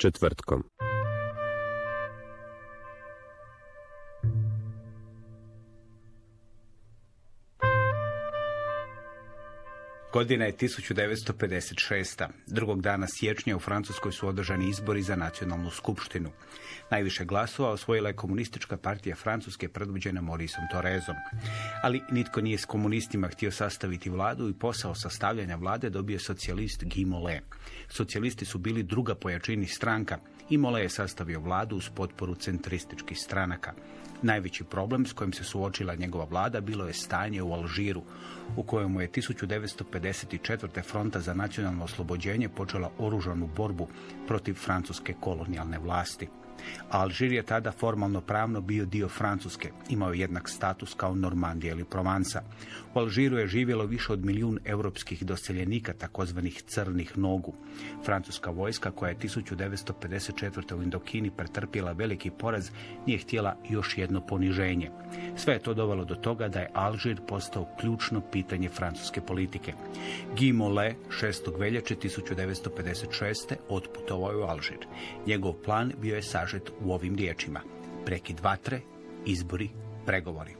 četvrtkom. 0.00 0.62
Godina 10.20 10.44
je 10.44 10.52
1956. 10.52 12.28
Drugog 12.46 12.82
dana 12.82 13.06
siječnja 13.06 13.56
u 13.56 13.60
Francuskoj 13.60 14.12
su 14.12 14.28
održani 14.28 14.68
izbori 14.68 15.02
za 15.02 15.16
nacionalnu 15.16 15.70
skupštinu. 15.70 16.30
Najviše 16.90 17.24
glasova 17.24 17.70
osvojila 17.70 18.08
je 18.08 18.16
komunistička 18.16 18.76
partija 18.76 19.16
Francuske 19.16 19.68
predvođena 19.68 20.20
Morisom 20.20 20.64
Torezom. 20.72 21.14
Ali 21.82 22.02
nitko 22.10 22.40
nije 22.40 22.58
s 22.58 22.64
komunistima 22.64 23.28
htio 23.28 23.50
sastaviti 23.50 24.10
vladu 24.10 24.48
i 24.48 24.58
posao 24.58 24.94
sastavljanja 24.94 25.56
vlade 25.56 25.90
dobio 25.90 26.18
socijalist 26.18 26.82
Guy 26.82 27.06
Mollet. 27.06 27.44
Socijalisti 27.88 28.44
su 28.44 28.58
bili 28.58 28.82
druga 28.82 29.14
pojačini 29.14 29.66
stranka 29.66 30.18
i 30.50 30.58
Mollet 30.58 30.82
je 30.82 30.88
sastavio 30.88 31.40
vladu 31.40 31.76
uz 31.76 31.88
potporu 31.94 32.34
centrističkih 32.34 33.18
stranaka. 33.18 33.72
Najveći 34.22 34.64
problem 34.64 35.06
s 35.06 35.12
kojim 35.12 35.32
se 35.32 35.44
suočila 35.44 35.94
njegova 35.94 36.24
vlada 36.24 36.60
bilo 36.60 36.86
je 36.86 36.92
stanje 36.92 37.42
u 37.42 37.52
Alžiru, 37.52 38.02
u 38.56 38.62
kojemu 38.62 39.00
je 39.00 39.08
1954. 39.08 40.82
fronta 40.82 41.20
za 41.20 41.34
nacionalno 41.34 41.84
oslobođenje 41.84 42.48
počela 42.48 42.90
oružanu 42.98 43.48
borbu 43.56 43.88
protiv 44.26 44.54
francuske 44.54 45.14
kolonijalne 45.20 45.78
vlasti. 45.78 46.28
Alžir 46.90 47.32
je 47.32 47.42
tada 47.42 47.72
formalno 47.72 48.20
pravno 48.20 48.60
bio 48.60 48.84
dio 48.84 49.08
Francuske, 49.08 49.70
imao 49.88 50.12
jednak 50.12 50.48
status 50.48 50.94
kao 50.94 51.14
Normandija 51.14 51.74
ili 51.74 51.84
Provansa. 51.84 52.42
U 52.94 52.98
Alžiru 52.98 53.38
je 53.38 53.46
živjelo 53.46 53.84
više 53.84 54.12
od 54.12 54.24
milijun 54.24 54.58
europskih 54.64 55.22
doseljenika, 55.26 55.92
takozvanih 55.92 56.62
crnih 56.62 57.18
nogu. 57.18 57.54
Francuska 58.04 58.50
vojska 58.50 58.90
koja 58.90 59.10
je 59.10 59.18
1954. 59.18 60.74
u 60.74 60.82
Indokini 60.82 61.30
pretrpjela 61.30 61.92
veliki 61.92 62.30
poraz 62.30 62.70
nije 63.06 63.18
htjela 63.18 63.56
još 63.68 63.98
jedno 63.98 64.20
poniženje. 64.20 64.90
Sve 65.36 65.54
je 65.54 65.62
to 65.62 65.74
dovelo 65.74 66.04
do 66.04 66.14
toga 66.14 66.48
da 66.48 66.60
je 66.60 66.70
Alžir 66.74 67.20
postao 67.28 67.68
ključno 67.80 68.20
pitanje 68.20 68.68
francuske 68.68 69.20
politike. 69.20 69.72
Guy 70.36 70.52
Mollet 70.52 70.96
6. 71.22 71.58
veljače 71.58 71.94
1956. 71.94 73.54
otputovao 73.68 74.30
je 74.30 74.36
u 74.36 74.42
Alžir. 74.42 74.86
Njegov 75.26 75.52
plan 75.52 75.92
bio 76.00 76.16
je 76.16 76.22
sažet 76.50 76.70
u 76.80 76.92
ovim 76.92 77.16
riječima. 77.16 77.60
Prekid 78.04 78.40
vatre, 78.40 78.80
izbori, 79.26 79.68
pregovori. 80.06 80.54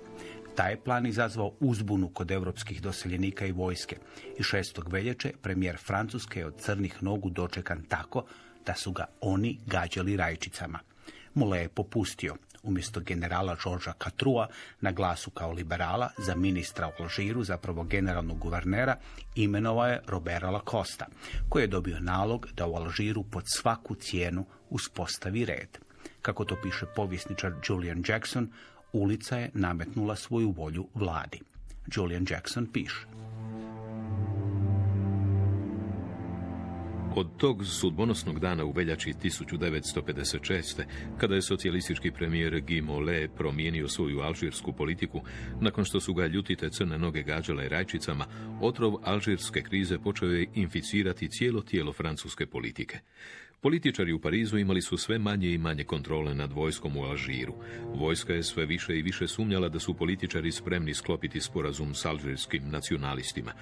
Taj 0.54 0.76
plan 0.76 1.06
izazvao 1.06 1.52
uzbunu 1.60 2.08
kod 2.08 2.30
europskih 2.30 2.82
doseljenika 2.82 3.46
i 3.46 3.52
vojske. 3.52 3.96
I 4.38 4.42
6. 4.42 4.92
veljače 4.92 5.32
premijer 5.42 5.78
Francuske 5.86 6.40
je 6.40 6.46
od 6.46 6.60
crnih 6.60 7.02
nogu 7.02 7.30
dočekan 7.30 7.82
tako 7.88 8.24
da 8.66 8.74
su 8.74 8.92
ga 8.92 9.06
oni 9.20 9.58
gađali 9.66 10.16
rajčicama. 10.16 10.78
Mole 11.34 11.60
je 11.60 11.68
popustio. 11.68 12.36
Umjesto 12.62 13.00
generala 13.00 13.56
Georgea 13.64 13.94
Catrua 14.04 14.48
na 14.80 14.92
glasu 14.92 15.30
kao 15.30 15.52
liberala 15.52 16.10
za 16.18 16.34
ministra 16.34 16.88
u 16.88 17.02
Alžiru, 17.02 17.44
zapravo 17.44 17.84
generalnog 17.84 18.38
guvernera, 18.38 18.96
imenovao 19.34 19.86
je 19.86 20.02
Roberta 20.06 20.50
Lacosta, 20.50 21.06
koji 21.48 21.62
je 21.62 21.66
dobio 21.66 22.00
nalog 22.00 22.48
da 22.56 22.66
u 22.66 22.74
Alžiru 22.74 23.22
pod 23.22 23.44
svaku 23.46 23.94
cijenu 23.94 24.46
uspostavi 24.70 25.44
red. 25.44 25.78
Kako 26.22 26.44
to 26.44 26.56
piše 26.62 26.86
povjesničar 26.96 27.52
Julian 27.68 28.04
Jackson, 28.08 28.50
ulica 28.92 29.38
je 29.38 29.50
nametnula 29.54 30.16
svoju 30.16 30.50
volju 30.50 30.88
vladi. 30.94 31.40
Julian 31.96 32.26
Jackson 32.30 32.66
piše. 32.72 33.29
Od 37.16 37.36
tog 37.36 37.66
sudbonosnog 37.66 38.40
dana 38.40 38.64
u 38.64 38.72
veljači 38.72 39.12
1956. 39.12 40.82
kada 41.18 41.34
je 41.34 41.42
socijalistički 41.42 42.10
premijer 42.10 42.52
Guy 42.52 42.82
Mollet 42.82 43.30
promijenio 43.36 43.88
svoju 43.88 44.20
alžirsku 44.20 44.72
politiku, 44.72 45.20
nakon 45.60 45.84
što 45.84 46.00
su 46.00 46.14
ga 46.14 46.26
ljutite 46.26 46.70
crne 46.70 46.98
noge 46.98 47.22
gađale 47.22 47.68
rajčicama, 47.68 48.26
otrov 48.60 48.94
alžirske 49.02 49.62
krize 49.62 49.98
počeo 49.98 50.28
je 50.28 50.46
inficirati 50.54 51.28
cijelo 51.28 51.62
tijelo 51.62 51.92
francuske 51.92 52.46
politike. 52.46 52.98
Političari 53.62 54.12
u 54.12 54.20
Parizu 54.20 54.58
imali 54.58 54.82
su 54.82 54.96
sve 54.96 55.18
manje 55.18 55.52
i 55.52 55.58
manje 55.58 55.84
kontrole 55.84 56.34
nad 56.34 56.52
vojskom 56.52 56.96
u 56.96 57.02
Alžiru. 57.02 57.54
Vojska 57.94 58.32
je 58.34 58.42
sve 58.42 58.66
više 58.66 58.98
i 58.98 59.02
više 59.02 59.28
sumnjala 59.28 59.68
da 59.68 59.78
su 59.78 59.94
političari 59.94 60.52
spremni 60.52 60.94
sklopiti 60.94 61.40
sporazum 61.40 61.94
s 61.94 62.04
alžirskim 62.04 62.70
nacionalistima. 62.70 63.52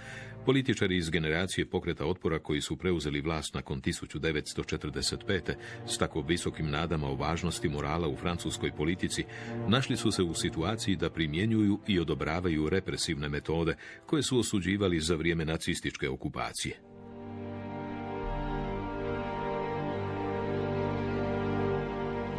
Političari 0.47 0.97
iz 0.97 1.11
generacije 1.11 1.67
pokreta 1.67 2.07
otpora 2.07 2.39
koji 2.39 2.61
su 2.61 2.77
preuzeli 2.77 3.21
vlast 3.21 3.55
nakon 3.55 3.83
1945. 3.83 5.55
s 5.87 5.99
tako 5.99 6.21
visokim 6.21 6.71
nadama 6.71 7.07
o 7.09 7.15
važnosti 7.15 7.69
morala 7.69 8.09
u 8.09 8.17
francuskoj 8.17 8.73
politici, 8.77 9.25
našli 9.69 9.97
su 9.97 10.13
se 10.13 10.23
u 10.23 10.35
situaciji 10.35 10.97
da 10.97 11.11
primjenjuju 11.11 11.81
i 11.87 12.01
odobravaju 12.01 12.69
represivne 12.69 13.29
metode 13.29 13.77
koje 14.07 14.23
su 14.23 14.39
osuđivali 14.39 15.01
za 15.01 15.15
vrijeme 15.15 15.45
nacističke 15.45 16.09
okupacije. 16.09 16.88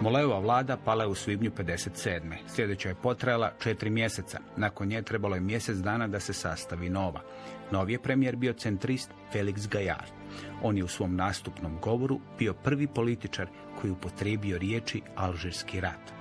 Molejova 0.02 0.40
vlada 0.40 0.78
pala 0.78 1.04
je 1.04 1.10
u 1.10 1.16
svibnju 1.16 1.52
57. 1.52 2.36
Sljedeća 2.48 2.90
je 2.90 2.96
potrajala 2.96 3.52
četiri 3.60 3.90
mjeseca. 3.90 4.40
Nakon 4.58 4.88
nje 4.88 5.02
trebalo 5.02 5.36
je 5.36 5.42
mjesec 5.42 5.78
dana 5.78 6.08
da 6.08 6.20
se 6.20 6.34
sastavi 6.34 6.90
nova. 6.90 7.22
Novi 7.72 7.94
je 7.94 8.02
premijer 8.02 8.36
bio 8.36 8.54
centrist 8.54 9.12
Felix 9.34 9.70
Gajard. 9.70 10.12
On 10.64 10.78
je 10.78 10.84
u 10.84 10.88
svom 10.88 11.16
nastupnom 11.16 11.80
govoru 11.82 12.20
bio 12.38 12.54
prvi 12.54 12.88
političar 12.88 13.48
koji 13.82 13.92
upotrijebio 13.92 14.58
riječi 14.58 15.02
Alžirski 15.16 15.80
rat. 15.80 16.12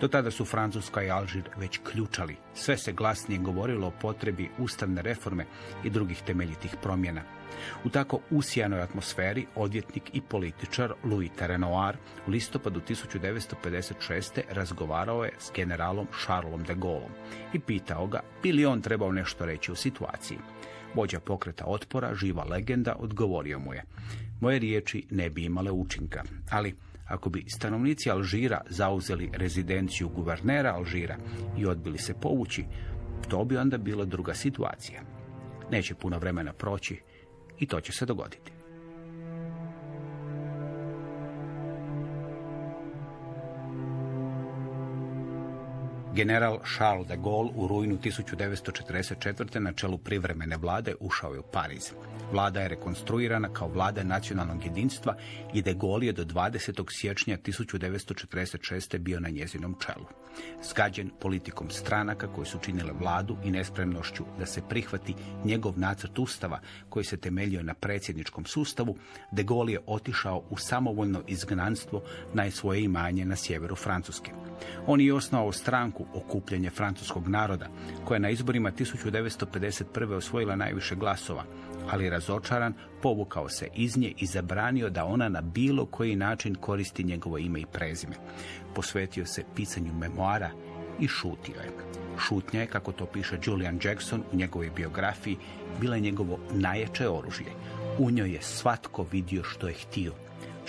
Do 0.00 0.08
tada 0.08 0.30
su 0.30 0.44
Francuska 0.44 1.02
i 1.02 1.10
Alžir 1.10 1.50
već 1.56 1.80
ključali. 1.92 2.36
Sve 2.54 2.76
se 2.76 2.92
glasnije 2.92 3.40
govorilo 3.40 3.86
o 3.86 3.92
potrebi 4.00 4.50
ustavne 4.58 5.02
reforme 5.02 5.46
i 5.84 5.90
drugih 5.90 6.22
temeljitih 6.26 6.76
promjena. 6.82 7.22
U 7.84 7.88
tako 7.88 8.20
usijanoj 8.30 8.82
atmosferi 8.82 9.46
odvjetnik 9.54 10.10
i 10.12 10.20
političar 10.20 10.92
Louis 11.04 11.30
Terenoir 11.36 11.96
u 12.26 12.30
listopadu 12.30 12.80
1956. 12.80 14.40
razgovarao 14.50 15.24
je 15.24 15.32
s 15.38 15.50
generalom 15.54 16.06
Charlesom 16.24 16.62
de 16.62 16.74
Gaulleom 16.74 17.12
i 17.52 17.58
pitao 17.58 18.06
ga 18.06 18.20
bi 18.42 18.52
li 18.52 18.66
on 18.66 18.80
trebao 18.80 19.12
nešto 19.12 19.46
reći 19.46 19.72
u 19.72 19.74
situaciji. 19.74 20.38
Vođa 20.94 21.20
pokreta 21.20 21.64
otpora, 21.66 22.14
živa 22.14 22.44
legenda, 22.44 22.96
odgovorio 22.98 23.58
mu 23.58 23.74
je. 23.74 23.84
Moje 24.40 24.58
riječi 24.58 25.06
ne 25.10 25.30
bi 25.30 25.44
imale 25.44 25.70
učinka, 25.70 26.22
ali 26.50 26.74
ako 27.06 27.30
bi 27.30 27.44
stanovnici 27.48 28.10
Alžira 28.10 28.60
zauzeli 28.68 29.30
rezidenciju 29.32 30.08
guvernera 30.08 30.74
Alžira 30.74 31.16
i 31.58 31.66
odbili 31.66 31.98
se 31.98 32.14
povući, 32.14 32.64
to 33.28 33.44
bi 33.44 33.56
onda 33.56 33.78
bila 33.78 34.04
druga 34.04 34.34
situacija. 34.34 35.02
Neće 35.70 35.94
puno 35.94 36.18
vremena 36.18 36.52
proći 36.52 37.00
i 37.60 37.66
to 37.66 37.80
će 37.80 37.92
se 37.92 38.06
dogoditi. 38.06 38.59
General 46.14 46.58
Charles 46.64 47.06
de 47.06 47.16
Gaulle 47.16 47.50
u 47.54 47.66
rujnu 47.66 47.98
1944. 47.98 49.58
na 49.58 49.72
čelu 49.72 49.98
privremene 49.98 50.56
vlade 50.56 50.94
ušao 51.00 51.34
je 51.34 51.40
u 51.40 51.42
Pariz. 51.52 51.92
Vlada 52.32 52.60
je 52.60 52.68
rekonstruirana 52.68 53.48
kao 53.48 53.68
vlada 53.68 54.02
nacionalnog 54.02 54.64
jedinstva 54.64 55.16
i 55.54 55.62
de 55.62 55.74
Gaulle 55.74 56.06
je 56.06 56.12
do 56.12 56.24
20. 56.24 56.84
siječnja 56.90 57.36
1946. 57.36 58.98
bio 58.98 59.20
na 59.20 59.28
njezinom 59.28 59.76
čelu. 59.84 60.06
Zgađen 60.62 61.10
politikom 61.20 61.70
stranaka 61.70 62.32
koji 62.32 62.46
su 62.46 62.58
činile 62.58 62.92
vladu 63.00 63.36
i 63.44 63.50
nespremnošću 63.50 64.24
da 64.38 64.46
se 64.46 64.62
prihvati 64.68 65.14
njegov 65.44 65.78
nacrt 65.78 66.18
ustava 66.18 66.60
koji 66.88 67.04
se 67.04 67.16
temeljio 67.16 67.62
na 67.62 67.74
predsjedničkom 67.74 68.44
sustavu, 68.44 68.96
de 69.32 69.42
Gaulle 69.42 69.72
je 69.72 69.80
otišao 69.86 70.42
u 70.50 70.56
samovoljno 70.56 71.22
izgnanstvo 71.26 72.02
na 72.34 72.50
svoje 72.50 72.82
imanje 72.82 73.24
na 73.24 73.36
sjeveru 73.36 73.76
Francuske. 73.76 74.32
On 74.86 75.00
je 75.00 75.14
osnovao 75.14 75.52
stranku 75.52 75.99
Okupljanje 76.14 76.70
francuskog 76.70 77.28
naroda, 77.28 77.66
koja 78.04 78.16
je 78.16 78.20
na 78.20 78.30
izborima 78.30 78.70
1951. 78.70 80.12
osvojila 80.12 80.56
najviše 80.56 80.94
glasova, 80.94 81.44
ali 81.90 82.10
razočaran 82.10 82.74
povukao 83.02 83.48
se 83.48 83.68
iz 83.74 83.96
nje 83.96 84.12
i 84.18 84.26
zabranio 84.26 84.90
da 84.90 85.04
ona 85.04 85.28
na 85.28 85.40
bilo 85.40 85.86
koji 85.86 86.16
način 86.16 86.54
koristi 86.54 87.04
njegovo 87.04 87.38
ime 87.38 87.60
i 87.60 87.66
prezime. 87.72 88.16
Posvetio 88.74 89.26
se 89.26 89.44
pisanju 89.56 89.94
memoara 89.94 90.50
i 91.00 91.08
šutio 91.08 91.60
je. 91.60 91.70
Šutnja 92.18 92.60
je, 92.60 92.66
kako 92.66 92.92
to 92.92 93.06
piše 93.06 93.38
Julian 93.44 93.78
Jackson 93.84 94.22
u 94.32 94.36
njegovoj 94.36 94.70
biografiji, 94.76 95.36
bila 95.80 95.94
je 95.94 96.00
njegovo 96.00 96.38
najjače 96.52 97.08
oružje. 97.08 97.46
U 97.98 98.10
njoj 98.10 98.32
je 98.32 98.42
svatko 98.42 99.06
vidio 99.12 99.44
što 99.44 99.68
je 99.68 99.74
htio. 99.74 100.12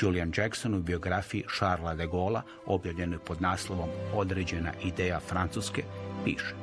Julian 0.02 0.32
Jackson 0.38 0.74
u 0.74 0.82
biografiji 0.82 1.44
Charlesa 1.58 1.96
de 1.96 2.08
Gaulle, 2.08 2.42
objavljenoj 2.66 3.20
pod 3.20 3.42
naslovom 3.42 3.90
Određena 4.14 4.74
ideja 4.84 5.20
Francuske, 5.20 5.84
piše. 6.26 6.56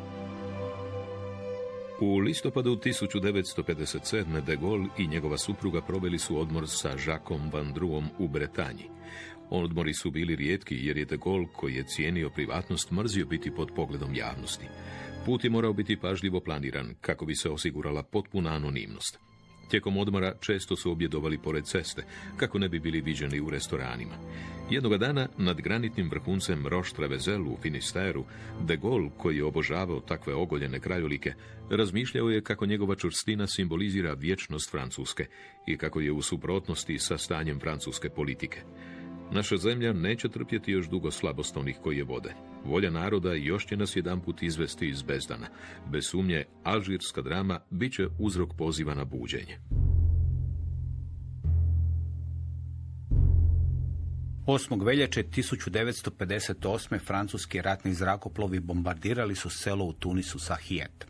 U 2.01 2.19
listopadu 2.19 2.77
1957. 2.77 4.45
de 4.45 4.57
Gaulle 4.57 4.89
i 4.99 5.07
njegova 5.07 5.39
supruga 5.39 5.81
proveli 5.81 6.19
su 6.19 6.41
odmor 6.41 6.69
sa 6.69 6.89
Jacques 6.89 7.53
Van 7.53 7.73
Druom 7.73 8.09
u 8.19 8.29
Bretanji. 8.29 8.91
Odmori 9.51 9.95
su 9.95 10.11
bili 10.11 10.37
rijetki 10.37 10.87
jer 10.87 10.97
je 10.97 11.05
de 11.05 11.17
Gaulle, 11.17 11.47
koji 11.57 11.75
je 11.75 11.87
cijenio 11.87 12.31
privatnost, 12.31 12.91
mrzio 12.91 13.27
biti 13.27 13.51
pod 13.51 13.69
pogledom 13.77 14.15
javnosti. 14.15 14.67
Put 15.27 15.45
je 15.45 15.51
morao 15.51 15.73
biti 15.73 15.97
pažljivo 15.97 16.41
planiran 16.41 16.95
kako 17.01 17.27
bi 17.27 17.35
se 17.35 17.51
osigurala 17.51 18.03
potpuna 18.03 18.51
anonimnost. 18.51 19.28
Tijekom 19.69 19.97
odmora 19.97 20.35
često 20.41 20.77
su 20.77 20.93
objedovali 20.93 21.39
pored 21.39 21.65
ceste, 21.65 22.05
kako 22.37 22.59
ne 22.59 22.69
bi 22.69 22.81
bili 22.81 23.01
viđeni 23.01 23.41
u 23.41 23.51
restoranima. 23.51 24.15
Jednoga 24.71 24.97
dana, 24.97 25.29
nad 25.39 25.61
granitnim 25.61 26.11
vrhuncem 26.11 26.67
Roche 26.67 26.97
Trevezel 26.97 27.49
u 27.49 27.57
Finisteru, 27.63 28.25
de 28.61 28.77
Gaulle, 28.77 29.11
koji 29.17 29.37
je 29.37 29.45
obožavao 29.45 30.01
takve 30.01 30.35
ogoljene 30.35 30.81
krajolike, 30.81 31.35
razmišljao 31.71 32.31
je 32.31 32.43
kako 32.43 32.67
njegova 32.67 32.95
čvrstina 32.95 33.47
simbolizira 33.47 34.13
vječnost 34.13 34.71
Francuske 34.71 35.27
i 35.67 35.77
kako 35.77 36.01
je 36.01 36.13
u 36.13 36.23
suprotnosti 36.23 36.99
sa 36.99 37.19
stanjem 37.19 37.61
francuske 37.61 38.09
politike. 38.09 38.63
Naša 39.33 39.57
zemlja 39.57 39.93
neće 39.93 40.29
trpjeti 40.29 40.73
još 40.73 40.89
dugo 40.89 41.11
slabost 41.11 41.57
onih 41.57 41.77
koji 41.83 41.97
je 41.97 42.05
vode. 42.05 42.35
Volja 42.65 42.91
naroda 42.91 43.33
još 43.33 43.67
će 43.67 43.77
nas 43.77 43.97
jedanput 43.97 44.43
izvesti 44.43 44.89
iz 44.89 45.03
bezdana. 45.03 45.47
Bez 45.91 46.07
sumnje, 46.07 46.45
alžirska 46.65 47.23
drama 47.23 47.61
bit 47.71 47.95
će 47.95 48.07
uzrok 48.19 48.51
poziva 48.57 48.95
na 48.95 49.05
buđenje. 49.05 49.59
8. 54.47 54.85
veljače 54.85 55.23
1958. 55.23 56.99
francuski 56.99 57.63
ratni 57.63 57.95
zrakoplovi 57.95 58.61
bombardirali 58.61 59.37
su 59.37 59.51
selo 59.51 59.85
u 59.85 59.93
Tunisu 59.93 60.39
Sahijet. 60.39 61.07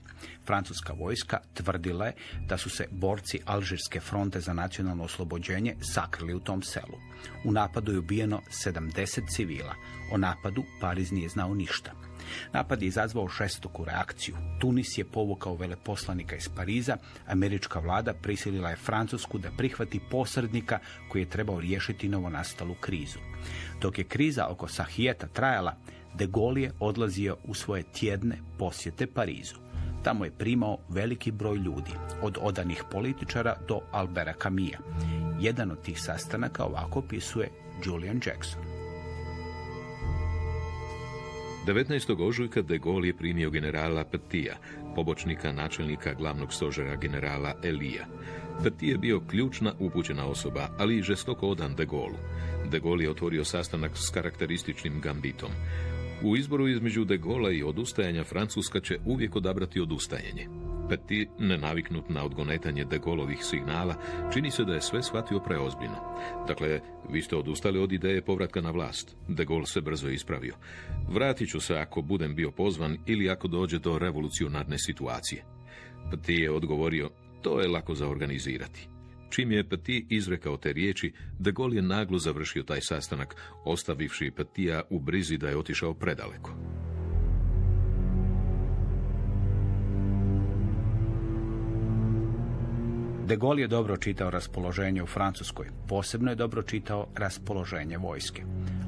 Francuska 0.46 0.92
vojska 0.92 1.38
tvrdila 1.54 2.06
je 2.06 2.12
da 2.48 2.58
su 2.58 2.70
se 2.70 2.86
borci 2.90 3.40
Alžirske 3.44 4.00
fronte 4.00 4.40
za 4.40 4.52
nacionalno 4.52 5.04
oslobođenje 5.04 5.76
sakrili 5.94 6.34
u 6.34 6.40
tom 6.40 6.62
selu. 6.62 6.98
U 7.44 7.52
napadu 7.52 7.92
je 7.92 7.98
ubijeno 7.98 8.40
70 8.64 9.20
civila. 9.30 9.74
O 10.12 10.16
napadu 10.16 10.64
Pariz 10.80 11.12
nije 11.12 11.28
znao 11.28 11.54
ništa. 11.54 11.92
Napad 12.52 12.82
je 12.82 12.88
izazvao 12.88 13.28
šestoku 13.28 13.84
reakciju. 13.84 14.36
Tunis 14.60 14.98
je 14.98 15.04
povukao 15.04 15.56
veleposlanika 15.56 16.36
iz 16.36 16.48
Pariza, 16.48 16.96
američka 17.26 17.78
vlada 17.78 18.14
prisilila 18.14 18.70
je 18.70 18.76
Francusku 18.76 19.38
da 19.38 19.50
prihvati 19.56 20.00
posrednika 20.10 20.78
koji 21.08 21.22
je 21.22 21.30
trebao 21.30 21.60
riješiti 21.60 22.08
novonastalu 22.08 22.74
krizu. 22.80 23.18
Dok 23.80 23.98
je 23.98 24.04
kriza 24.04 24.46
oko 24.46 24.68
Sahijeta 24.68 25.26
trajala, 25.26 25.76
de 26.14 26.26
Gaulle 26.26 26.62
je 26.62 26.72
odlazio 26.80 27.36
u 27.44 27.54
svoje 27.54 27.82
tjedne 27.82 28.38
posjete 28.58 29.06
Parizu. 29.06 29.67
Tamo 30.08 30.24
je 30.24 30.30
primao 30.30 30.78
veliki 30.88 31.30
broj 31.30 31.56
ljudi, 31.56 31.90
od 32.22 32.38
odanih 32.40 32.84
političara 32.90 33.56
do 33.68 33.80
Albera 33.90 34.34
Camilla. 34.42 34.78
Jedan 35.40 35.70
od 35.70 35.82
tih 35.82 36.00
sastanaka 36.00 36.64
ovako 36.64 36.98
opisuje 36.98 37.50
Julian 37.84 38.20
Jackson. 38.26 38.62
19. 41.66 42.28
ožujka 42.28 42.62
de 42.62 42.78
Gaulle 42.78 43.06
je 43.06 43.16
primio 43.16 43.50
generala 43.50 44.04
Petija, 44.04 44.56
pobočnika 44.94 45.52
načelnika 45.52 46.14
glavnog 46.14 46.52
stožera 46.52 46.96
generala 46.96 47.54
Elija. 47.64 48.06
Petit 48.62 48.90
je 48.90 48.98
bio 48.98 49.20
ključna 49.20 49.72
upućena 49.78 50.26
osoba, 50.26 50.68
ali 50.78 50.96
i 50.96 51.02
žestoko 51.02 51.48
odan 51.48 51.74
de 51.74 51.86
Gaulle. 51.86 52.18
De 52.70 52.80
Gaulle 52.80 53.04
je 53.04 53.10
otvorio 53.10 53.44
sastanak 53.44 53.92
s 53.94 54.10
karakterističnim 54.10 55.00
gambitom. 55.00 55.50
U 56.22 56.36
izboru 56.36 56.68
između 56.68 57.04
de 57.04 57.16
Gaulle 57.16 57.56
i 57.56 57.62
odustajanja 57.62 58.24
Francuska 58.24 58.80
će 58.80 58.98
uvijek 59.04 59.36
odabrati 59.36 59.80
odustajanje. 59.80 60.48
Petit, 60.88 61.28
nenaviknut 61.38 62.08
na 62.08 62.24
odgonetanje 62.24 62.84
de 62.84 62.98
Gaulleovih 62.98 63.38
signala, 63.44 63.94
čini 64.32 64.50
se 64.50 64.64
da 64.64 64.74
je 64.74 64.80
sve 64.80 65.02
shvatio 65.02 65.40
preozbiljno. 65.40 65.96
Dakle, 66.48 66.80
vi 67.10 67.22
ste 67.22 67.36
odustali 67.36 67.78
od 67.78 67.92
ideje 67.92 68.24
povratka 68.24 68.60
na 68.60 68.70
vlast. 68.70 69.16
De 69.28 69.44
Gaulle 69.44 69.66
se 69.66 69.80
brzo 69.80 70.08
ispravio. 70.08 70.54
Vratit 71.08 71.50
ću 71.50 71.60
se 71.60 71.74
ako 71.74 72.02
budem 72.02 72.34
bio 72.34 72.50
pozvan 72.50 72.98
ili 73.06 73.30
ako 73.30 73.48
dođe 73.48 73.78
do 73.78 73.98
revolucionarne 73.98 74.78
situacije. 74.78 75.44
Petit 76.10 76.38
je 76.38 76.50
odgovorio, 76.50 77.10
to 77.42 77.60
je 77.60 77.68
lako 77.68 77.94
za 77.94 78.08
organizirati. 78.08 78.88
Čim 79.30 79.52
je 79.52 79.68
Petit 79.68 80.06
izrekao 80.12 80.56
te 80.56 80.72
riječi, 80.72 81.12
de 81.38 81.52
Gaulle 81.52 81.76
je 81.76 81.82
naglo 81.82 82.18
završio 82.18 82.62
taj 82.62 82.80
sastanak, 82.80 83.36
ostavivši 83.64 84.30
Petija 84.36 84.82
u 84.90 84.98
brizi 84.98 85.38
da 85.38 85.48
je 85.48 85.56
otišao 85.56 85.94
predaleko. 85.94 86.54
De 93.28 93.36
Gaulle 93.36 93.62
je 93.62 93.68
dobro 93.68 93.96
čitao 93.96 94.30
raspoloženje 94.30 95.02
u 95.02 95.06
Francuskoj, 95.06 95.66
posebno 95.88 96.30
je 96.30 96.34
dobro 96.34 96.62
čitao 96.62 97.06
raspoloženje 97.16 97.98
vojske, 97.98 98.42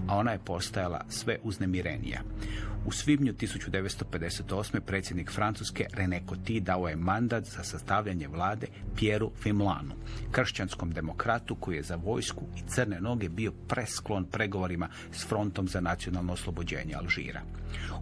a 0.09 0.17
ona 0.17 0.33
je 0.33 0.45
postajala 0.45 1.05
sve 1.09 1.39
uznemirenija. 1.43 2.23
U 2.87 2.93
svibnju 2.93 3.33
1958. 3.33 4.81
predsjednik 4.81 5.31
Francuske 5.31 5.87
René 5.93 6.21
Coty 6.27 6.61
dao 6.61 6.89
je 6.89 6.97
mandat 6.97 7.45
za 7.45 7.65
sastavljanje 7.65 8.29
vlade 8.29 8.67
Pieru 8.97 9.31
Fimlanu, 9.43 9.95
kršćanskom 10.31 10.91
demokratu 10.91 11.55
koji 11.55 11.77
je 11.77 11.83
za 11.83 11.97
vojsku 11.97 12.45
i 12.57 12.69
crne 12.69 13.01
noge 13.01 13.29
bio 13.29 13.53
presklon 13.69 14.25
pregovorima 14.25 14.89
s 15.13 15.27
frontom 15.27 15.69
za 15.69 15.81
nacionalno 15.81 16.33
oslobođenje 16.33 16.95
Alžira. 16.95 17.43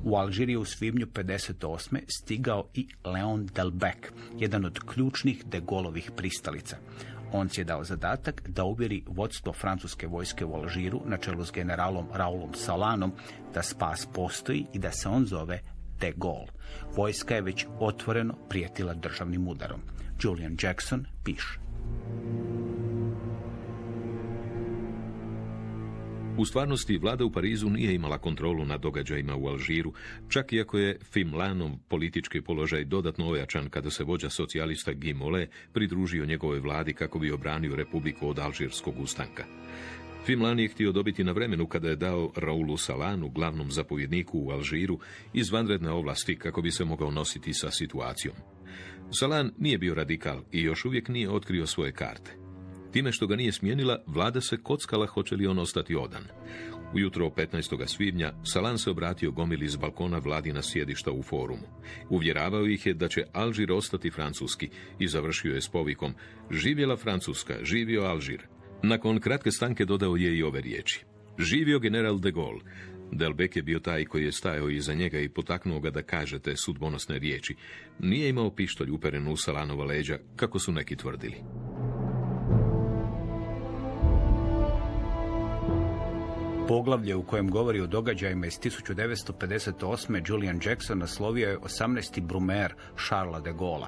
U 0.04 0.16
Alžiriju 0.16 0.61
u 0.61 0.64
svibnju 0.64 1.06
58. 1.06 1.99
stigao 2.08 2.68
i 2.75 2.88
Leon 3.04 3.47
Delbec, 3.47 3.99
jedan 4.38 4.64
od 4.64 4.78
ključnih 4.78 5.44
de 5.47 5.61
Golovih 5.61 6.11
pristalica. 6.16 6.76
On 7.32 7.49
si 7.49 7.61
je 7.61 7.64
dao 7.64 7.85
zadatak 7.85 8.49
da 8.49 8.64
uvjeri 8.64 9.04
vodstvo 9.06 9.52
francuske 9.52 10.06
vojske 10.06 10.44
u 10.44 10.54
Alžiru 10.54 11.00
na 11.04 11.16
čelu 11.16 11.44
s 11.44 11.52
generalom 11.52 12.06
Raulom 12.14 12.54
Salanom 12.54 13.12
da 13.54 13.62
spas 13.62 14.08
postoji 14.14 14.66
i 14.73 14.78
da 14.78 14.92
se 14.92 15.08
on 15.08 15.26
zove 15.26 15.61
de 16.00 16.12
Gaulle. 16.16 16.52
Vojska 16.97 17.35
je 17.35 17.42
već 17.42 17.66
otvoreno 17.78 18.35
prijetila 18.49 18.94
državnim 18.94 19.49
udarom. 19.49 19.80
Julian 20.23 20.56
Jackson 20.62 21.06
piše. 21.25 21.58
U 26.38 26.45
stvarnosti, 26.45 26.99
vlada 26.99 27.25
u 27.25 27.30
Parizu 27.30 27.71
nije 27.71 27.95
imala 27.95 28.18
kontrolu 28.18 28.64
nad 28.64 28.80
događajima 28.80 29.37
u 29.37 29.49
Alžiru, 29.49 29.92
čak 30.28 30.52
i 30.52 30.61
ako 30.61 30.78
je 30.78 30.99
Fimlanov 31.12 31.71
politički 31.88 32.40
položaj 32.40 32.85
dodatno 32.85 33.28
ojačan 33.28 33.71
kada 33.71 33.90
se 33.90 34.04
vođa 34.04 34.30
socijalista 34.30 34.92
Guy 34.92 35.14
Mollet 35.14 35.50
pridružio 35.73 36.26
njegovoj 36.26 36.61
vladi 36.61 36.92
kako 36.95 37.18
bi 37.18 37.30
obranio 37.30 37.76
republiku 37.76 38.28
od 38.28 38.38
alžirskog 38.38 38.95
ustanka. 39.00 39.45
Fimlan 40.26 40.59
je 40.59 40.68
htio 40.68 40.92
dobiti 40.92 41.25
na 41.25 41.33
vremenu 41.33 41.66
kada 41.66 41.88
je 41.88 41.97
dao 41.97 42.33
Raulu 42.37 42.76
Salanu, 42.76 43.28
glavnom 43.28 43.71
zapovjedniku 43.71 44.38
u 44.38 44.50
Alžiru, 44.50 44.99
izvanredne 45.33 45.90
ovlasti 45.90 46.37
kako 46.37 46.62
bi 46.62 46.71
se 46.71 46.85
mogao 46.85 47.11
nositi 47.11 47.54
sa 47.54 47.71
situacijom. 47.71 48.35
Salan 49.11 49.52
nije 49.59 49.78
bio 49.78 49.95
radikal 49.95 50.42
i 50.52 50.62
još 50.62 50.85
uvijek 50.85 51.09
nije 51.09 51.30
otkrio 51.30 51.66
svoje 51.66 51.92
karte. 51.92 52.38
Time 52.92 53.12
što 53.12 53.26
ga 53.26 53.37
nije 53.37 53.52
smijenila, 53.52 54.02
vlada 54.07 54.40
se 54.40 54.57
kockala 54.57 55.07
hoće 55.07 55.37
li 55.37 55.47
on 55.47 55.59
ostati 55.59 55.97
odan. 55.97 56.25
Ujutro 56.95 57.26
15. 57.26 57.87
svibnja 57.87 58.33
Salan 58.45 58.78
se 58.78 58.90
obratio 58.90 59.30
gomili 59.30 59.64
iz 59.64 59.76
balkona 59.76 60.18
vladina 60.18 60.62
sjedišta 60.62 61.12
u 61.12 61.23
forumu. 61.23 61.66
Uvjeravao 62.11 62.66
ih 62.66 62.87
je 62.87 62.95
da 62.95 63.09
će 63.09 63.25
Alžir 63.33 63.73
ostati 63.73 64.11
francuski 64.11 64.68
i 64.99 65.09
završio 65.09 65.54
je 65.54 65.61
s 65.61 65.68
povikom 65.68 66.14
Živjela 66.50 66.97
Francuska, 66.97 67.54
živio 67.62 68.02
Alžir. 68.02 68.42
Nakon 68.83 69.21
kratke 69.21 69.50
stanke 69.50 69.85
dodao 69.85 70.16
je 70.16 70.38
i 70.38 70.42
ove 70.42 70.61
riječi. 70.61 71.04
Živio 71.38 71.78
general 71.78 72.18
de 72.18 72.30
Gaulle. 72.30 72.61
Delbek 73.12 73.57
je 73.57 73.62
bio 73.62 73.78
taj 73.78 74.04
koji 74.04 74.25
je 74.25 74.33
stajao 74.33 74.71
iza 74.71 74.95
njega 74.95 75.18
i 75.21 75.28
potaknuo 75.28 75.80
ga 75.80 75.90
da 75.90 76.02
kaže 76.02 76.38
te 76.38 76.57
sudbonosne 76.57 77.18
riječi. 77.18 77.54
Nije 77.99 78.28
imao 78.28 78.54
pištolj 78.54 78.90
uperen 78.90 79.28
u 79.28 79.37
Salanova 79.37 79.85
leđa, 79.85 80.18
kako 80.37 80.59
su 80.59 80.73
neki 80.73 80.97
tvrdili. 80.97 81.37
Poglavlje 86.68 87.16
u 87.16 87.22
kojem 87.22 87.50
govori 87.50 87.80
o 87.80 87.87
događajima 87.87 88.46
iz 88.46 88.60
1958. 88.60 90.22
Julian 90.28 90.60
Jackson 90.64 90.98
naslovio 90.98 91.48
je 91.48 91.58
18. 91.58 92.20
Brumer 92.20 92.75
Charles 93.06 93.42
de 93.42 93.52
Gaulle. 93.52 93.87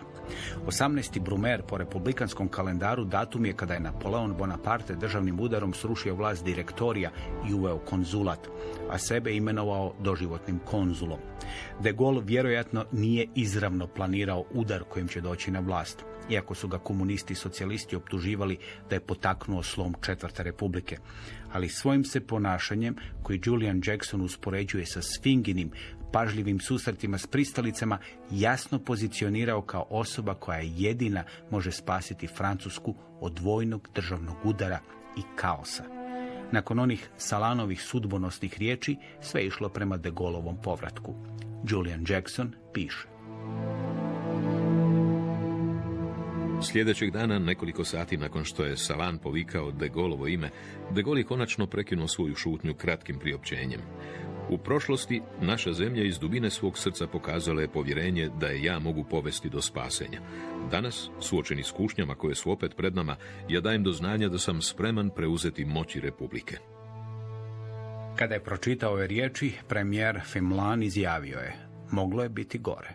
18. 0.67 1.21
Brumer 1.21 1.63
po 1.63 1.79
republikanskom 1.79 2.49
kalendaru 2.49 3.05
datum 3.05 3.47
je 3.47 3.53
kada 3.53 3.75
je 3.75 3.81
Napoleon 3.81 4.35
Bonaparte 4.39 4.95
državnim 4.95 5.41
udarom 5.41 5.75
srušio 5.75 6.15
vlast 6.15 6.45
direktorija 6.45 7.11
i 7.51 7.55
uveo 7.55 7.79
konzulat, 7.79 8.49
a 8.91 8.99
sebe 8.99 9.37
imenovao 9.37 9.95
doživotnim 9.99 10.59
konzulom. 10.59 11.19
De 11.81 11.93
Gaulle 11.93 12.23
vjerojatno 12.25 12.85
nije 12.93 13.27
izravno 13.35 13.87
planirao 13.87 14.45
udar 14.55 14.83
kojim 14.89 15.09
će 15.09 15.21
doći 15.21 15.51
na 15.51 15.61
vlast 15.61 16.05
iako 16.31 16.55
su 16.55 16.69
ga 16.69 16.79
komunisti 16.79 17.33
i 17.33 17.37
socijalisti 17.37 17.97
optuživali 17.97 18.59
da 18.89 18.97
je 18.97 19.01
potaknuo 19.01 19.63
slom 19.63 19.95
Četvrte 20.01 20.43
republike. 20.43 20.97
Ali 21.53 21.69
svojim 21.69 22.05
se 22.05 22.21
ponašanjem, 22.21 22.97
koji 23.23 23.41
Julian 23.45 23.83
Jackson 23.87 24.21
uspoređuje 24.21 24.87
sa 24.87 25.03
Sfinginim, 25.03 25.71
pažljivim 26.13 26.61
susretima 26.61 27.19
s 27.19 27.27
pristalicama, 27.27 27.99
jasno 28.31 28.79
pozicionirao 28.79 29.63
kao 29.63 29.87
osoba 29.91 30.35
koja 30.35 30.61
jedina 30.61 31.25
može 31.51 31.73
spasiti 31.73 32.27
Francusku 32.27 32.95
od 33.21 33.39
vojnog 33.39 33.89
državnog 33.95 34.37
udara 34.45 34.79
i 35.17 35.23
kaosa. 35.37 35.85
Nakon 36.53 36.79
onih 36.79 37.11
Salanovih 37.17 37.83
sudbonosnih 37.83 38.59
riječi, 38.59 38.97
sve 39.21 39.47
išlo 39.47 39.69
prema 39.69 39.97
De 39.97 40.11
Gaulleovom 40.11 40.57
povratku. 40.63 41.15
Julian 41.69 42.05
Jackson 42.09 42.53
piše. 42.73 43.20
Sljedećeg 46.63 47.11
dana, 47.11 47.39
nekoliko 47.39 47.85
sati 47.85 48.17
nakon 48.17 48.45
što 48.45 48.65
je 48.65 48.77
Salan 48.77 49.19
povikao 49.19 49.71
De 49.71 49.89
Gaulovo 49.89 50.27
ime, 50.27 50.51
De 50.91 51.03
Gaulle 51.03 51.25
konačno 51.25 51.67
prekinuo 51.67 52.09
svoju 52.09 52.35
šutnju 52.35 52.75
kratkim 52.75 53.19
priopćenjem. 53.19 53.81
U 54.51 54.59
prošlosti 54.59 55.23
naša 55.41 55.73
zemlja 55.73 56.05
iz 56.05 56.19
dubine 56.19 56.51
svog 56.51 56.79
srca 56.79 57.07
pokazala 57.07 57.61
je 57.61 57.73
povjerenje 57.73 58.31
da 58.41 58.47
je 58.47 58.63
ja 58.63 58.79
mogu 58.79 59.05
povesti 59.05 59.49
do 59.49 59.63
spasenja. 59.63 60.21
Danas, 60.71 61.11
suočeni 61.21 61.63
s 61.63 61.71
kušnjama 61.71 62.15
koje 62.15 62.35
su 62.35 62.51
opet 62.51 62.77
pred 62.77 62.95
nama, 62.95 63.17
ja 63.49 63.61
dajem 63.61 63.83
do 63.83 63.93
znanja 63.93 64.29
da 64.29 64.39
sam 64.39 64.63
spreman 64.63 65.11
preuzeti 65.11 65.65
moći 65.65 66.01
Republike. 66.01 66.57
Kada 68.17 68.35
je 68.35 68.45
pročitao 68.45 68.93
ove 68.93 69.07
riječi, 69.07 69.53
premijer 69.69 70.21
Fimlan 70.25 70.83
izjavio 70.83 71.39
je, 71.39 71.57
moglo 71.91 72.23
je 72.23 72.29
biti 72.29 72.59
gore. 72.59 72.95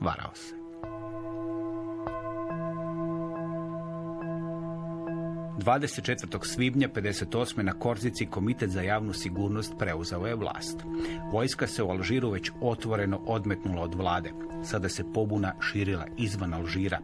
Varao 0.00 0.34
se. 0.34 0.57
24. 5.58 6.44
svibnja 6.44 6.88
58. 6.88 7.62
na 7.62 7.72
Korzici 7.72 8.26
Komitet 8.26 8.70
za 8.70 8.82
javnu 8.82 9.12
sigurnost 9.12 9.74
preuzeo 9.78 10.26
je 10.26 10.34
vlast. 10.34 10.76
Vojska 11.32 11.66
se 11.66 11.82
u 11.82 11.90
Alžiru 11.90 12.30
već 12.30 12.50
otvoreno 12.60 13.20
odmetnula 13.26 13.82
od 13.82 13.94
vlade. 13.94 14.30
Sada 14.64 14.88
se 14.88 15.04
pobuna 15.14 15.54
širila 15.60 16.06
izvan 16.16 16.54
Alžira. 16.54 16.98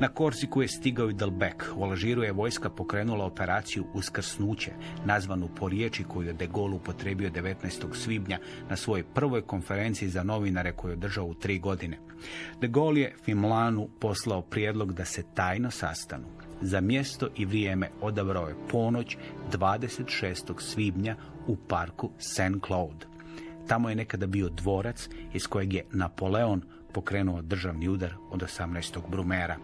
Na 0.00 0.08
Korziku 0.08 0.62
je 0.62 0.68
stigao 0.68 1.10
i 1.10 1.12
Delbek. 1.12 1.70
U 1.76 1.84
Alžiru 1.84 2.22
je 2.22 2.32
vojska 2.32 2.70
pokrenula 2.70 3.24
operaciju 3.24 3.84
Uskrsnuće, 3.94 4.72
nazvanu 5.04 5.48
po 5.56 5.68
riječi 5.68 6.04
koju 6.04 6.26
je 6.26 6.32
De 6.32 6.46
Gaulle 6.46 6.74
upotrebio 6.74 7.30
19. 7.30 7.94
svibnja 7.94 8.38
na 8.70 8.76
svojoj 8.76 9.04
prvoj 9.14 9.42
konferenciji 9.42 10.08
za 10.08 10.22
novinare 10.22 10.72
koju 10.72 10.90
je 10.90 10.96
držao 10.96 11.26
u 11.26 11.34
tri 11.34 11.58
godine. 11.58 11.98
De 12.60 12.68
Gaulle 12.68 13.00
je 13.00 13.14
Fimlanu 13.24 13.88
poslao 13.98 14.42
prijedlog 14.42 14.92
da 14.92 15.04
se 15.04 15.22
tajno 15.34 15.70
sastanu. 15.70 16.37
Za 16.60 16.80
mjesto 16.80 17.28
i 17.36 17.44
vrijeme 17.44 17.90
odabrao 18.00 18.48
je 18.48 18.56
ponoć 18.70 19.16
26. 19.52 20.60
svibnja 20.60 21.16
u 21.46 21.56
parku 21.56 22.10
Saint 22.18 22.66
Claude. 22.66 23.06
Tamo 23.66 23.88
je 23.88 23.96
nekada 23.96 24.26
bio 24.26 24.48
dvorac 24.48 25.08
iz 25.32 25.46
kojeg 25.46 25.72
je 25.72 25.84
Napoleon 25.92 26.62
pokrenuo 26.92 27.42
državni 27.42 27.88
udar 27.88 28.14
od 28.30 28.42
18. 28.42 29.10
Brumera. 29.10 29.56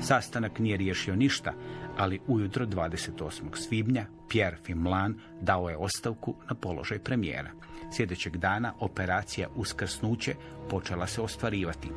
Sastanak 0.00 0.58
nije 0.58 0.76
riješio 0.76 1.16
ništa, 1.16 1.52
ali 1.96 2.20
ujutro 2.26 2.66
28. 2.66 3.30
svibnja 3.54 4.06
Pierre 4.28 4.56
Fimlan 4.64 5.14
dao 5.40 5.68
je 5.70 5.76
ostavku 5.76 6.34
na 6.48 6.54
položaj 6.54 6.98
premijera. 6.98 7.50
Sljedećeg 7.92 8.36
dana 8.36 8.72
operacija 8.80 9.48
Uskrsnuće 9.54 10.34
počela 10.70 11.06
se 11.06 11.20
ostvarivati. 11.20 11.88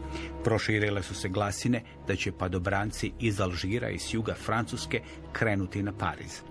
Proširile 0.44 1.04
su 1.04 1.16
se 1.16 1.30
glasine 1.30 1.84
da 2.08 2.16
će 2.16 2.32
padobranci 2.32 3.12
iz 3.20 3.42
Alžira 3.42 3.90
i 3.90 4.00
s 4.00 4.14
juga 4.14 4.34
Francuske 4.34 5.02
krenuti 5.34 5.84
na 5.84 5.94
Pariz. 5.94 6.42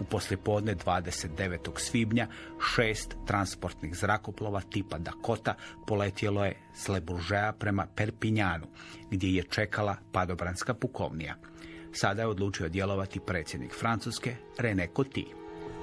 U 0.00 0.04
poslijepodne 0.04 0.74
29. 0.74 1.58
svibnja 1.76 2.26
šest 2.74 3.16
transportnih 3.26 3.94
zrakoplova 3.94 4.60
tipa 4.60 4.98
Dakota 4.98 5.54
poletjelo 5.86 6.44
je 6.44 6.56
s 6.74 6.88
Leburžeja 6.88 7.52
prema 7.52 7.86
Perpinjanu, 7.96 8.66
gdje 9.10 9.34
je 9.34 9.42
čekala 9.42 9.96
padobranska 10.12 10.74
pukovnija. 10.74 11.36
Sada 11.92 12.22
je 12.22 12.28
odlučio 12.28 12.68
djelovati 12.68 13.20
predsjednik 13.20 13.74
Francuske 13.74 14.36
René 14.58 14.88
Coty. 14.94 15.24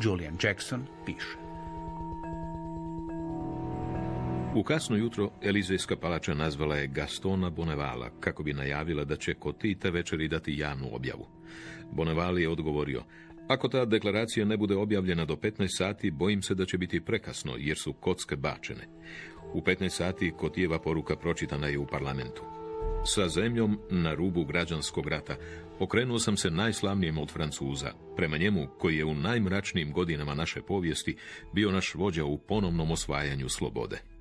Julian 0.02 0.38
Jackson 0.44 0.86
piše. 1.06 1.43
U 4.56 4.64
kasno 4.64 4.96
jutro 4.96 5.32
Elizejska 5.42 5.96
palača 5.96 6.34
nazvala 6.34 6.76
je 6.76 6.88
Gastona 6.88 7.50
Bonevala 7.50 8.10
kako 8.20 8.44
bi 8.44 8.54
najavila 8.54 9.04
da 9.04 9.16
će 9.16 9.34
Coty 9.34 9.80
te 9.80 9.92
večeri 9.92 10.28
dati 10.28 10.58
javnu 10.58 10.96
objavu. 10.96 11.28
Boneval 11.92 12.40
je 12.40 12.50
odgovorio, 12.50 13.04
ako 13.48 13.68
ta 13.68 13.86
deklaracija 13.86 14.46
ne 14.46 14.58
bude 14.58 14.76
objavljena 14.76 15.26
do 15.26 15.36
15 15.36 15.68
sati, 15.78 16.12
bojim 16.12 16.42
se 16.42 16.56
da 16.56 16.66
će 16.66 16.78
biti 16.78 17.02
prekasno, 17.02 17.56
jer 17.58 17.78
su 17.78 17.94
kocke 17.94 18.36
bačene. 18.36 18.88
U 19.54 19.62
15 19.62 19.90
sati 19.90 20.34
Kotijeva 20.38 20.80
poruka 20.80 21.16
pročitana 21.16 21.68
je 21.68 21.78
u 21.78 21.88
parlamentu. 21.88 22.44
Sa 23.06 23.30
zemljom 23.30 23.80
na 23.92 24.14
rubu 24.14 24.46
građanskog 24.46 25.08
rata 25.08 25.36
okrenuo 25.80 26.20
sam 26.20 26.38
se 26.38 26.52
najslavnijem 26.52 27.18
od 27.18 27.32
Francuza, 27.32 27.92
prema 28.16 28.38
njemu 28.38 28.68
koji 28.78 28.98
je 28.98 29.06
u 29.06 29.14
najmračnijim 29.14 29.92
godinama 29.92 30.36
naše 30.36 30.62
povijesti 30.62 31.16
bio 31.54 31.72
naš 31.72 31.96
vođa 31.96 32.26
u 32.26 32.38
ponovnom 32.38 32.92
osvajanju 32.92 33.50
slobode. 33.50 34.13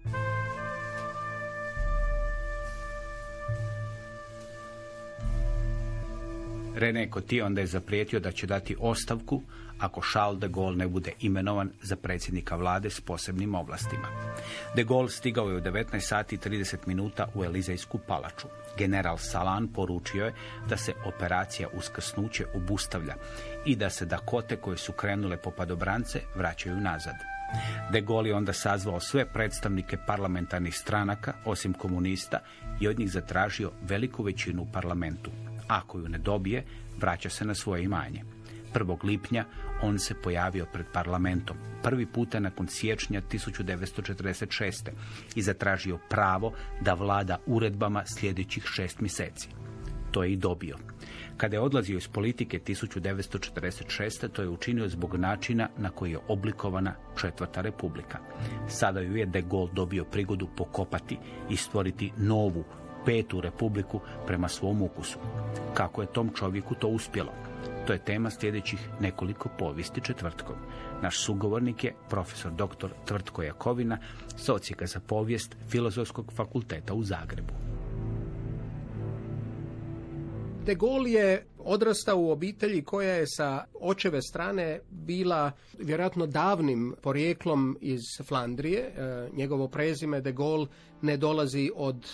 Coty 7.13 7.43
onda 7.43 7.61
je 7.61 7.67
zaprijetio 7.67 8.21
da 8.21 8.33
će 8.33 8.47
dati 8.47 8.77
ostavku 8.81 9.43
ako 9.79 10.01
Charles 10.13 10.41
de 10.41 10.49
Gaulle 10.49 10.77
ne 10.77 10.89
bude 10.89 11.13
imenovan 11.21 11.71
za 11.83 11.97
predsjednika 11.97 12.57
vlade 12.57 12.91
s 12.91 13.01
posebnim 13.01 13.55
ovlastima. 13.55 14.09
De 14.77 14.85
Gaulle 14.85 15.11
stigao 15.11 15.49
je 15.49 15.57
u 15.57 15.61
19 15.61 16.01
sati 16.01 16.37
30 16.37 16.77
minuta 16.87 17.27
u 17.35 17.45
Elizejsku 17.45 17.99
palaču. 17.99 18.47
General 18.79 19.19
Salan 19.19 19.69
poručio 19.69 20.25
je 20.25 20.35
da 20.69 20.77
se 20.77 20.93
operacija 21.05 21.69
uskrsnuće 21.75 22.47
obustavlja 22.55 23.15
i 23.65 23.77
da 23.77 23.91
se 23.91 24.07
Dakote 24.07 24.57
koje 24.57 24.77
su 24.77 24.93
krenule 24.93 25.37
po 25.37 25.51
padobrance 25.51 26.21
vraćaju 26.35 26.77
nazad. 26.77 27.15
De 27.93 28.01
Gaulle 28.01 28.29
je 28.29 28.35
onda 28.35 28.53
sazvao 28.53 29.01
sve 29.01 29.33
predstavnike 29.33 29.97
parlamentarnih 30.07 30.77
stranaka, 30.77 31.33
osim 31.45 31.73
komunista, 31.73 32.39
i 32.81 32.89
od 32.89 32.99
njih 32.99 33.11
zatražio 33.11 33.73
veliku 33.83 34.23
većinu 34.23 34.63
u 34.63 34.73
parlamentu. 34.73 35.31
Ako 35.69 35.99
ju 35.99 36.09
ne 36.09 36.19
dobije, 36.19 36.65
vraća 37.01 37.29
se 37.29 37.45
na 37.45 37.55
svoje 37.55 37.85
imanje. 37.85 38.25
1. 38.75 39.05
lipnja 39.05 39.45
on 39.83 39.99
se 39.99 40.15
pojavio 40.15 40.67
pred 40.73 40.87
parlamentom, 40.93 41.57
prvi 41.83 42.07
puta 42.07 42.41
nakon 42.41 42.69
siječnja 42.69 43.23
1946. 43.33 44.91
i 45.35 45.43
zatražio 45.43 45.99
pravo 46.09 46.53
da 46.81 46.95
vlada 46.95 47.39
uredbama 47.47 48.03
sljedećih 48.07 48.65
šest 48.65 49.01
mjeseci. 49.01 49.49
To 50.13 50.23
je 50.23 50.33
i 50.33 50.37
dobio. 50.37 50.77
Kada 51.37 51.57
je 51.57 51.61
odlazio 51.61 51.97
iz 51.97 52.09
politike 52.09 52.59
1946. 52.59 54.29
to 54.29 54.43
je 54.43 54.49
učinio 54.49 54.89
zbog 54.89 55.17
načina 55.17 55.69
na 55.79 55.91
koji 55.91 56.11
je 56.11 56.19
oblikovana 56.29 56.95
Četvrta 57.21 57.61
republika. 57.61 58.19
Sada 58.69 59.01
ju 59.01 59.17
je 59.17 59.27
de 59.27 59.43
Gaulle 59.43 59.71
dobio 59.75 60.05
prigodu 60.05 60.49
pokopati 60.57 61.19
i 61.51 61.57
stvoriti 61.57 62.13
novu, 62.17 62.65
petu 63.07 63.41
republiku 63.41 64.01
prema 64.27 64.49
svom 64.49 64.83
ukusu. 64.83 65.19
Kako 65.75 66.03
je 66.03 66.13
tom 66.13 66.31
čovjeku 66.35 66.75
to 66.75 66.89
uspjelo? 66.89 67.33
To 67.87 67.93
je 67.93 68.05
tema 68.05 68.31
sljedećih 68.31 68.89
nekoliko 69.01 69.49
povijesti 69.59 70.01
četvrtkom. 70.01 70.57
Naš 71.03 71.19
sugovornik 71.19 71.85
je 71.85 71.95
profesor 72.09 72.53
dr. 72.53 72.89
Tvrtko 73.05 73.43
Jakovina, 73.43 73.99
socijeka 74.37 74.87
za 74.87 75.01
povijest 75.01 75.57
Filozofskog 75.69 76.33
fakulteta 76.33 76.95
u 76.95 77.03
Zagrebu. 77.03 77.55
De 80.65 80.75
Gaulle 80.75 81.11
je 81.11 81.47
odrastao 81.59 82.19
u 82.21 82.31
obitelji 82.31 82.85
koja 82.85 83.13
je 83.13 83.27
sa 83.27 83.65
očeve 83.81 84.23
strane 84.23 84.81
bila 84.91 85.53
vjerojatno 85.79 86.27
davnim 86.27 86.95
porijeklom 87.03 87.79
iz 87.81 88.01
Flandrije. 88.29 88.81
E, 88.81 89.29
njegovo 89.37 89.69
prezime 89.69 90.21
De 90.21 90.33
Gaulle 90.33 90.67
ne 91.01 91.17
dolazi 91.17 91.71
od, 91.75 92.09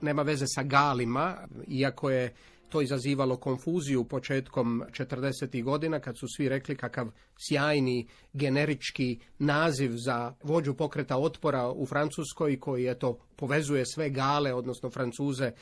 nema 0.00 0.22
veze 0.22 0.44
sa 0.46 0.62
Galima, 0.62 1.36
iako 1.68 2.10
je 2.10 2.34
to 2.68 2.82
izazivalo 2.82 3.36
konfuziju 3.36 4.04
početkom 4.04 4.82
40. 4.90 5.62
godina 5.62 6.00
kad 6.00 6.18
su 6.18 6.26
svi 6.36 6.48
rekli 6.48 6.76
kakav 6.76 7.08
sjajni 7.48 8.06
generički 8.32 9.18
naziv 9.38 9.92
za 9.94 10.34
vođu 10.42 10.74
pokreta 10.74 11.16
otpora 11.16 11.70
u 11.70 11.86
Francuskoj 11.86 12.60
koji 12.60 12.84
je 12.84 12.98
to 12.98 13.18
povezuje 13.36 13.86
sve 13.86 14.10
gale, 14.10 14.54
odnosno 14.54 14.90
Francuze, 14.90 15.44
e, 15.44 15.52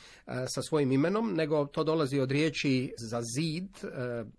sa 0.47 0.61
svojim 0.61 0.91
imenom, 0.91 1.33
nego 1.33 1.65
to 1.65 1.83
dolazi 1.83 2.19
od 2.19 2.31
riječi 2.31 2.93
za 2.97 3.21
zid 3.21 3.69
e, 3.83 3.87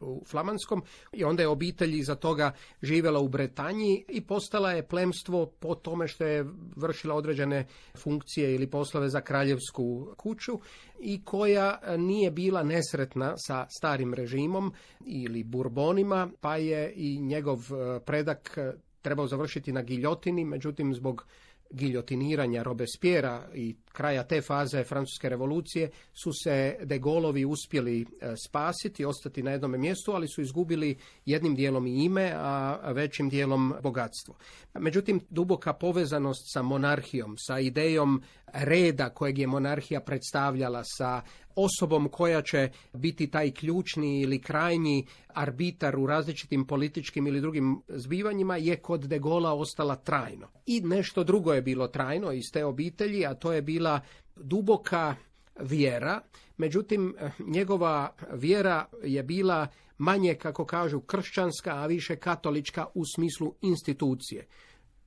u 0.00 0.24
flamanskom 0.26 0.82
i 1.12 1.24
onda 1.24 1.42
je 1.42 1.48
obitelj 1.48 1.98
iza 1.98 2.14
toga 2.14 2.52
živjela 2.82 3.20
u 3.20 3.28
Bretanji 3.28 4.04
i 4.08 4.20
postala 4.20 4.72
je 4.72 4.86
plemstvo 4.86 5.46
po 5.46 5.74
tome 5.74 6.08
što 6.08 6.24
je 6.24 6.46
vršila 6.76 7.14
određene 7.14 7.66
funkcije 7.96 8.54
ili 8.54 8.70
poslove 8.70 9.08
za 9.08 9.20
kraljevsku 9.20 10.14
kuću 10.16 10.52
i 11.00 11.24
koja 11.24 11.96
nije 11.96 12.30
bila 12.30 12.62
nesretna 12.62 13.34
sa 13.36 13.66
starim 13.78 14.14
režimom 14.14 14.72
ili 15.06 15.44
burbonima, 15.44 16.28
pa 16.40 16.56
je 16.56 16.92
i 16.96 17.20
njegov 17.20 17.58
e, 17.58 18.00
predak 18.00 18.58
trebao 19.02 19.26
završiti 19.26 19.72
na 19.72 19.82
giljotini, 19.82 20.44
međutim 20.44 20.94
zbog 20.94 21.26
giljotiniranja 21.70 22.62
Robespiera 22.62 23.48
i 23.54 23.76
kraja 23.96 24.24
te 24.24 24.40
faze 24.42 24.84
francuske 24.84 25.28
revolucije 25.28 25.90
su 26.22 26.30
se 26.44 26.76
de 26.82 26.98
Gaulovi 26.98 27.44
uspjeli 27.44 28.00
e, 28.00 28.34
spasiti, 28.46 29.04
ostati 29.04 29.42
na 29.42 29.50
jednom 29.50 29.80
mjestu, 29.80 30.12
ali 30.12 30.28
su 30.28 30.40
izgubili 30.40 30.96
jednim 31.24 31.54
dijelom 31.54 31.86
i 31.86 32.04
ime, 32.04 32.32
a 32.36 32.92
većim 32.92 33.28
dijelom 33.28 33.74
bogatstvo. 33.82 34.34
Međutim, 34.74 35.20
duboka 35.30 35.72
povezanost 35.72 36.52
sa 36.52 36.62
monarhijom, 36.62 37.34
sa 37.38 37.58
idejom 37.58 38.22
reda 38.52 39.10
kojeg 39.10 39.38
je 39.38 39.46
monarhija 39.46 40.00
predstavljala, 40.00 40.82
sa 40.84 41.22
osobom 41.56 42.08
koja 42.08 42.42
će 42.42 42.70
biti 42.92 43.26
taj 43.26 43.50
ključni 43.50 44.20
ili 44.20 44.40
krajnji 44.40 45.06
arbitar 45.28 45.98
u 45.98 46.06
različitim 46.06 46.66
političkim 46.66 47.26
ili 47.26 47.40
drugim 47.40 47.82
zbivanjima 47.88 48.56
je 48.56 48.76
kod 48.76 49.00
de 49.00 49.18
Gola 49.18 49.52
ostala 49.54 49.96
trajno. 49.96 50.48
I 50.66 50.80
nešto 50.80 51.24
drugo 51.24 51.52
je 51.52 51.62
bilo 51.62 51.88
trajno 51.88 52.32
iz 52.32 52.44
te 52.52 52.64
obitelji, 52.64 53.26
a 53.26 53.34
to 53.34 53.52
je 53.52 53.62
bila 53.62 53.85
duboka 54.36 55.14
vjera, 55.60 56.20
međutim 56.56 57.14
njegova 57.38 58.14
vjera 58.32 58.86
je 59.02 59.22
bila 59.22 59.66
manje, 59.98 60.34
kako 60.34 60.64
kažu, 60.64 61.00
kršćanska, 61.00 61.74
a 61.74 61.86
više 61.86 62.16
katolička 62.16 62.86
u 62.94 63.02
smislu 63.14 63.54
institucije 63.60 64.46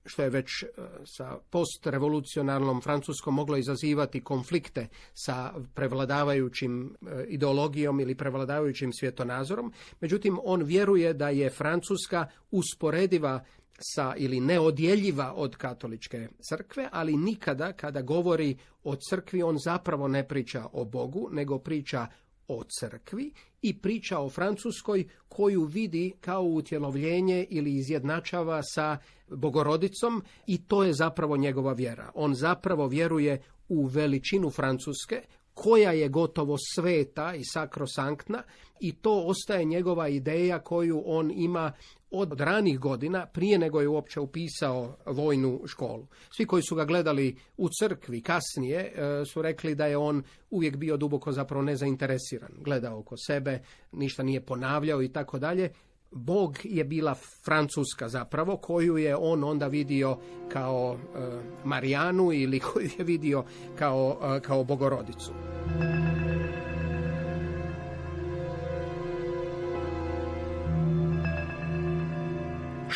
što 0.05 0.23
je 0.23 0.29
već 0.29 0.63
e, 0.63 0.67
sa 1.05 1.37
postrevolucionarnom 1.49 2.81
Francuskom 2.81 3.35
moglo 3.35 3.57
izazivati 3.57 4.23
konflikte 4.23 4.87
sa 5.13 5.53
prevladavajućim 5.73 6.85
e, 6.85 7.25
ideologijom 7.27 7.99
ili 7.99 8.15
prevladavajućim 8.15 8.93
svjetonazorom. 8.93 9.73
Međutim, 10.01 10.39
on 10.43 10.63
vjeruje 10.63 11.13
da 11.13 11.29
je 11.29 11.49
Francuska 11.49 12.27
usporediva 12.51 13.45
sa 13.79 14.13
ili 14.17 14.39
neodjeljiva 14.39 15.33
od 15.35 15.55
katoličke 15.55 16.27
crkve, 16.49 16.89
ali 16.91 17.17
nikada 17.17 17.73
kada 17.73 18.01
govori 18.01 18.57
o 18.83 18.95
crkvi 19.09 19.43
on 19.43 19.57
zapravo 19.57 20.07
ne 20.07 20.27
priča 20.27 20.65
o 20.73 20.85
Bogu, 20.85 21.29
nego 21.31 21.59
priča 21.59 22.07
o 22.47 22.63
crkvi 22.79 23.33
i 23.61 23.81
priča 23.81 24.19
o 24.19 24.29
Francuskoj 24.29 25.07
koju 25.27 25.63
vidi 25.63 26.13
kao 26.21 26.43
utjelovljenje 26.43 27.45
ili 27.49 27.75
izjednačava 27.75 28.61
sa 28.63 28.97
Bogorodicom 29.27 30.23
i 30.47 30.65
to 30.65 30.83
je 30.83 30.93
zapravo 30.93 31.37
njegova 31.37 31.73
vjera. 31.73 32.11
On 32.13 32.35
zapravo 32.35 32.87
vjeruje 32.87 33.41
u 33.69 33.85
veličinu 33.85 34.49
Francuske 34.49 35.21
koja 35.61 35.91
je 35.91 36.09
gotovo 36.09 36.57
sveta 36.75 37.35
i 37.35 37.41
sakrosanktna 37.43 38.43
i 38.79 38.91
to 38.91 39.23
ostaje 39.25 39.65
njegova 39.65 40.07
ideja 40.07 40.59
koju 40.59 41.03
on 41.05 41.31
ima 41.31 41.71
od 42.11 42.39
ranih 42.39 42.79
godina, 42.79 43.25
prije 43.25 43.59
nego 43.59 43.81
je 43.81 43.87
uopće 43.87 44.19
upisao 44.19 44.97
vojnu 45.05 45.61
školu. 45.65 46.07
Svi 46.37 46.45
koji 46.45 46.63
su 46.63 46.75
ga 46.75 46.85
gledali 46.85 47.35
u 47.57 47.67
crkvi 47.79 48.21
kasnije 48.21 48.79
e, 48.79 49.25
su 49.25 49.41
rekli 49.41 49.75
da 49.75 49.85
je 49.85 49.97
on 49.97 50.23
uvijek 50.49 50.75
bio 50.75 50.97
duboko 50.97 51.31
zapravo 51.31 51.63
nezainteresiran. 51.63 52.51
Gledao 52.61 52.99
oko 52.99 53.17
sebe, 53.17 53.59
ništa 53.91 54.23
nije 54.23 54.45
ponavljao 54.45 55.03
i 55.03 55.09
tako 55.09 55.39
dalje. 55.39 55.69
Bog 56.11 56.57
je 56.63 56.83
bila 56.83 57.15
Francuska 57.45 58.09
zapravo, 58.09 58.57
koju 58.57 58.97
je 58.97 59.15
on 59.15 59.43
onda 59.43 59.67
vidio 59.67 60.17
kao 60.51 60.97
e, 61.15 61.19
Marijanu 61.63 62.33
ili 62.33 62.59
koju 62.73 62.89
je 62.97 63.03
vidio 63.03 63.43
kao, 63.75 64.17
e, 64.37 64.39
kao 64.39 64.63
Bogorodicu. 64.63 65.33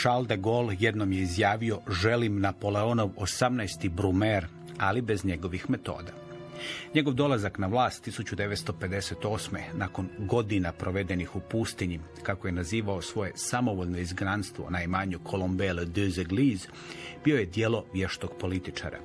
Charles 0.01 0.27
de 0.27 0.37
Gaulle 0.37 0.75
jednom 0.79 1.11
je 1.11 1.21
izjavio 1.21 1.79
želim 1.87 2.39
Napoleonov 2.39 3.09
18. 3.09 3.89
Brumer, 3.89 4.47
ali 4.79 5.01
bez 5.01 5.25
njegovih 5.25 5.69
metoda. 5.69 6.22
Njegov 6.95 7.13
dolazak 7.13 7.57
na 7.57 7.67
vlast 7.67 8.07
1958. 8.07 9.57
nakon 9.73 10.09
godina 10.17 10.71
provedenih 10.71 11.35
u 11.35 11.39
pustinji, 11.39 11.99
kako 12.23 12.47
je 12.47 12.53
nazivao 12.53 13.01
svoje 13.01 13.31
samovoljno 13.35 13.97
izgranstvo 13.97 14.69
na 14.69 14.83
imanju 14.83 15.19
Colombelle 15.29 15.85
deux 15.85 16.17
Églises, 16.17 16.67
bio 17.23 17.37
je 17.37 17.45
dijelo 17.45 17.85
vještog 17.93 18.31
političara. 18.39 18.99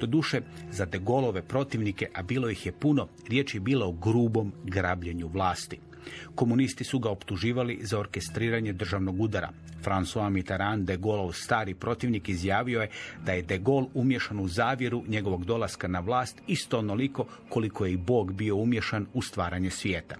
Doduše, 0.00 0.40
za 0.70 0.84
de 0.84 0.98
Gaulleove 0.98 1.42
protivnike, 1.42 2.08
a 2.14 2.22
bilo 2.22 2.50
ih 2.50 2.66
je 2.66 2.72
puno, 2.72 3.08
riječ 3.28 3.54
je 3.54 3.60
bila 3.60 3.86
o 3.86 3.92
grubom 3.92 4.52
grabljenju 4.64 5.28
vlasti. 5.28 5.89
Komunisti 6.34 6.84
su 6.84 6.98
ga 6.98 7.10
optuživali 7.10 7.78
za 7.82 7.98
orkestriranje 7.98 8.72
državnog 8.72 9.20
udara. 9.20 9.50
François 9.84 10.30
Mitterrand, 10.30 10.86
de 10.86 10.96
Gaulleov 10.96 11.32
stari 11.32 11.74
protivnik, 11.74 12.28
izjavio 12.28 12.80
je 12.80 12.90
da 13.24 13.32
je 13.32 13.42
de 13.42 13.58
Gaulle 13.58 13.88
umješan 13.94 14.40
u 14.40 14.48
zavjeru 14.48 15.04
njegovog 15.08 15.44
dolaska 15.44 15.88
na 15.88 16.00
vlast 16.00 16.42
isto 16.46 16.78
onoliko 16.78 17.26
koliko 17.48 17.86
je 17.86 17.92
i 17.92 17.96
Bog 17.96 18.32
bio 18.32 18.56
umješan 18.56 19.06
u 19.14 19.22
stvaranje 19.22 19.70
svijeta. 19.70 20.16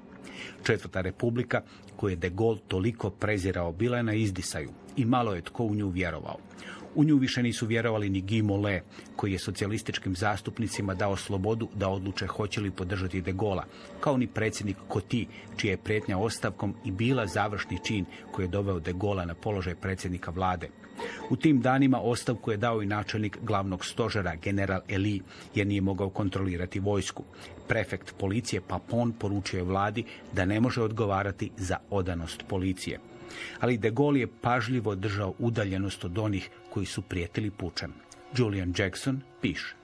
Četvrta 0.67 1.01
republika, 1.01 1.63
koju 1.97 2.11
je 2.11 2.17
de 2.17 2.31
Gaulle 2.31 2.59
toliko 2.69 3.11
prezirao, 3.11 3.73
bila 3.73 3.97
je 3.97 4.03
na 4.03 4.15
izdisaju 4.15 4.71
i 4.97 5.05
malo 5.05 5.35
je 5.35 5.43
tko 5.43 5.65
u 5.65 5.75
nju 5.75 5.89
vjerovao. 5.89 6.37
U 6.95 7.05
nju 7.05 7.17
više 7.17 7.43
nisu 7.43 7.67
vjerovali 7.67 8.11
ni 8.11 8.23
Guy 8.23 8.43
Mollet, 8.43 8.85
koji 9.17 9.33
je 9.33 9.39
socijalističkim 9.39 10.17
zastupnicima 10.17 10.95
dao 10.95 11.17
slobodu 11.17 11.69
da 11.75 11.89
odluče 11.89 12.27
hoće 12.27 12.61
li 12.61 12.71
podržati 12.71 13.21
de 13.21 13.33
Gola, 13.33 13.65
kao 14.01 14.17
ni 14.17 14.27
predsjednik 14.27 14.77
Koti, 14.89 15.27
čija 15.57 15.71
je 15.71 15.77
prijetnja 15.77 16.19
ostavkom 16.19 16.75
i 16.85 16.91
bila 16.91 17.27
završni 17.27 17.79
čin 17.85 18.05
koji 18.33 18.45
je 18.45 18.49
doveo 18.49 18.81
de 18.81 18.93
Gola 18.93 19.25
na 19.25 19.35
položaj 19.35 19.75
predsjednika 19.75 20.31
vlade. 20.31 20.69
U 21.31 21.37
tim 21.37 21.61
danima 21.61 22.01
ostavku 22.01 22.51
je 22.51 22.57
dao 22.57 22.83
i 22.83 22.87
načelnik 22.87 23.39
glavnog 23.43 23.85
stožera, 23.85 24.37
general 24.37 24.81
Eli, 24.89 25.21
jer 25.55 25.67
nije 25.67 25.81
mogao 25.81 26.11
kontrolirati 26.11 26.81
vojsku. 26.81 27.25
Prefekt 27.69 28.15
policije 28.19 28.61
Papon 28.61 29.13
poručio 29.13 29.59
je 29.59 29.65
vladi 29.65 30.05
da 30.33 30.45
ne 30.45 30.61
može 30.61 30.83
odgovarati 30.83 31.51
za 31.57 31.77
odanost 31.91 32.45
policije 32.49 32.99
ali 33.61 33.79
de 33.79 33.91
Gaulle 33.91 34.21
je 34.21 34.27
pažljivo 34.41 34.95
držao 34.95 35.35
udaljenost 35.39 36.05
od 36.05 36.19
onih 36.19 36.51
koji 36.71 36.87
su 36.87 37.03
prijetili 37.03 37.51
pučem. 37.51 37.93
Julian 38.37 38.75
Jackson 38.79 39.21
piše. 39.41 39.75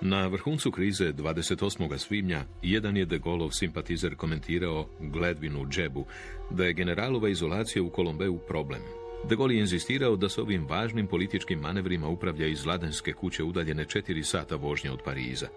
Na 0.00 0.26
vrhuncu 0.26 0.70
krize 0.70 1.12
28. 1.12 1.98
svibnja 1.98 2.44
jedan 2.62 2.96
je 2.96 3.04
de 3.04 3.18
Gaulleov 3.18 3.50
simpatizer 3.50 4.14
komentirao 4.14 4.88
Gledvinu 5.00 5.66
Džebu 5.66 6.06
da 6.50 6.64
je 6.64 6.72
generalova 6.72 7.28
izolacija 7.28 7.82
u 7.82 7.90
Kolombeu 7.90 8.38
problem 8.38 8.80
De 9.24 9.36
Gaulle 9.36 9.54
je 9.54 9.60
inzistirao 9.60 10.16
da 10.16 10.28
s 10.28 10.38
ovim 10.38 10.66
važnim 10.66 11.06
političkim 11.06 11.58
manevrima 11.58 12.08
upravlja 12.08 12.46
iz 12.46 12.66
Ladenske 12.66 13.12
kuće 13.12 13.42
udaljene 13.42 13.84
četiri 13.84 14.24
sata 14.24 14.56
vožnje 14.56 14.90
od 14.90 15.02
Pariza. 15.04 15.48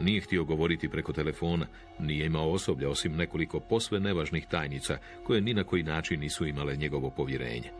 Nije 0.00 0.20
htio 0.20 0.44
govoriti 0.44 0.88
preko 0.88 1.12
telefona, 1.12 1.66
nije 2.00 2.26
imao 2.26 2.50
osoblja 2.50 2.88
osim 2.88 3.16
nekoliko 3.16 3.60
posve 3.60 4.00
nevažnih 4.00 4.46
tajnica 4.50 4.98
koje 5.24 5.40
ni 5.40 5.54
na 5.54 5.64
koji 5.64 5.82
način 5.82 6.20
nisu 6.20 6.46
imale 6.46 6.76
njegovo 6.76 7.10
povjerenje. 7.10 7.70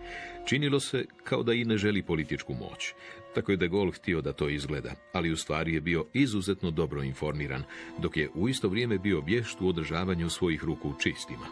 Činilo 0.46 0.80
se 0.80 1.04
kao 1.24 1.42
da 1.42 1.52
i 1.52 1.64
ne 1.64 1.76
želi 1.76 2.02
političku 2.02 2.54
moć. 2.54 2.92
Tako 3.34 3.50
je 3.50 3.56
de 3.56 3.68
Gaulle 3.68 3.92
htio 3.92 4.20
da 4.20 4.32
to 4.32 4.48
izgleda, 4.48 4.94
ali 5.12 5.32
u 5.32 5.36
stvari 5.36 5.74
je 5.74 5.80
bio 5.80 6.06
izuzetno 6.12 6.70
dobro 6.70 7.02
informiran, 7.02 7.62
dok 7.98 8.16
je 8.16 8.28
u 8.34 8.48
isto 8.48 8.68
vrijeme 8.68 8.98
bio 8.98 9.20
vješt 9.20 9.60
u 9.60 9.68
održavanju 9.68 10.30
svojih 10.30 10.64
ruku 10.64 10.94
čistima. 11.02 11.46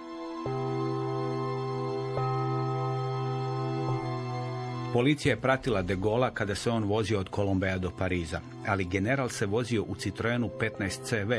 Policija 4.92 5.33
je 5.33 5.40
pratila 5.40 5.83
de 5.83 5.94
Gola 5.94 6.31
kada 6.31 6.55
se 6.55 6.70
on 6.70 6.85
vozio 6.85 7.20
od 7.20 7.29
Kolombeja 7.29 7.79
do 7.79 7.90
Pariza, 7.98 8.40
ali 8.66 8.85
general 8.85 9.29
se 9.29 9.46
vozio 9.46 9.83
u 9.83 9.94
Citroenu 9.94 10.50
15 10.61 10.98
CV, 11.05 11.33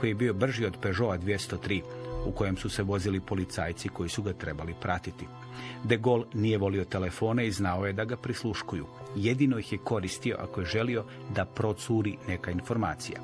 koji 0.00 0.10
je 0.10 0.14
bio 0.14 0.34
brži 0.34 0.64
od 0.64 0.76
Peugeota 0.82 1.18
203, 1.24 1.82
u 2.26 2.32
kojem 2.32 2.56
su 2.56 2.70
se 2.70 2.82
vozili 2.82 3.20
policajci 3.20 3.88
koji 3.88 4.08
su 4.08 4.22
ga 4.22 4.32
trebali 4.32 4.74
pratiti. 4.80 5.26
De 5.84 5.96
Gaulle 5.96 6.24
nije 6.34 6.58
volio 6.58 6.84
telefone 6.84 7.46
i 7.46 7.52
znao 7.52 7.86
je 7.86 7.92
da 7.92 8.04
ga 8.04 8.16
prisluškuju. 8.16 8.86
Jedino 9.16 9.58
ih 9.58 9.72
je 9.72 9.78
koristio 9.78 10.36
ako 10.40 10.60
je 10.60 10.66
želio 10.66 11.04
da 11.34 11.44
procuri 11.44 12.16
neka 12.28 12.50
informacija. 12.50 13.20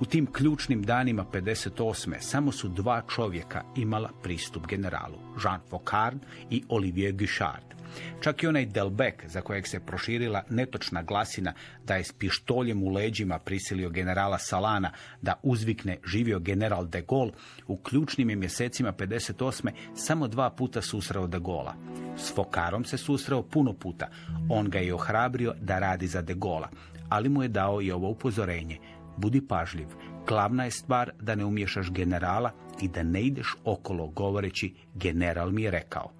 U 0.00 0.04
tim 0.04 0.26
ključnim 0.26 0.82
danima 0.82 1.24
58. 1.32 2.20
samo 2.20 2.52
su 2.52 2.68
dva 2.68 3.02
čovjeka 3.14 3.62
imala 3.76 4.10
pristup 4.22 4.66
generalu, 4.66 5.18
Jean 5.44 5.60
Focard 5.70 6.18
i 6.50 6.62
Olivier 6.68 7.12
Guichard. 7.12 7.75
Čak 8.20 8.42
i 8.42 8.46
onaj 8.46 8.66
Delbek, 8.66 9.24
za 9.26 9.40
kojeg 9.40 9.66
se 9.66 9.80
proširila 9.80 10.42
netočna 10.50 11.02
glasina 11.02 11.52
da 11.84 11.94
je 11.94 12.04
s 12.04 12.12
pištoljem 12.12 12.82
u 12.82 12.88
leđima 12.88 13.38
prisilio 13.38 13.90
generala 13.90 14.38
Salana 14.38 14.90
da 15.22 15.34
uzvikne 15.42 15.98
živio 16.04 16.38
general 16.38 16.86
de 16.86 17.02
Gaulle, 17.08 17.32
u 17.66 17.76
ključnim 17.76 18.30
je 18.30 18.36
mjesecima 18.36 18.92
58. 18.92 19.70
samo 19.94 20.28
dva 20.28 20.50
puta 20.50 20.82
susreo 20.82 21.26
de 21.26 21.38
Gola. 21.38 21.74
S 22.16 22.34
Fokarom 22.34 22.84
se 22.84 22.98
susreo 22.98 23.42
puno 23.42 23.72
puta. 23.72 24.08
On 24.48 24.70
ga 24.70 24.78
je 24.78 24.94
ohrabrio 24.94 25.54
da 25.60 25.78
radi 25.78 26.06
za 26.06 26.22
de 26.22 26.34
Gola, 26.34 26.68
ali 27.08 27.28
mu 27.28 27.42
je 27.42 27.48
dao 27.48 27.82
i 27.82 27.92
ovo 27.92 28.08
upozorenje. 28.08 28.78
Budi 29.16 29.46
pažljiv. 29.48 29.86
Glavna 30.26 30.64
je 30.64 30.70
stvar 30.70 31.10
da 31.20 31.34
ne 31.34 31.44
umješaš 31.44 31.90
generala 31.90 32.50
i 32.80 32.88
da 32.88 33.02
ne 33.02 33.22
ideš 33.22 33.56
okolo 33.64 34.06
govoreći 34.06 34.74
general 34.94 35.50
mi 35.50 35.62
je 35.62 35.70
rekao. 35.70 36.12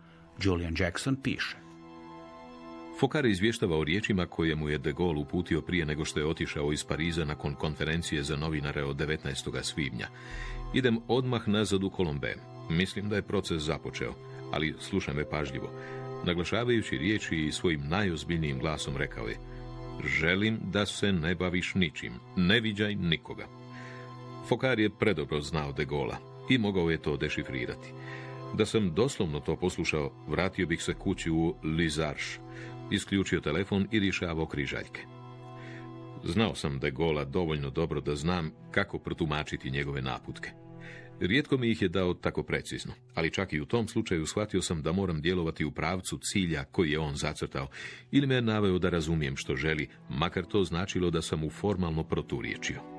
Julian 0.42 0.74
Jackson 0.78 1.16
piše. 1.22 1.65
Fokar 3.00 3.26
izvještava 3.26 3.78
o 3.78 3.84
riječima 3.84 4.26
koje 4.26 4.54
mu 4.54 4.68
je 4.68 4.78
de 4.78 4.92
Gaulle 4.92 5.20
uputio 5.20 5.60
prije 5.60 5.86
nego 5.86 6.04
što 6.04 6.20
je 6.20 6.26
otišao 6.26 6.72
iz 6.72 6.84
Pariza 6.84 7.24
nakon 7.24 7.54
konferencije 7.54 8.22
za 8.22 8.36
novinare 8.36 8.84
od 8.84 8.96
19. 8.96 9.62
svibnja. 9.62 10.08
Idem 10.74 10.98
odmah 11.08 11.48
nazad 11.48 11.84
u 11.84 11.90
Kolombe. 11.90 12.34
Mislim 12.70 13.08
da 13.08 13.16
je 13.16 13.22
proces 13.22 13.62
započeo, 13.62 14.14
ali 14.52 14.74
slušaj 14.80 15.14
me 15.14 15.30
pažljivo. 15.30 15.70
Naglašavajući 16.26 16.98
riječi 16.98 17.36
i 17.36 17.52
svojim 17.52 17.80
najozbiljnijim 17.88 18.58
glasom 18.58 18.96
rekao 18.96 19.28
je 19.28 19.36
Želim 20.04 20.58
da 20.72 20.86
se 20.86 21.12
ne 21.12 21.34
baviš 21.34 21.74
ničim, 21.74 22.12
ne 22.36 22.60
viđaj 22.60 22.94
nikoga. 22.94 23.46
Fokar 24.48 24.80
je 24.80 24.90
predobro 24.90 25.40
znao 25.40 25.72
de 25.72 25.84
Gola 25.84 26.16
i 26.50 26.58
mogao 26.58 26.90
je 26.90 27.02
to 27.02 27.16
dešifrirati. 27.16 27.92
Da 28.54 28.66
sam 28.66 28.94
doslovno 28.94 29.40
to 29.40 29.56
poslušao, 29.56 30.10
vratio 30.28 30.66
bih 30.66 30.82
se 30.82 30.94
kući 30.94 31.30
u 31.30 31.54
Lizarš, 31.62 32.38
isključio 32.90 33.40
telefon 33.40 33.88
i 33.92 34.00
rješavao 34.00 34.46
križaljke. 34.46 35.00
Znao 36.24 36.54
sam 36.54 36.78
da 36.78 36.86
je 36.86 36.90
Gola 36.90 37.24
dovoljno 37.24 37.70
dobro 37.70 38.00
da 38.00 38.14
znam 38.14 38.50
kako 38.70 38.98
protumačiti 38.98 39.70
njegove 39.70 40.02
naputke. 40.02 40.50
Rijetko 41.20 41.56
mi 41.56 41.70
ih 41.70 41.82
je 41.82 41.88
dao 41.88 42.14
tako 42.14 42.42
precizno, 42.42 42.92
ali 43.14 43.30
čak 43.30 43.52
i 43.52 43.60
u 43.60 43.66
tom 43.66 43.88
slučaju 43.88 44.26
shvatio 44.26 44.62
sam 44.62 44.82
da 44.82 44.92
moram 44.92 45.20
djelovati 45.20 45.64
u 45.64 45.70
pravcu 45.70 46.18
cilja 46.22 46.64
koji 46.64 46.90
je 46.90 46.98
on 46.98 47.14
zacrtao, 47.14 47.68
ili 48.10 48.26
me 48.26 48.40
naveo 48.40 48.78
da 48.78 48.90
razumijem 48.90 49.36
što 49.36 49.56
želi, 49.56 49.88
makar 50.10 50.44
to 50.44 50.64
značilo 50.64 51.10
da 51.10 51.22
sam 51.22 51.40
mu 51.40 51.50
formalno 51.50 52.04
proturječio. 52.04 52.95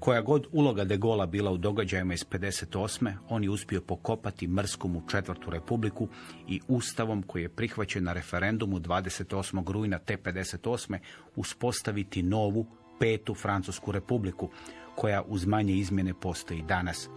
Koja 0.00 0.20
god 0.20 0.46
uloga 0.52 0.84
de 0.84 0.96
Gola 0.96 1.26
bila 1.26 1.50
u 1.50 1.56
događajima 1.56 2.14
iz 2.14 2.24
58. 2.24 3.12
on 3.28 3.44
je 3.44 3.50
uspio 3.50 3.80
pokopati 3.80 4.48
Mrskom 4.48 4.96
u 4.96 5.02
četvrtu 5.08 5.50
republiku 5.50 6.08
i 6.48 6.60
ustavom 6.68 7.22
koji 7.22 7.42
je 7.42 7.48
prihvaćen 7.48 8.04
na 8.04 8.12
referendumu 8.12 8.78
28. 8.78 9.72
rujna 9.72 9.98
te 9.98 10.16
58. 10.16 10.98
uspostaviti 11.36 12.22
novu 12.22 12.66
petu 13.00 13.34
Francusku 13.34 13.92
republiku, 13.92 14.50
koja 14.94 15.22
uz 15.22 15.46
manje 15.46 15.74
izmjene 15.74 16.14
postoji 16.14 16.62
danas. 16.62 17.08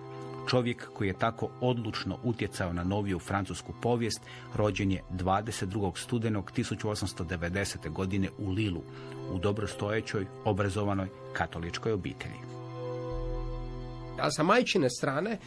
Čovjek 0.49 0.89
koji 0.93 1.07
je 1.07 1.19
tako 1.19 1.49
odlučno 1.61 2.17
utjecao 2.23 2.73
na 2.73 2.83
noviju 2.83 3.19
francusku 3.19 3.73
povijest 3.81 4.21
rođen 4.55 4.91
je 4.91 5.01
22. 5.11 5.97
studenog 5.97 6.51
1890. 6.57 7.89
godine 7.89 8.29
u 8.37 8.51
Lilu, 8.51 8.81
u 9.31 9.39
dobrostojećoj, 9.39 10.25
obrazovanoj 10.45 11.07
katoličkoj 11.33 11.91
obitelji. 11.91 12.62
A 14.19 14.31
sa 14.31 14.43
majčine 14.43 14.89
strane 14.89 15.37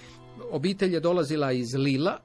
obitelj 0.51 0.95
je 0.95 1.01
dolazila 1.01 1.53
iz 1.53 1.75
Lila 1.75 2.19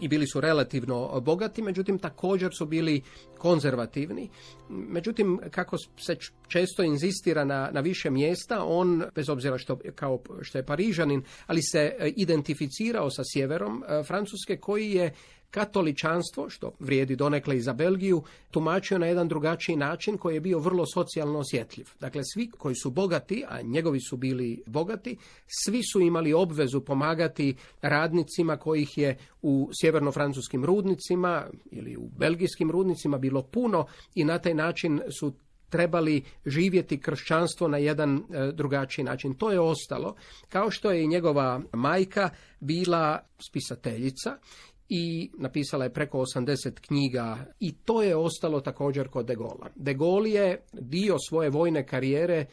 i 0.00 0.08
bili 0.08 0.26
su 0.26 0.40
relativno 0.40 1.20
bogati, 1.20 1.62
međutim 1.62 1.98
također 1.98 2.50
su 2.58 2.66
bili 2.66 3.02
konzervativni. 3.38 4.28
Međutim, 4.68 5.40
kako 5.50 5.78
se 5.78 6.16
često 6.48 6.82
inzistira 6.82 7.44
na, 7.44 7.70
na 7.72 7.80
više 7.80 8.10
mjesta, 8.10 8.64
on, 8.64 9.04
bez 9.14 9.28
obzira 9.28 9.58
što, 9.58 9.78
kao, 9.94 10.20
što 10.42 10.58
je 10.58 10.66
Parižanin, 10.66 11.22
ali 11.46 11.62
se 11.62 12.12
identificirao 12.16 13.10
sa 13.10 13.22
sjeverom 13.32 13.84
e, 13.88 14.02
Francuske, 14.02 14.56
koji 14.56 14.92
je 14.92 15.14
katoličanstvo, 15.54 16.50
što 16.50 16.72
vrijedi 16.80 17.16
donekle 17.16 17.56
i 17.56 17.60
za 17.60 17.72
Belgiju, 17.72 18.22
tumačio 18.50 18.98
na 18.98 19.06
jedan 19.06 19.28
drugačiji 19.28 19.76
način 19.76 20.18
koji 20.18 20.34
je 20.34 20.40
bio 20.40 20.58
vrlo 20.58 20.86
socijalno 20.86 21.38
osjetljiv. 21.38 21.86
Dakle, 22.00 22.22
svi 22.34 22.50
koji 22.58 22.74
su 22.74 22.90
bogati, 22.90 23.44
a 23.48 23.62
njegovi 23.62 24.00
su 24.00 24.16
bili 24.16 24.62
bogati, 24.66 25.16
svi 25.64 25.80
su 25.92 26.00
imali 26.00 26.32
obvezu 26.32 26.80
pomagati 26.80 27.54
radnicima 27.82 28.56
kojih 28.56 28.98
je 28.98 29.16
u 29.42 29.70
sjeverno-francuskim 29.80 30.64
rudnicima 30.64 31.46
ili 31.70 31.96
u 31.96 32.08
belgijskim 32.18 32.70
rudnicima 32.70 33.18
bilo 33.18 33.42
puno 33.42 33.86
i 34.14 34.24
na 34.24 34.38
taj 34.38 34.54
način 34.54 35.00
su 35.20 35.32
trebali 35.70 36.22
živjeti 36.46 37.00
kršćanstvo 37.00 37.68
na 37.68 37.78
jedan 37.78 38.16
e, 38.16 38.52
drugačiji 38.52 39.04
način. 39.04 39.34
To 39.34 39.50
je 39.50 39.60
ostalo, 39.60 40.14
kao 40.48 40.70
što 40.70 40.90
je 40.90 41.02
i 41.02 41.06
njegova 41.06 41.60
majka 41.72 42.30
bila 42.60 43.18
spisateljica 43.48 44.38
i 44.88 45.30
napisala 45.38 45.84
je 45.84 45.92
preko 45.92 46.18
80 46.18 46.80
knjiga 46.80 47.38
i 47.60 47.72
to 47.72 48.02
je 48.02 48.16
ostalo 48.16 48.60
također 48.60 49.08
kod 49.08 49.26
De 49.26 49.34
Gaulle. 49.34 49.70
De 49.74 49.94
Gaulle 49.94 50.30
je 50.30 50.62
dio 50.72 51.16
svoje 51.18 51.50
vojne 51.50 51.86
karijere 51.86 52.46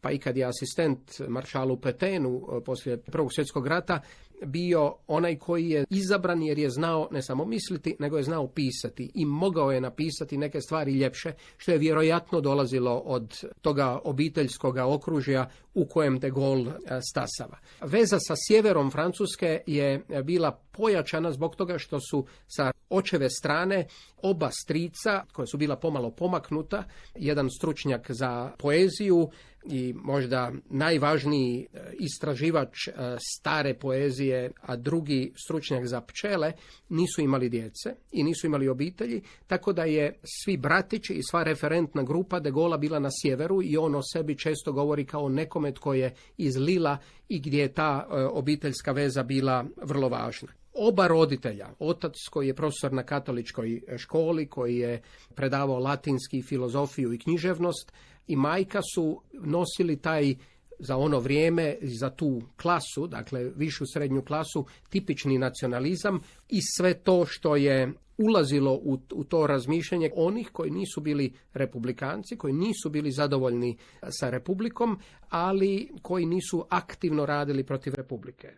pa 0.00 0.10
i 0.10 0.18
kad 0.18 0.36
je 0.36 0.44
asistent 0.44 1.20
maršalu 1.28 1.76
Petenu 1.76 2.36
e, 2.36 2.64
poslije 2.64 2.96
Prvog 2.96 3.32
svjetskog 3.32 3.66
rata 3.66 4.00
bio 4.44 4.94
onaj 5.06 5.38
koji 5.38 5.70
je 5.70 5.84
izabran 5.90 6.42
jer 6.42 6.58
je 6.58 6.70
znao 6.70 7.08
ne 7.10 7.22
samo 7.22 7.44
misliti, 7.44 7.96
nego 7.98 8.16
je 8.16 8.22
znao 8.22 8.48
pisati 8.48 9.10
i 9.14 9.24
mogao 9.24 9.72
je 9.72 9.80
napisati 9.80 10.36
neke 10.36 10.60
stvari 10.60 10.92
ljepše, 10.92 11.32
što 11.56 11.72
je 11.72 11.78
vjerojatno 11.78 12.40
dolazilo 12.40 13.02
od 13.04 13.40
toga 13.60 14.00
obiteljskog 14.04 14.76
okružja 14.76 15.50
u 15.74 15.86
kojem 15.86 16.18
de 16.18 16.30
Gaulle 16.30 16.72
e, 16.72 17.00
stasava. 17.10 17.58
Veza 17.80 18.18
sa 18.20 18.34
sjeverom 18.48 18.90
Francuske 18.90 19.62
je 19.66 20.04
bila 20.24 20.60
pojačana 20.76 21.32
zbog 21.32 21.56
toga 21.56 21.78
što 21.78 22.00
su 22.00 22.26
sa 22.46 22.72
očeve 22.90 23.30
strane 23.30 23.86
oba 24.22 24.50
strica, 24.50 25.24
koja 25.32 25.46
su 25.46 25.56
bila 25.56 25.76
pomalo 25.76 26.10
pomaknuta, 26.10 26.84
jedan 27.14 27.50
stručnjak 27.50 28.10
za 28.10 28.52
poeziju 28.58 29.30
i 29.68 29.94
možda 29.96 30.52
najvažniji 30.70 31.66
e, 31.72 31.92
istraživač 31.98 32.88
e, 32.88 32.92
stare 33.36 33.74
poezije, 33.74 34.50
a 34.60 34.76
drugi 34.76 35.32
stručnjak 35.44 35.86
za 35.86 36.00
pčele, 36.00 36.52
nisu 36.88 37.20
imali 37.20 37.48
djece 37.48 37.94
i 38.12 38.24
nisu 38.24 38.46
imali 38.46 38.68
obitelji, 38.68 39.22
tako 39.46 39.72
da 39.72 39.84
je 39.84 40.18
svi 40.24 40.56
bratići 40.56 41.14
i 41.14 41.22
sva 41.30 41.42
referentna 41.42 42.02
grupa 42.02 42.40
de 42.40 42.50
Gola 42.50 42.76
bila 42.76 42.98
na 42.98 43.08
sjeveru 43.22 43.62
i 43.62 43.76
on 43.76 43.94
o 43.94 44.00
sebi 44.12 44.38
često 44.38 44.72
govori 44.72 45.04
kao 45.04 45.28
nekome 45.28 45.72
tko 45.74 45.94
je 45.94 46.14
iz 46.36 46.56
Lila 46.56 46.98
i 47.28 47.40
gdje 47.40 47.60
je 47.60 47.72
ta 47.72 48.06
e, 48.10 48.24
obiteljska 48.24 48.92
veza 48.92 49.22
bila 49.22 49.64
vrlo 49.82 50.08
važna. 50.08 50.48
Oba 50.74 51.06
roditelja, 51.06 51.68
otac 51.78 52.12
koji 52.30 52.46
je 52.46 52.54
profesor 52.54 52.92
na 52.92 53.02
katoličkoj 53.02 53.82
školi, 53.96 54.46
koji 54.46 54.76
je 54.76 55.02
predavao 55.34 55.78
latinski, 55.78 56.42
filozofiju 56.42 57.12
i 57.12 57.18
književnost, 57.18 57.92
i 58.26 58.36
majka 58.36 58.80
su 58.94 59.22
nosili 59.32 59.96
taj 59.96 60.34
za 60.78 60.96
ono 60.96 61.18
vrijeme 61.18 61.76
za 61.82 62.10
tu 62.10 62.42
klasu, 62.56 63.06
dakle 63.06 63.50
višu 63.56 63.84
srednju 63.92 64.22
klasu, 64.22 64.66
tipični 64.88 65.38
nacionalizam 65.38 66.20
i 66.48 66.58
sve 66.76 66.94
to 66.94 67.24
što 67.26 67.56
je 67.56 67.92
ulazilo 68.18 68.72
u, 68.72 68.98
u 69.12 69.24
to 69.24 69.46
razmišljanje 69.46 70.10
onih 70.16 70.50
koji 70.52 70.70
nisu 70.70 71.00
bili 71.00 71.32
republikanci, 71.54 72.36
koji 72.36 72.52
nisu 72.52 72.90
bili 72.90 73.10
zadovoljni 73.10 73.76
sa 74.08 74.30
republikom, 74.30 74.98
ali 75.28 75.88
koji 76.02 76.26
nisu 76.26 76.66
aktivno 76.70 77.26
radili 77.26 77.64
protiv 77.64 77.94
republike. 77.94 78.48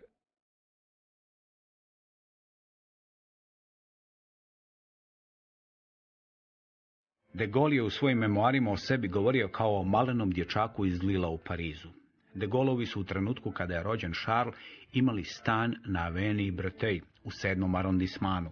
De 7.33 7.47
Gaulle 7.47 7.75
je 7.75 7.83
u 7.83 7.89
svojim 7.89 8.17
memoarima 8.17 8.71
o 8.71 8.77
sebi 8.77 9.07
govorio 9.07 9.47
kao 9.47 9.79
o 9.79 9.83
malenom 9.83 10.31
dječaku 10.31 10.85
iz 10.85 11.03
Lila 11.03 11.29
u 11.29 11.37
Parizu. 11.37 11.89
De 12.33 12.47
Gaulovi 12.47 12.85
su 12.85 13.01
u 13.01 13.03
trenutku 13.03 13.51
kada 13.51 13.75
je 13.75 13.83
rođen 13.83 14.13
Charles 14.13 14.55
imali 14.93 15.23
stan 15.23 15.75
na 15.85 16.05
Aveni 16.05 16.51
Breteuil 16.51 17.03
u 17.23 17.31
sedmom 17.31 17.75
arondismanu. 17.75 18.51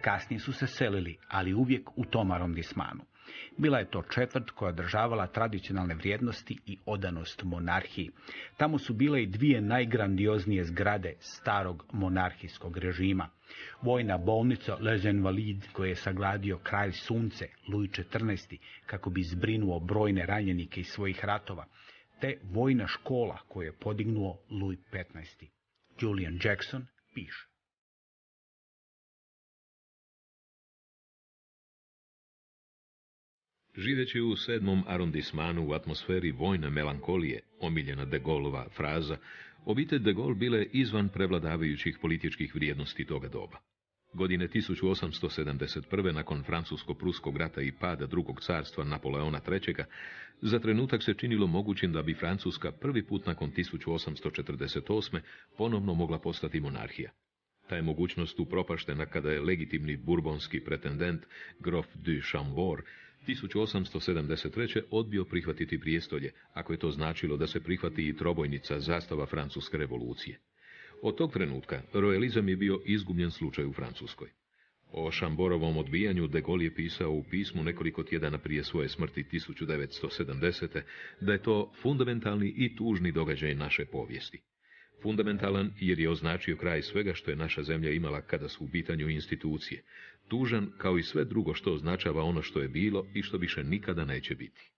Kasnije 0.00 0.40
su 0.40 0.52
se 0.52 0.66
selili, 0.66 1.16
ali 1.28 1.54
uvijek 1.54 1.98
u 1.98 2.04
tom 2.04 2.30
arondismanu. 2.30 3.04
Bila 3.56 3.78
je 3.78 3.90
to 3.90 4.02
četvrt 4.02 4.50
koja 4.50 4.68
održavala 4.68 5.26
tradicionalne 5.26 5.94
vrijednosti 5.94 6.58
i 6.66 6.78
odanost 6.86 7.42
monarhiji. 7.42 8.10
Tamo 8.56 8.78
su 8.78 8.94
bile 8.94 9.22
i 9.22 9.26
dvije 9.26 9.60
najgrandioznije 9.60 10.64
zgrade 10.64 11.14
starog 11.18 11.86
monarhijskog 11.92 12.76
režima. 12.76 13.28
Vojna 13.82 14.18
bolnica 14.18 14.74
Les 14.74 15.04
Invalides 15.04 15.70
koje 15.72 15.88
je 15.88 15.96
sagladio 15.96 16.58
kralj 16.58 16.92
sunce 16.92 17.48
Louis 17.72 17.90
XIV 17.90 18.58
kako 18.86 19.10
bi 19.10 19.22
zbrinuo 19.22 19.80
brojne 19.80 20.26
ranjenike 20.26 20.80
iz 20.80 20.86
svojih 20.86 21.24
ratova, 21.24 21.64
te 22.20 22.38
vojna 22.42 22.86
škola 22.86 23.38
koju 23.48 23.66
je 23.66 23.72
podignuo 23.72 24.38
Louis 24.50 24.78
XV. 24.92 25.46
Julian 26.00 26.38
Jackson 26.44 26.86
piše. 27.14 27.48
Živeći 33.76 34.20
u 34.20 34.36
sedmom 34.36 34.84
arondismanu 34.86 35.68
u 35.68 35.72
atmosferi 35.72 36.30
vojne 36.30 36.70
melankolije, 36.70 37.40
omiljena 37.60 38.04
de 38.04 38.18
Gaulleova 38.18 38.68
fraza, 38.76 39.16
obitelj 39.64 39.98
de 39.98 40.12
Gaulle 40.12 40.34
bile 40.34 40.66
izvan 40.72 41.08
prevladavajućih 41.08 41.98
političkih 42.00 42.54
vrijednosti 42.54 43.04
toga 43.04 43.28
doba. 43.28 43.58
Godine 44.18 44.48
1871. 44.48 46.12
nakon 46.14 46.42
francusko-pruskog 46.42 47.36
rata 47.36 47.60
i 47.62 47.72
pada 47.72 48.06
drugog 48.06 48.40
carstva 48.40 48.84
Napoleona 48.84 49.40
III. 49.50 49.74
za 50.40 50.58
trenutak 50.58 51.02
se 51.02 51.14
činilo 51.14 51.46
mogućim 51.46 51.92
da 51.92 52.02
bi 52.02 52.14
Francuska 52.14 52.72
prvi 52.72 53.02
put 53.02 53.26
nakon 53.26 53.52
1848. 53.52 55.20
ponovno 55.58 55.94
mogla 55.94 56.18
postati 56.18 56.60
monarhija. 56.60 57.10
Ta 57.68 57.76
je 57.76 57.82
mogućnost 57.82 58.40
upropaštena 58.40 59.06
kada 59.06 59.30
je 59.30 59.40
legitimni 59.40 59.96
burbonski 59.96 60.60
pretendent 60.60 61.22
grof 61.60 61.86
du 61.94 62.20
Chambord 62.30 62.84
1873. 63.28 64.80
odbio 64.90 65.24
prihvatiti 65.24 65.80
prijestolje, 65.80 66.32
ako 66.52 66.72
je 66.72 66.78
to 66.78 66.90
značilo 66.90 67.36
da 67.36 67.46
se 67.46 67.60
prihvati 67.60 68.08
i 68.08 68.16
trobojnica 68.16 68.80
zastava 68.80 69.26
Francuske 69.26 69.78
revolucije. 69.78 70.38
Od 71.02 71.16
tog 71.16 71.32
trenutka 71.32 71.82
royalizam 71.92 72.48
je 72.48 72.56
bio 72.56 72.80
izgubljen 72.84 73.30
slučaj 73.30 73.64
u 73.64 73.72
Francuskoj. 73.72 74.28
O 74.92 75.10
Šamborovom 75.10 75.76
odbijanju 75.76 76.26
de 76.26 76.40
Gaulle 76.40 76.64
je 76.64 76.74
pisao 76.74 77.10
u 77.10 77.24
pismu 77.30 77.62
nekoliko 77.62 78.02
tjedana 78.02 78.38
prije 78.38 78.64
svoje 78.64 78.88
smrti 78.88 79.24
1970. 79.32 80.82
da 81.20 81.32
je 81.32 81.42
to 81.42 81.72
fundamentalni 81.82 82.54
i 82.56 82.76
tužni 82.76 83.12
događaj 83.12 83.54
naše 83.54 83.84
povijesti. 83.84 84.40
Fundamentalan 85.02 85.70
jer 85.80 86.00
je 86.00 86.10
označio 86.10 86.56
kraj 86.56 86.82
svega 86.82 87.14
što 87.14 87.30
je 87.30 87.36
naša 87.36 87.62
zemlja 87.62 87.90
imala 87.90 88.20
kada 88.20 88.48
su 88.48 88.64
u 88.64 88.68
pitanju 88.68 89.08
institucije, 89.08 89.82
tužan 90.28 90.72
kao 90.78 90.98
i 90.98 91.02
sve 91.02 91.24
drugo 91.24 91.54
što 91.54 91.72
označava 91.72 92.22
ono 92.22 92.42
što 92.42 92.60
je 92.60 92.68
bilo 92.68 93.06
i 93.14 93.22
što 93.22 93.36
više 93.36 93.64
nikada 93.64 94.04
neće 94.04 94.34
biti. 94.34 94.72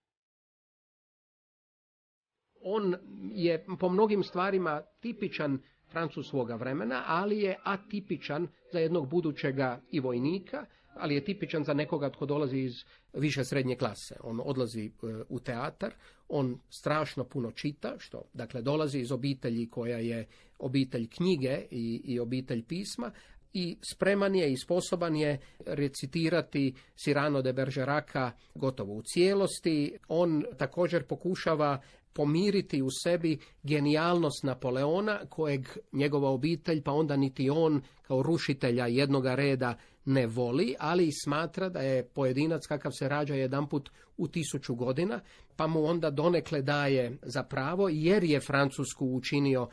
On 2.63 2.95
je 3.35 3.65
po 3.81 3.89
mnogim 3.89 4.23
stvarima 4.23 4.83
tipičan 5.01 5.59
Francus 5.91 6.29
svoga 6.29 6.55
vremena, 6.55 7.05
ali 7.07 7.39
je 7.39 7.57
atipičan 7.63 8.49
za 8.73 8.79
jednog 8.79 9.09
budućega 9.09 9.81
i 9.91 10.01
vojnika, 10.01 10.67
ali 10.95 11.15
je 11.15 11.25
tipičan 11.25 11.65
za 11.65 11.75
nekoga 11.75 12.11
tko 12.11 12.27
dolazi 12.27 12.59
iz 12.59 12.73
više 13.13 13.45
srednje 13.45 13.77
klase. 13.77 14.17
On 14.21 14.41
odlazi 14.45 14.87
e, 14.87 14.91
u 15.29 15.41
teatar, 15.41 15.95
on 16.29 16.59
strašno 16.69 17.25
puno 17.25 17.51
čita, 17.51 17.95
što 17.99 18.23
dakle 18.35 18.63
dolazi 18.63 18.99
iz 18.99 19.13
obitelji 19.13 19.69
koja 19.71 19.99
je 19.99 20.27
obitelj 20.59 21.09
knjige 21.09 21.63
i, 21.71 22.03
i 22.05 22.21
obitelj 22.21 22.65
pisma, 22.65 23.11
i 23.53 23.77
spreman 23.93 24.35
je 24.35 24.53
i 24.53 24.57
sposoban 24.57 25.17
je 25.17 25.39
recitirati 25.67 26.75
Sirano 26.97 27.43
de 27.43 27.53
Bergeraka 27.53 28.33
gotovo 28.55 28.95
u 28.95 29.03
cijelosti. 29.03 29.99
On 30.09 30.45
također 30.59 31.07
pokušava 31.07 31.81
pomiriti 32.13 32.83
u 32.83 32.89
sebi 33.03 33.39
genijalnost 33.63 34.45
Napoleona, 34.45 35.21
kojeg 35.29 35.69
njegova 35.93 36.31
obitelj, 36.31 36.83
pa 36.83 36.93
onda 36.93 37.17
niti 37.17 37.51
on 37.51 37.83
kao 38.03 38.23
rušitelja 38.23 38.87
jednoga 38.87 39.35
reda 39.35 39.75
ne 40.05 40.27
voli, 40.27 40.75
ali 40.79 41.09
smatra 41.25 41.69
da 41.69 41.81
je 41.81 42.05
pojedinac 42.05 42.67
kakav 42.67 42.93
se 42.99 43.09
rađa 43.09 43.35
jedanput 43.35 43.91
u 44.17 44.29
tisuću 44.29 44.75
godina, 44.75 45.21
pa 45.57 45.67
mu 45.67 45.85
onda 45.85 46.11
donekle 46.11 46.63
daje 46.63 47.19
za 47.23 47.43
pravo, 47.43 47.89
jer 47.89 48.25
je 48.25 48.41
Francusku 48.41 49.07
učinio 49.07 49.69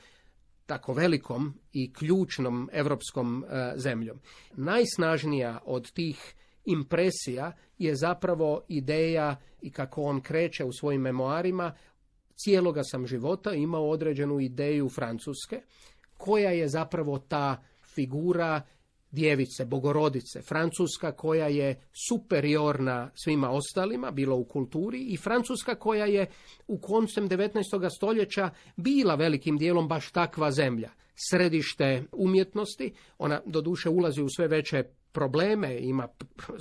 tako 0.65 0.93
velikom 0.93 1.54
i 1.73 1.93
ključnom 1.93 2.69
europskom 2.73 3.43
e, 3.43 3.73
zemljom. 3.76 4.19
Najsnažnija 4.56 5.60
od 5.65 5.91
tih 5.91 6.36
impresija 6.65 7.52
je 7.78 7.95
zapravo 7.95 8.62
ideja 8.67 9.36
i 9.62 9.71
kako 9.71 10.02
on 10.02 10.21
kreće 10.21 10.63
u 10.65 10.71
svojim 10.71 11.02
memoarima 11.02 11.73
cijeloga 12.43 12.84
sam 12.84 13.08
života 13.08 13.54
imao 13.54 13.89
određenu 13.89 14.39
ideju 14.39 14.89
Francuske, 14.89 15.62
koja 16.17 16.50
je 16.50 16.67
zapravo 16.67 17.19
ta 17.19 17.63
figura 17.95 18.62
djevice, 19.12 19.65
bogorodice, 19.65 20.41
Francuska 20.41 21.12
koja 21.12 21.47
je 21.47 21.82
superiorna 22.10 23.12
svima 23.15 23.50
ostalima, 23.50 24.12
bilo 24.12 24.36
u 24.36 24.45
kulturi, 24.45 25.00
i 25.00 25.17
Francuska 25.17 25.76
koja 25.76 26.06
je 26.06 26.26
u 26.67 26.78
koncem 26.82 27.30
19. 27.30 27.95
stoljeća 27.95 28.50
bila 28.76 29.15
velikim 29.15 29.58
dijelom 29.58 29.88
baš 29.88 30.12
takva 30.12 30.52
zemlja. 30.52 30.89
Središte 31.30 32.04
umjetnosti, 32.12 32.93
ona 33.17 33.41
doduše 33.45 33.89
ulazi 33.89 34.21
u 34.21 34.30
sve 34.30 34.47
veće 34.47 34.84
probleme, 35.12 35.80
ima 35.80 36.08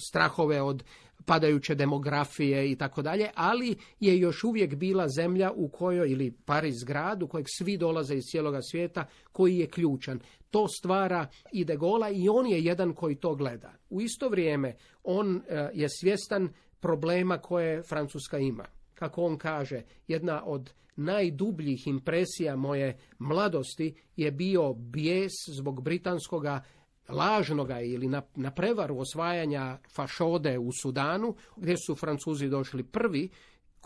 strahove 0.09 0.63
od 0.63 0.85
padajuće 1.27 1.75
demografije 1.75 2.71
i 2.71 2.77
tako 2.77 3.03
dalje, 3.03 3.31
ali 3.35 3.77
je 4.01 4.19
još 4.19 4.45
uvijek 4.45 4.75
bila 4.75 5.09
zemlja 5.09 5.51
u 5.57 5.69
kojoj, 5.69 6.11
ili 6.11 6.31
Pariz 6.45 6.85
grad, 6.85 7.23
u 7.23 7.29
kojeg 7.29 7.47
svi 7.49 7.77
dolaze 7.77 8.15
iz 8.15 8.25
cijeloga 8.25 8.63
svijeta, 8.63 9.07
koji 9.33 9.57
je 9.57 9.67
ključan. 9.67 10.21
To 10.51 10.69
stvara 10.69 11.27
i 11.53 11.65
de 11.65 11.77
Gola 11.77 12.11
i 12.11 12.29
on 12.29 12.47
je 12.47 12.65
jedan 12.65 12.95
koji 12.95 13.15
to 13.15 13.35
gleda. 13.35 13.73
U 13.91 14.01
isto 14.01 14.29
vrijeme 14.29 14.77
on 15.05 15.37
e, 15.37 15.71
je 15.75 15.89
svjestan 15.89 16.49
problema 16.81 17.39
koje 17.39 17.83
Francuska 17.83 18.39
ima. 18.39 18.65
Kako 18.95 19.23
on 19.23 19.39
kaže, 19.39 19.83
jedna 20.09 20.45
od 20.45 20.73
najdubljih 20.97 21.87
impresija 21.87 22.57
moje 22.57 22.99
mladosti 23.19 23.95
je 24.17 24.31
bio 24.31 24.73
bijes 24.73 25.33
zbog 25.49 25.83
britanskoga 25.83 26.63
lažnoga 27.09 27.81
ili 27.81 28.09
na, 28.09 28.23
na 28.35 28.51
prevaru 28.51 28.99
osvajanja 28.99 29.79
fašode 29.95 30.59
u 30.59 30.71
Sudanu, 30.83 31.35
gdje 31.57 31.77
su 31.87 31.95
Francuzi 31.95 32.49
došli 32.49 32.83
prvi, 32.83 33.29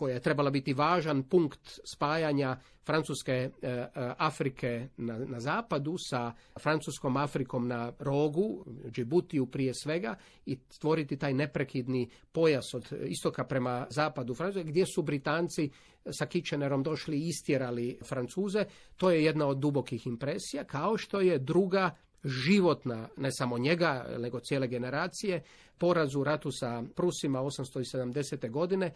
koja 0.00 0.14
je 0.14 0.20
trebala 0.20 0.50
biti 0.50 0.74
važan 0.74 1.22
punkt 1.22 1.80
spajanja 1.94 2.56
Francuske 2.84 3.32
e, 3.32 3.50
e, 3.62 3.88
Afrike 4.18 4.88
na, 4.96 5.18
na 5.18 5.40
zapadu 5.40 5.96
sa 5.98 6.32
Francuskom 6.60 7.16
Afrikom 7.16 7.68
na 7.68 7.92
rogu, 7.98 8.64
Džibutiju 8.90 9.46
prije 9.46 9.74
svega, 9.74 10.14
i 10.46 10.58
stvoriti 10.70 11.16
taj 11.16 11.34
neprekidni 11.34 12.08
pojas 12.32 12.74
od 12.74 12.92
istoka 13.06 13.44
prema 13.44 13.86
zapadu 13.90 14.34
Francuske, 14.34 14.68
gdje 14.68 14.86
su 14.86 15.02
Britanci 15.02 15.70
sa 16.10 16.26
Kitchenerom 16.26 16.82
došli 16.82 17.16
i 17.18 17.28
istjerali 17.28 17.98
Francuze. 18.04 18.64
To 18.96 19.10
je 19.10 19.24
jedna 19.24 19.46
od 19.46 19.58
dubokih 19.58 20.06
impresija, 20.06 20.64
kao 20.64 20.96
što 20.96 21.20
je 21.20 21.38
druga 21.38 21.90
životna, 22.24 23.08
ne 23.16 23.28
samo 23.32 23.58
njega, 23.58 24.06
nego 24.18 24.40
cijele 24.40 24.68
generacije, 24.68 25.42
poraz 25.78 26.14
u 26.14 26.24
ratu 26.24 26.50
sa 26.52 26.82
Prusima 26.96 27.40
870. 27.40 28.50
godine, 28.50 28.94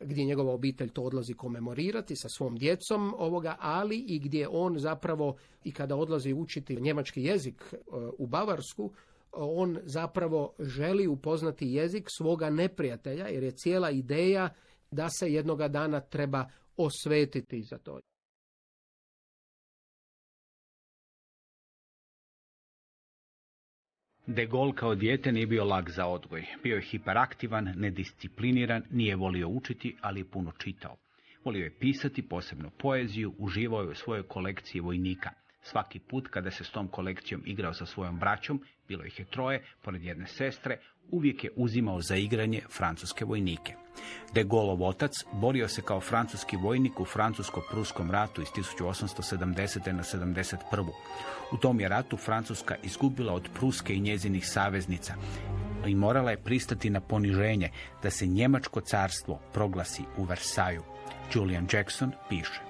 gdje 0.00 0.24
njegova 0.24 0.52
obitelj 0.52 0.88
to 0.88 1.02
odlazi 1.02 1.34
komemorirati 1.34 2.16
sa 2.16 2.28
svom 2.28 2.56
djecom 2.56 3.14
ovoga, 3.18 3.56
ali 3.60 3.98
i 3.98 4.18
gdje 4.18 4.48
on 4.50 4.78
zapravo 4.78 5.36
i 5.64 5.72
kada 5.72 5.96
odlazi 5.96 6.32
učiti 6.32 6.80
njemački 6.80 7.22
jezik 7.22 7.62
e, 7.72 7.76
u 8.18 8.26
Bavarsku, 8.26 8.92
on 9.32 9.78
zapravo 9.82 10.54
želi 10.58 11.06
upoznati 11.06 11.66
jezik 11.66 12.06
svoga 12.16 12.50
neprijatelja, 12.50 13.28
jer 13.28 13.42
je 13.42 13.50
cijela 13.50 13.90
ideja 13.90 14.48
da 14.90 15.08
se 15.10 15.32
jednoga 15.32 15.68
dana 15.68 16.00
treba 16.00 16.50
osvetiti 16.76 17.62
za 17.62 17.78
to. 17.78 18.00
De 24.26 24.46
Gaulle 24.46 24.74
kao 24.74 24.94
dijete 24.94 25.32
nije 25.32 25.46
bio 25.46 25.64
lag 25.64 25.90
za 25.90 26.06
odgoj. 26.06 26.46
Bio 26.62 26.76
je 26.76 26.82
hiperaktivan, 26.82 27.72
nediscipliniran, 27.76 28.82
nije 28.90 29.16
volio 29.16 29.48
učiti, 29.48 29.96
ali 30.00 30.20
je 30.20 30.30
puno 30.30 30.52
čitao. 30.58 30.96
Volio 31.44 31.64
je 31.64 31.78
pisati, 31.78 32.28
posebno 32.28 32.70
poeziju, 32.78 33.34
uživao 33.38 33.82
je 33.82 33.88
u 33.88 33.94
svojoj 33.94 34.22
kolekciji 34.22 34.80
vojnika. 34.80 35.30
Svaki 35.70 35.98
put 35.98 36.28
kada 36.28 36.50
se 36.50 36.64
s 36.64 36.70
tom 36.70 36.88
kolekcijom 36.88 37.42
igrao 37.46 37.74
sa 37.74 37.86
svojom 37.86 38.18
braćom, 38.18 38.60
bilo 38.88 39.04
ih 39.04 39.18
je 39.18 39.24
troje, 39.24 39.64
pored 39.82 40.04
jedne 40.04 40.26
sestre, 40.26 40.78
uvijek 41.10 41.44
je 41.44 41.50
uzimao 41.56 42.00
za 42.00 42.16
igranje 42.16 42.60
francuske 42.70 43.24
vojnike. 43.24 43.74
De 44.34 44.44
Gaulleov 44.44 44.82
otac 44.82 45.12
borio 45.32 45.68
se 45.68 45.82
kao 45.82 46.00
francuski 46.00 46.56
vojnik 46.56 47.00
u 47.00 47.04
francusko-pruskom 47.04 48.10
ratu 48.10 48.42
iz 48.42 48.48
1870. 48.48 49.92
na 49.92 50.02
71. 50.02 50.90
U 51.52 51.56
tom 51.56 51.80
je 51.80 51.88
ratu 51.88 52.16
Francuska 52.16 52.76
izgubila 52.82 53.32
od 53.32 53.48
Pruske 53.54 53.94
i 53.94 54.00
njezinih 54.00 54.48
saveznica 54.48 55.14
i 55.86 55.94
morala 55.94 56.30
je 56.30 56.42
pristati 56.42 56.90
na 56.90 57.00
poniženje 57.00 57.70
da 58.02 58.10
se 58.10 58.26
Njemačko 58.26 58.80
carstvo 58.80 59.40
proglasi 59.52 60.02
u 60.16 60.24
Versaju. 60.24 60.82
Julian 61.34 61.66
Jackson 61.72 62.12
piše. 62.28 62.65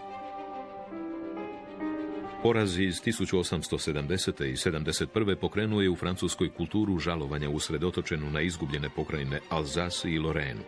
Poraz 2.47 2.79
iz 2.79 3.01
1870. 3.03 4.45
i 4.45 4.57
71. 4.57 5.35
pokrenuo 5.35 5.81
je 5.81 5.91
u 5.91 5.97
francuskoj 5.97 6.51
kulturu 6.51 6.99
žalovanja 6.99 7.51
usredotočenu 7.51 8.31
na 8.31 8.41
izgubljene 8.41 8.89
pokrajine 8.97 9.41
Alsace 9.49 10.11
i 10.11 10.19
Lorenu. 10.19 10.61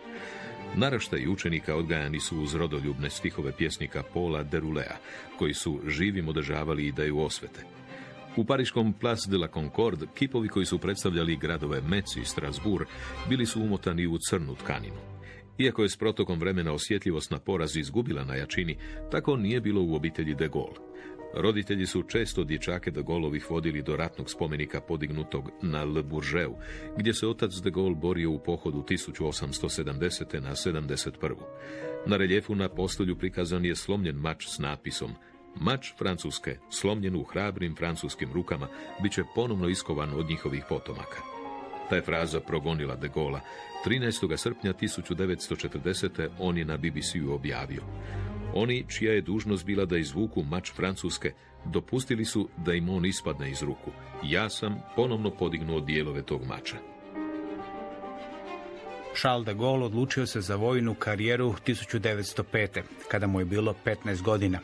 Naraštaj 0.77 1.29
učenika 1.29 1.77
odgajani 1.77 2.21
su 2.21 2.41
uz 2.41 2.55
rodoljubne 2.55 3.11
stihove 3.11 3.53
pjesnika 3.53 4.03
Paula 4.14 4.43
Derulea, 4.43 4.97
koji 5.38 5.55
su 5.55 5.81
živim 5.87 6.29
održavali 6.29 6.87
ideju 6.87 7.21
osvete. 7.21 7.61
U 8.37 8.45
pariškom 8.45 8.93
Place 8.93 9.31
de 9.31 9.38
la 9.38 9.49
Concorde 9.49 10.07
kipovi 10.14 10.49
koji 10.49 10.67
su 10.67 10.79
predstavljali 10.79 11.37
gradove 11.37 11.81
Metz 11.81 12.17
i 12.17 12.25
Strasbourg 12.25 12.87
bili 13.29 13.47
su 13.47 13.62
umotani 13.62 14.07
u 14.07 14.19
crnu 14.31 14.55
tkaninu. 14.55 15.19
Iako 15.59 15.83
je 15.83 15.88
s 15.88 15.97
protokom 15.97 16.38
vremena 16.38 16.73
osjetljivost 16.73 17.31
na 17.31 17.38
poraz 17.38 17.77
izgubila 17.77 18.25
na 18.25 18.35
jačini, 18.35 18.77
tako 19.11 19.37
nije 19.37 19.61
bilo 19.61 19.83
u 19.83 19.95
obitelji 19.95 20.35
de 20.35 20.49
Gaulle. 20.49 20.88
Roditelji 21.35 21.87
su 21.87 22.03
često 22.03 22.45
dječake 22.45 22.91
de 22.91 23.03
Gaulleovih 23.03 23.51
vodili 23.51 23.83
do 23.83 23.97
ratnog 23.97 24.31
spomenika 24.31 24.81
podignutog 24.81 25.51
na 25.62 25.85
Le 25.85 26.03
Bourgeu, 26.03 26.57
gdje 26.97 27.14
se 27.14 27.27
otac 27.27 27.55
de 27.55 27.71
Gaulle 27.71 27.95
borio 27.95 28.31
u 28.31 28.38
pohodu 28.38 28.85
1870. 28.88 30.41
na 30.41 30.51
71. 30.51 31.35
Na 32.07 32.17
reljefu 32.17 32.55
na 32.55 32.69
postolju 32.69 33.19
prikazan 33.19 33.64
je 33.64 33.77
slomljen 33.77 34.17
mač 34.17 34.47
s 34.47 34.59
napisom 34.59 35.11
Mač 35.61 35.93
Francuske, 35.99 36.59
slomljen 36.71 37.17
u 37.17 37.23
hrabrim 37.23 37.77
francuskim 37.77 38.33
rukama, 38.33 38.69
bit 39.03 39.12
će 39.12 39.23
ponovno 39.35 39.69
iskovan 39.69 40.11
od 40.14 40.29
njihovih 40.29 40.64
potomaka. 40.69 41.23
Ta 41.88 41.97
je 41.97 42.03
fraza 42.03 42.41
progonila 42.41 42.97
de 42.97 43.09
Gaulle. 43.09 43.41
13. 43.87 44.37
srpnja 44.37 44.73
1940. 44.73 46.29
on 46.38 46.59
je 46.59 46.64
na 46.64 46.77
BBC-u 46.77 47.33
objavio. 47.33 47.83
Oni, 48.55 48.85
čija 48.89 49.13
je 49.13 49.21
dužnost 49.21 49.67
bila 49.67 49.85
da 49.85 49.99
izvuku 49.99 50.43
mač 50.43 50.73
Francuske, 50.73 51.33
dopustili 51.65 52.25
su 52.25 52.49
da 52.57 52.75
im 52.75 52.89
on 52.89 53.07
ispadne 53.07 53.51
iz 53.51 53.63
ruku. 53.63 53.91
Ja 54.25 54.51
sam 54.51 54.83
ponovno 54.97 55.31
podignuo 55.31 55.81
dijelove 55.81 56.23
tog 56.23 56.45
mača. 56.47 56.77
Charles 59.21 59.47
de 59.47 59.55
Gaulle 59.55 59.85
odlučio 59.85 60.27
se 60.27 60.41
za 60.41 60.57
vojnu 60.57 60.95
karijeru 60.95 61.55
1905. 61.67 62.83
kada 63.09 63.27
mu 63.27 63.41
je 63.41 63.45
bilo 63.45 63.75
15 63.85 64.23
godina. 64.23 64.59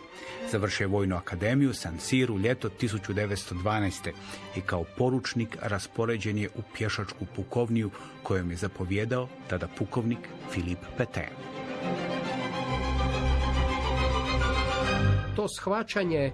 Završio 0.50 0.84
je 0.84 0.88
vojnu 0.88 1.16
akademiju 1.16 1.74
San 1.74 1.98
Siru 1.98 2.38
ljeto 2.38 2.68
1912. 2.68 4.12
i 4.56 4.60
kao 4.60 4.84
poručnik 4.96 5.56
raspoređen 5.62 6.38
je 6.38 6.48
u 6.48 6.62
pješačku 6.76 7.26
pukovniju 7.36 7.90
kojom 8.22 8.50
je 8.50 8.56
zapovjedao 8.56 9.28
tada 9.48 9.68
pukovnik 9.78 10.18
Filip 10.50 10.78
Petain. 10.98 11.63
To 15.36 15.46
shvaćanje 15.60 16.32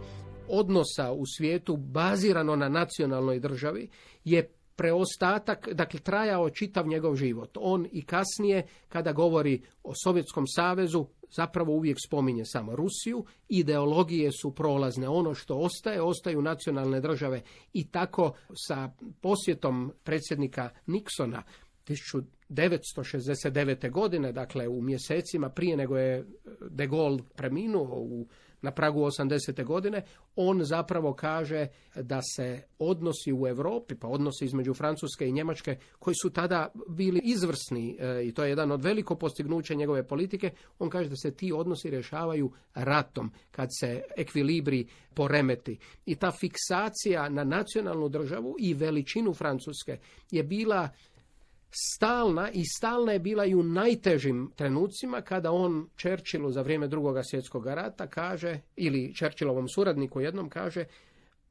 odnosa 0.48 1.12
u 1.12 1.22
svijetu 1.36 1.76
bazirano 1.76 2.56
na 2.56 2.68
nacionalnoj 2.68 3.40
državi 3.40 3.88
je 4.24 4.50
preostatak, 4.76 5.68
dakle 5.72 6.00
trajao 6.00 6.50
čitav 6.50 6.86
njegov 6.86 7.16
život. 7.16 7.58
On 7.60 7.86
i 7.92 8.02
kasnije, 8.02 8.66
kada 8.88 9.12
govori 9.12 9.62
o 9.82 9.92
Sovjetskom 10.04 10.46
savezu, 10.46 11.06
zapravo 11.36 11.72
uvijek 11.72 11.98
spominje 12.06 12.44
samo 12.44 12.76
Rusiju, 12.76 13.24
ideologije 13.48 14.32
su 14.32 14.54
prolazne, 14.54 15.08
ono 15.08 15.34
što 15.34 15.56
ostaje, 15.56 16.02
ostaju 16.02 16.42
nacionalne 16.42 17.00
države 17.00 17.42
i 17.72 17.90
tako 17.90 18.32
sa 18.66 18.90
posjetom 19.20 19.92
predsjednika 20.04 20.70
Nixona 20.86 21.42
1969. 21.86 23.90
godine, 23.90 24.32
dakle 24.32 24.68
u 24.68 24.82
mjesecima 24.82 25.48
prije 25.48 25.76
nego 25.76 25.96
je 25.96 26.26
de 26.70 26.86
Gaulle 26.86 27.18
preminuo 27.36 28.00
u 28.00 28.26
na 28.62 28.70
pragu 28.70 29.00
80. 29.00 29.64
godine, 29.64 30.02
on 30.36 30.64
zapravo 30.64 31.14
kaže 31.14 31.66
da 31.94 32.20
se 32.36 32.62
odnosi 32.78 33.32
u 33.32 33.46
Europi, 33.46 33.94
pa 33.94 34.08
odnosi 34.08 34.44
između 34.44 34.74
Francuske 34.74 35.28
i 35.28 35.32
Njemačke, 35.32 35.76
koji 35.98 36.14
su 36.22 36.30
tada 36.30 36.72
bili 36.88 37.20
izvrsni 37.24 37.96
e, 38.00 38.26
i 38.26 38.32
to 38.32 38.44
je 38.44 38.48
jedan 38.48 38.72
od 38.72 38.84
veliko 38.84 39.14
postignuća 39.14 39.74
njegove 39.74 40.06
politike, 40.06 40.50
on 40.78 40.90
kaže 40.90 41.08
da 41.08 41.16
se 41.16 41.30
ti 41.30 41.52
odnosi 41.52 41.90
rješavaju 41.90 42.52
ratom, 42.74 43.32
kad 43.50 43.68
se 43.80 44.02
ekvilibri 44.16 44.86
poremeti. 45.14 45.78
I 46.06 46.14
ta 46.14 46.30
fiksacija 46.30 47.28
na 47.28 47.44
nacionalnu 47.44 48.08
državu 48.08 48.56
i 48.58 48.74
veličinu 48.74 49.34
Francuske 49.34 49.98
je 50.30 50.42
bila 50.42 50.88
stalna 51.70 52.50
i 52.50 52.64
stalna 52.64 53.12
je 53.12 53.18
bila 53.18 53.44
i 53.44 53.54
u 53.54 53.62
najtežim 53.62 54.52
trenucima 54.56 55.20
kada 55.20 55.52
on 55.52 55.88
Churchillu 55.96 56.50
za 56.50 56.62
vrijeme 56.62 56.88
drugog 56.88 57.16
svjetskog 57.30 57.66
rata 57.66 58.06
kaže, 58.06 58.60
ili 58.76 59.14
Churchillovom 59.14 59.68
suradniku 59.68 60.20
jednom 60.20 60.48
kaže, 60.48 60.84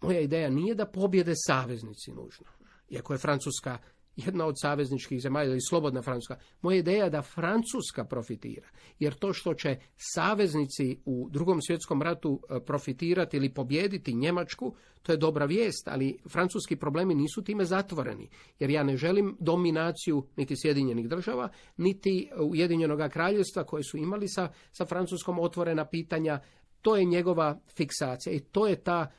moja 0.02 0.20
ideja 0.20 0.50
nije 0.50 0.76
da 0.76 0.86
pobjede 0.86 1.34
saveznici 1.36 2.12
nužno. 2.12 2.46
Iako 2.90 3.14
je 3.14 3.20
Francuska 3.20 3.78
jedna 4.16 4.46
od 4.46 4.56
savezničkih 4.62 5.22
zemalja 5.22 5.52
ili 5.52 5.62
slobodna 5.62 6.02
Francuska. 6.02 6.36
Moja 6.62 6.78
ideja 6.78 7.04
je 7.04 7.10
da 7.10 7.22
Francuska 7.22 8.06
profitira. 8.06 8.68
Jer 9.00 9.14
to 9.14 9.34
što 9.34 9.54
će 9.54 9.78
saveznici 9.98 10.98
u 11.06 11.30
drugom 11.32 11.62
svjetskom 11.62 12.02
ratu 12.02 12.40
e, 12.50 12.60
profitirati 12.66 13.38
ili 13.38 13.54
pobijediti 13.54 14.14
Njemačku, 14.14 14.76
to 15.02 15.12
je 15.12 15.18
dobra 15.18 15.46
vijest, 15.46 15.88
ali 15.88 16.18
francuski 16.30 16.76
problemi 16.76 17.16
nisu 17.16 17.44
time 17.44 17.66
zatvoreni. 17.66 18.30
Jer 18.60 18.70
ja 18.70 18.84
ne 18.84 18.98
želim 18.98 19.38
dominaciju 19.40 20.28
niti 20.36 20.56
Sjedinjenih 20.58 21.10
država, 21.10 21.50
niti 21.78 22.30
Ujedinjenog 22.40 23.12
kraljevstva 23.12 23.64
koje 23.64 23.84
su 23.84 23.98
imali 23.98 24.28
sa, 24.28 24.50
sa 24.72 24.86
Francuskom 24.86 25.40
otvorena 25.40 25.86
pitanja. 25.86 26.40
To 26.82 26.96
je 26.96 27.06
njegova 27.06 27.60
fiksacija 27.78 28.34
i 28.34 28.40
to 28.40 28.68
je 28.68 28.76
ta 28.76 29.12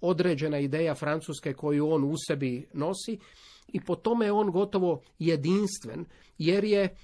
određena 0.00 0.58
ideja 0.58 0.94
Francuske 0.94 1.52
koju 1.52 1.90
on 1.90 2.04
u 2.04 2.14
sebi 2.28 2.68
nosi 2.72 3.18
i 3.72 3.80
po 3.80 3.96
tome 3.96 4.24
je 4.24 4.32
on 4.32 4.50
gotovo 4.50 5.02
jedinstven, 5.18 6.04
jer 6.38 6.64
je, 6.64 6.96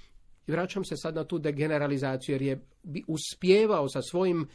vraćam 0.47 0.85
se 0.85 0.95
sad 0.97 1.15
na 1.15 1.23
tu 1.23 1.39
degeneralizaciju, 1.39 2.35
jer 2.35 2.41
je 2.41 2.61
uspjevao 3.07 3.89
sa 3.89 4.01
svojim 4.01 4.47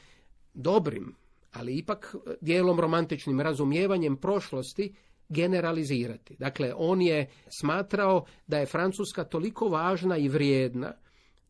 dobrim, 0.54 1.14
ali 1.52 1.78
ipak 1.78 2.14
dijelom 2.40 2.80
romantičnim 2.80 3.40
razumijevanjem 3.40 4.16
prošlosti 4.16 4.94
generalizirati. 5.28 6.36
Dakle, 6.38 6.74
on 6.76 7.02
je 7.02 7.30
smatrao 7.60 8.24
da 8.46 8.58
je 8.58 8.66
Francuska 8.66 9.24
toliko 9.24 9.68
važna 9.68 10.16
i 10.16 10.28
vrijedna 10.28 10.92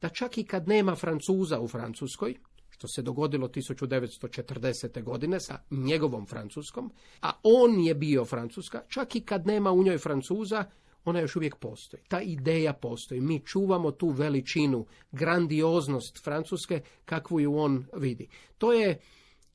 da 0.01 0.09
čak 0.09 0.39
i 0.39 0.45
kad 0.45 0.69
nema 0.69 0.95
Francuza 0.95 1.61
u 1.61 1.69
Francuskoj, 1.69 2.35
što 2.83 2.89
se 2.89 3.03
dogodilo 3.03 3.49
1940. 3.49 5.03
godine 5.03 5.41
sa 5.41 5.59
njegovom 5.71 6.27
Francuskom, 6.27 6.93
a 7.21 7.31
on 7.43 7.81
je 7.81 7.95
bio 7.95 8.25
Francuska, 8.25 8.83
čak 8.89 9.17
i 9.17 9.21
kad 9.21 9.47
nema 9.47 9.73
u 9.73 9.83
njoj 9.83 9.99
Francuza, 9.99 10.65
ona 11.05 11.21
još 11.21 11.37
uvijek 11.37 11.57
postoji. 11.57 12.03
Ta 12.09 12.21
ideja 12.21 12.73
postoji. 12.73 13.21
Mi 13.21 13.41
čuvamo 13.41 13.91
tu 13.91 14.09
veličinu, 14.09 14.87
grandioznost 15.13 16.25
Francuske 16.25 16.81
kakvu 17.05 17.41
ju 17.41 17.59
on 17.59 17.87
vidi. 17.97 18.29
To 18.59 18.73
je 18.73 18.99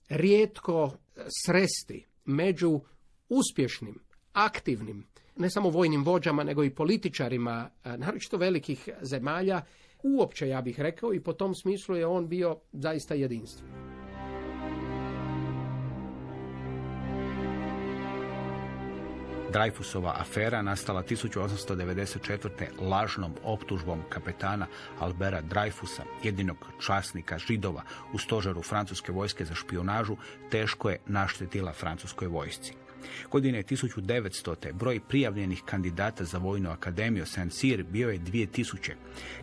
rijetko 0.10 0.92
sresti 1.46 2.06
među 2.26 2.80
uspješnim, 3.30 4.00
aktivnim, 4.34 5.08
ne 5.36 5.50
samo 5.50 5.70
vojnim 5.70 6.04
vođama, 6.04 6.44
nego 6.44 6.63
i 6.63 6.76
političarima, 6.76 7.70
naročito 7.84 8.38
velikih 8.38 8.90
zemalja, 9.02 9.62
uopće, 10.15 10.48
ja 10.48 10.62
bih 10.62 10.80
rekao, 10.80 11.13
i 11.13 11.20
po 11.20 11.34
tom 11.34 11.56
smislu 11.56 11.96
je 11.96 12.08
on 12.08 12.28
bio 12.28 12.60
zaista 12.74 13.13
jedinstven. 13.13 13.78
Dreyfusova 19.54 20.12
afera 20.20 20.62
nastala 20.62 21.04
1894. 21.04 22.67
lažnom 22.82 23.34
optužbom 23.43 24.02
kapetana 24.10 24.67
Albera 25.00 25.41
Dreyfusa, 25.41 26.04
jedinog 26.24 26.58
časnika 26.80 27.38
židova 27.38 27.82
u 28.13 28.17
stožaru 28.17 28.62
francuske 28.62 29.12
vojske 29.12 29.46
za 29.46 29.56
špionažu, 29.56 30.17
teško 30.52 30.89
je 30.89 31.00
naštetila 31.06 31.74
francuskoj 31.74 32.28
vojsci. 32.28 32.87
Godine 33.32 33.64
1900. 33.64 34.74
broj 34.74 35.00
prijavljenih 35.00 35.62
kandidata 35.66 36.24
za 36.24 36.38
vojnu 36.38 36.70
akademiju 36.70 37.26
Saint 37.26 37.52
Cyr 37.52 37.84
bio 37.84 38.10
je 38.10 38.20
2000. 38.20 38.92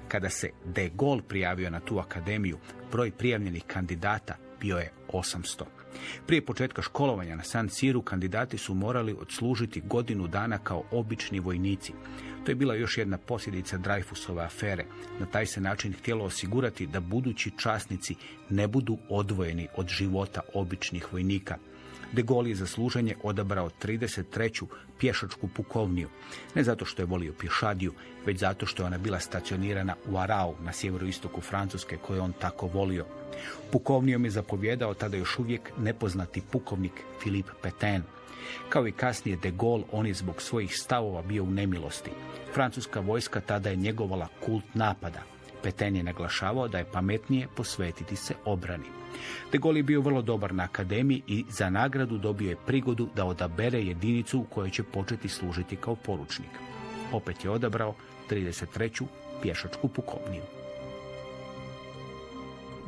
Kada 0.09 0.31
se 0.31 0.51
de 0.65 0.91
Gaulle 0.95 1.23
prijavio 1.29 1.71
na 1.71 1.81
tu 1.81 1.99
akademiju, 1.99 2.59
broj 2.93 3.11
prijavljenih 3.11 3.65
kandidata 3.67 4.37
bio 4.61 4.79
je 4.79 4.93
800. 5.13 5.65
Prije 6.27 6.47
početka 6.47 6.83
školovanja 6.83 7.37
na 7.37 7.43
San 7.43 7.69
Siru 7.69 8.03
kandidati 8.03 8.59
su 8.59 8.75
morali 8.75 9.17
odslužiti 9.21 9.81
godinu 9.81 10.27
dana 10.27 10.59
kao 10.59 10.85
obični 10.91 11.41
vojnici. 11.41 11.93
To 12.45 12.51
je 12.51 12.55
bila 12.55 12.75
još 12.75 12.99
jedna 12.99 13.19
posljedica 13.19 13.79
Dreyfusove 13.79 14.45
afere. 14.45 14.85
Na 15.21 15.27
taj 15.27 15.47
se 15.47 15.61
način 15.61 15.93
htjelo 15.93 16.25
osigurati 16.25 16.87
da 16.87 17.01
budući 17.01 17.51
časnici 17.59 18.15
ne 18.51 18.69
budu 18.69 18.99
odvojeni 19.09 19.69
od 19.77 19.89
života 19.89 20.41
običnih 20.55 21.13
vojnika. 21.13 21.59
De 22.15 22.23
Gaulle 22.23 22.51
je 22.51 22.55
za 22.55 22.67
služenje 22.67 23.17
odabrao 23.23 23.71
33. 23.83 24.67
pješačku 24.99 25.49
pukovniju. 25.49 26.09
Ne 26.55 26.63
zato 26.65 26.85
što 26.85 27.03
je 27.03 27.07
volio 27.07 27.33
pješadiju, 27.33 27.93
već 28.27 28.39
zato 28.39 28.67
što 28.67 28.83
je 28.83 28.87
ona 28.87 28.99
bila 28.99 29.21
stacionirana 29.21 29.95
u 30.09 30.19
Arau 30.19 30.55
na 30.63 30.73
sjeveroistoku 30.73 31.41
Francuske 31.41 31.97
koju 31.97 32.23
on 32.23 32.33
tako 32.33 32.67
volio. 32.67 33.07
Pukovnijom 33.73 34.25
je 34.25 34.31
zapovjedao 34.31 34.95
tada 34.95 35.17
još 35.17 35.39
uvijek 35.39 35.73
nepoznati 35.79 36.43
pukovnik 36.53 36.93
Filip 37.23 37.47
Petain. 37.63 38.03
Kao 38.69 38.87
i 38.87 38.93
kasnije 38.93 39.37
de 39.37 39.51
Gaulle, 39.51 39.85
on 39.93 40.07
je 40.07 40.15
zbog 40.15 40.43
svojih 40.43 40.79
stavova 40.79 41.23
bio 41.23 41.43
u 41.43 41.51
nemilosti. 41.51 42.11
Francuska 42.53 43.01
vojska 43.01 43.41
tada 43.41 43.71
je 43.71 43.77
njegovala 43.77 44.29
kult 44.45 44.65
napada. 44.75 45.23
Petain 45.63 45.97
je 45.97 46.03
naglašavao 46.03 46.69
da 46.69 46.79
je 46.79 46.91
pametnije 46.93 47.49
posvetiti 47.57 48.17
se 48.17 48.35
obrani. 48.45 49.04
De 49.53 49.59
Gaulle 49.59 49.79
je 49.79 49.83
bio 49.83 50.01
vrlo 50.01 50.23
dobar 50.23 50.55
na 50.55 50.65
akademiji 50.65 51.23
i 51.27 51.45
za 51.51 51.71
nagradu 51.71 52.19
dobio 52.19 52.51
je 52.51 52.57
prigodu 52.67 53.09
da 53.17 53.25
odabere 53.25 53.83
jedinicu 53.83 54.41
u 54.41 54.45
kojoj 54.45 54.71
će 54.71 54.83
početi 54.83 55.29
služiti 55.29 55.77
kao 55.77 55.97
poručnik. 55.97 56.51
Opet 57.13 57.45
je 57.45 57.51
odabrao 57.51 57.95
33. 58.31 59.05
pješačku 59.43 59.89
pukovniju. 59.89 60.43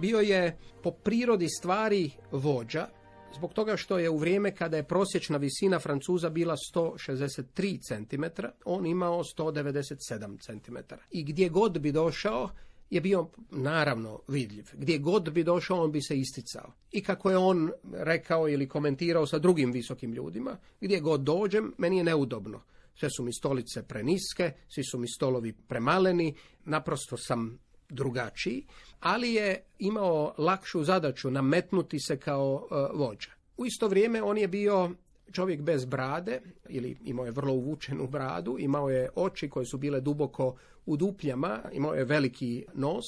Bio 0.00 0.20
je 0.20 0.56
po 0.82 0.90
prirodi 0.90 1.48
stvari 1.48 2.10
vođa, 2.32 2.86
zbog 3.34 3.52
toga 3.52 3.76
što 3.76 3.98
je 3.98 4.10
u 4.10 4.16
vrijeme 4.16 4.54
kada 4.54 4.76
je 4.76 4.82
prosječna 4.82 5.36
visina 5.36 5.78
Francuza 5.78 6.30
bila 6.30 6.56
163 6.74 7.78
cm, 7.82 8.42
on 8.64 8.86
imao 8.86 9.22
197 9.38 10.40
cm. 10.40 10.76
I 11.10 11.24
gdje 11.24 11.48
god 11.48 11.78
bi 11.78 11.92
došao, 11.92 12.50
je 12.90 13.00
bio 13.00 13.28
naravno 13.50 14.20
vidljiv. 14.28 14.64
Gdje 14.72 14.98
god 14.98 15.32
bi 15.32 15.44
došao, 15.44 15.82
on 15.82 15.92
bi 15.92 16.02
se 16.02 16.18
isticao. 16.18 16.72
I 16.92 17.02
kako 17.02 17.30
je 17.30 17.36
on 17.36 17.70
rekao 17.92 18.48
ili 18.48 18.68
komentirao 18.68 19.26
sa 19.26 19.38
drugim 19.38 19.72
visokim 19.72 20.12
ljudima, 20.12 20.56
gdje 20.80 21.00
god 21.00 21.20
dođem, 21.20 21.74
meni 21.78 21.98
je 21.98 22.04
neudobno. 22.04 22.62
Sve 22.94 23.10
su 23.10 23.22
mi 23.22 23.32
stolice 23.32 23.82
preniske, 23.82 24.52
svi 24.68 24.84
su 24.84 24.98
mi 24.98 25.08
stolovi 25.08 25.52
premaleni, 25.52 26.34
naprosto 26.64 27.16
sam 27.16 27.58
drugačiji, 27.88 28.66
ali 29.00 29.34
je 29.34 29.64
imao 29.78 30.34
lakšu 30.38 30.84
zadaću 30.84 31.30
nametnuti 31.30 32.00
se 32.00 32.16
kao 32.16 32.54
uh, 32.54 32.98
vođa. 33.00 33.30
U 33.56 33.66
isto 33.66 33.88
vrijeme 33.88 34.22
on 34.22 34.38
je 34.38 34.48
bio 34.48 34.90
čovjek 35.32 35.62
bez 35.62 35.84
brade, 35.84 36.40
ili 36.68 36.96
imao 37.04 37.24
je 37.24 37.30
vrlo 37.30 37.52
uvučenu 37.52 38.06
bradu, 38.06 38.56
imao 38.58 38.90
je 38.90 39.08
oči 39.14 39.50
koje 39.50 39.66
su 39.66 39.78
bile 39.78 40.00
duboko 40.00 40.56
u 40.86 40.96
dupljama, 40.96 41.62
imao 41.72 41.94
je 41.94 42.04
veliki 42.04 42.64
nos 42.74 43.04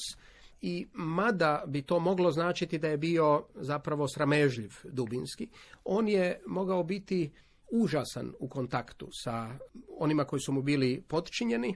i 0.61 0.87
mada 0.93 1.63
bi 1.67 1.81
to 1.81 1.99
moglo 1.99 2.31
značiti 2.31 2.77
da 2.77 2.87
je 2.87 2.97
bio 2.97 3.43
zapravo 3.55 4.07
sramežljiv 4.07 4.71
dubinski, 4.83 5.47
on 5.83 6.07
je 6.07 6.41
mogao 6.47 6.83
biti 6.83 7.31
užasan 7.71 8.33
u 8.39 8.47
kontaktu 8.47 9.09
sa 9.11 9.57
onima 9.97 10.25
koji 10.25 10.39
su 10.39 10.51
mu 10.51 10.61
bili 10.61 11.03
potčinjeni, 11.07 11.75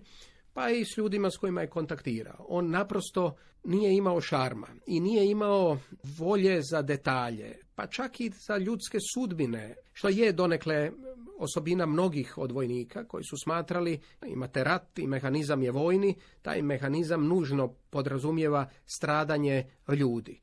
pa 0.53 0.69
i 0.69 0.85
s 0.85 0.97
ljudima 0.97 1.31
s 1.31 1.37
kojima 1.37 1.61
je 1.61 1.69
kontaktirao. 1.69 2.45
On 2.49 2.69
naprosto 2.69 3.35
nije 3.63 3.95
imao 3.95 4.21
šarma 4.21 4.67
i 4.87 4.99
nije 4.99 5.31
imao 5.31 5.77
volje 6.17 6.61
za 6.61 6.81
detalje, 6.81 7.55
pa 7.75 7.87
čak 7.87 8.21
i 8.21 8.29
za 8.29 8.57
ljudske 8.57 8.97
sudbine, 9.13 9.75
što 9.93 10.09
je 10.09 10.31
donekle 10.31 10.91
osobina 11.37 11.85
mnogih 11.85 12.37
od 12.37 12.51
vojnika 12.51 13.07
koji 13.07 13.23
su 13.23 13.35
smatrali 13.43 13.99
imate 14.27 14.63
rat 14.63 14.99
i 14.99 15.07
mehanizam 15.07 15.63
je 15.63 15.71
vojni, 15.71 16.15
taj 16.41 16.61
mehanizam 16.61 17.27
nužno 17.27 17.67
podrazumijeva 17.89 18.69
stradanje 18.85 19.69
ljudi. 19.87 20.39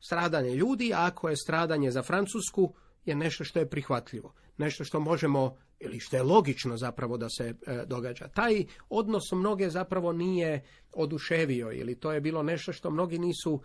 Stradanje 0.00 0.54
ljudi, 0.54 0.92
ako 0.94 1.28
je 1.28 1.36
stradanje 1.36 1.90
za 1.90 2.02
Francusku, 2.02 2.74
je 3.04 3.14
nešto 3.14 3.44
što 3.44 3.58
je 3.58 3.70
prihvatljivo, 3.70 4.32
nešto 4.56 4.84
što 4.84 5.00
možemo 5.00 5.56
ili 5.80 6.00
što 6.00 6.16
je 6.16 6.22
logično 6.22 6.76
zapravo 6.76 7.16
da 7.16 7.28
se 7.28 7.44
e, 7.66 7.84
događa. 7.86 8.28
Taj 8.28 8.64
odnos 8.88 9.32
mnoge 9.32 9.70
zapravo 9.70 10.12
nije 10.12 10.62
oduševio 10.92 11.72
ili 11.72 11.94
to 11.94 12.12
je 12.12 12.20
bilo 12.20 12.42
nešto 12.42 12.72
što 12.72 12.90
mnogi 12.90 13.18
nisu 13.18 13.60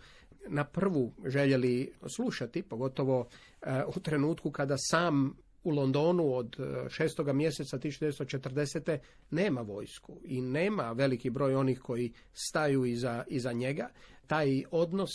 na 0.48 0.64
prvu 0.64 1.12
željeli 1.26 1.92
slušati, 2.16 2.62
pogotovo 2.62 3.28
e, 3.62 3.82
u 3.96 4.00
trenutku 4.00 4.50
kada 4.50 4.74
sam 4.78 5.36
u 5.64 5.70
Londonu 5.70 6.34
od 6.34 6.56
e, 6.58 6.88
šestoga 6.88 7.32
mjeseca 7.32 7.78
1940. 7.78 8.98
nema 9.30 9.60
vojsku 9.60 10.20
i 10.24 10.40
nema 10.40 10.92
veliki 10.92 11.30
broj 11.30 11.54
onih 11.54 11.80
koji 11.80 12.12
staju 12.32 12.84
iza, 12.84 13.24
iza 13.28 13.52
njega. 13.52 13.88
Taj 14.26 14.62
odnos, 14.70 15.10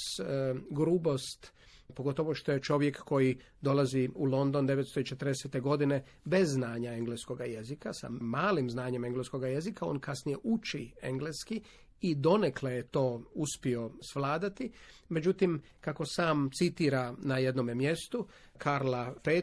grubost, 0.70 1.54
pogotovo 1.92 2.34
što 2.34 2.52
je 2.52 2.62
čovjek 2.62 2.98
koji 2.98 3.38
dolazi 3.62 4.10
u 4.16 4.26
London 4.26 4.68
1940. 4.68 5.62
godine 5.62 6.04
bez 6.26 6.54
znanja 6.54 6.94
engleskog 6.94 7.40
jezika, 7.40 7.94
sa 7.94 8.10
malim 8.10 8.70
znanjem 8.70 9.06
engleskog 9.06 9.44
jezika, 9.44 9.86
on 9.86 10.00
kasnije 10.00 10.38
uči 10.44 10.92
engleski 11.02 11.62
i 12.02 12.16
donekle 12.16 12.74
je 12.74 12.84
to 12.84 13.24
uspio 13.34 13.92
svladati. 14.02 14.72
Međutim, 15.10 15.62
kako 15.82 16.06
sam 16.06 16.50
citira 16.54 17.14
na 17.18 17.38
jednome 17.38 17.76
mjestu, 17.76 18.28
Karla 18.58 19.14
V. 19.26 19.42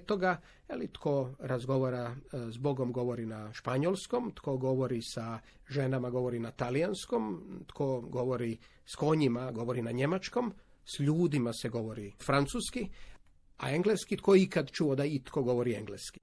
Ali, 0.68 0.88
tko 0.92 1.30
razgovara 1.38 2.16
e, 2.32 2.52
s 2.52 2.56
Bogom 2.56 2.92
govori 2.92 3.26
na 3.26 3.52
španjolskom, 3.52 4.32
tko 4.34 4.56
govori 4.56 5.02
sa 5.02 5.38
ženama 5.68 6.10
govori 6.10 6.38
na 6.38 6.50
talijanskom, 6.50 7.42
tko 7.66 8.00
govori 8.00 8.58
s 8.86 8.94
konjima 8.94 9.52
govori 9.52 9.82
na 9.82 9.90
njemačkom, 9.90 10.52
s 10.96 11.00
ljudima 11.00 11.52
se 11.52 11.68
govori 11.68 12.12
francuski, 12.26 12.88
a 13.56 13.70
engleski 13.70 14.16
tko 14.16 14.36
ikad 14.36 14.70
čuo 14.70 14.94
da 14.94 15.04
itko 15.04 15.42
govori 15.42 15.74
engleski. 15.74 16.20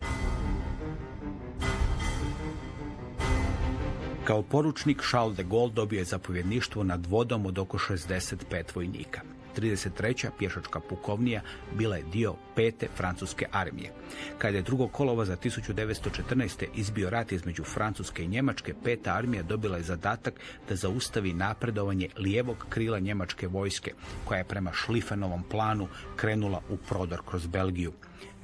Kao 4.24 4.44
poručnik 4.44 5.02
Charles 5.10 5.38
de 5.38 5.44
Gaulle 5.44 5.74
dobio 5.74 5.98
je 5.98 6.04
zapovjedništvo 6.04 6.84
nad 6.84 7.06
vodom 7.06 7.46
od 7.46 7.60
oko 7.60 7.78
65 7.78 8.76
vojnika. 8.76 9.35
33. 9.56 10.30
pješačka 10.40 10.80
pukovnija 10.80 11.42
bila 11.74 11.96
je 11.96 12.04
dio 12.04 12.36
pete 12.56 12.88
francuske 12.98 13.46
armije. 13.52 13.92
Kada 14.38 14.58
je 14.58 14.64
drugo 14.64 14.88
kolova 14.88 15.26
za 15.26 15.38
1914. 15.38 16.66
izbio 16.76 17.10
rat 17.10 17.32
između 17.32 17.64
Francuske 17.64 18.24
i 18.24 18.28
Njemačke, 18.28 18.74
peta 18.84 19.14
armija 19.14 19.44
dobila 19.44 19.78
je 19.78 19.84
zadatak 19.84 20.40
da 20.70 20.76
zaustavi 20.76 21.34
napredovanje 21.34 22.10
lijevog 22.18 22.66
krila 22.70 23.00
njemačke 23.00 23.48
vojske, 23.48 23.94
koja 24.26 24.38
je 24.38 24.44
prema 24.44 24.72
Šlifenovom 24.74 25.44
planu 25.44 25.88
krenula 26.16 26.62
u 26.70 26.78
prodor 26.78 27.22
kroz 27.26 27.48
Belgiju. 27.48 27.94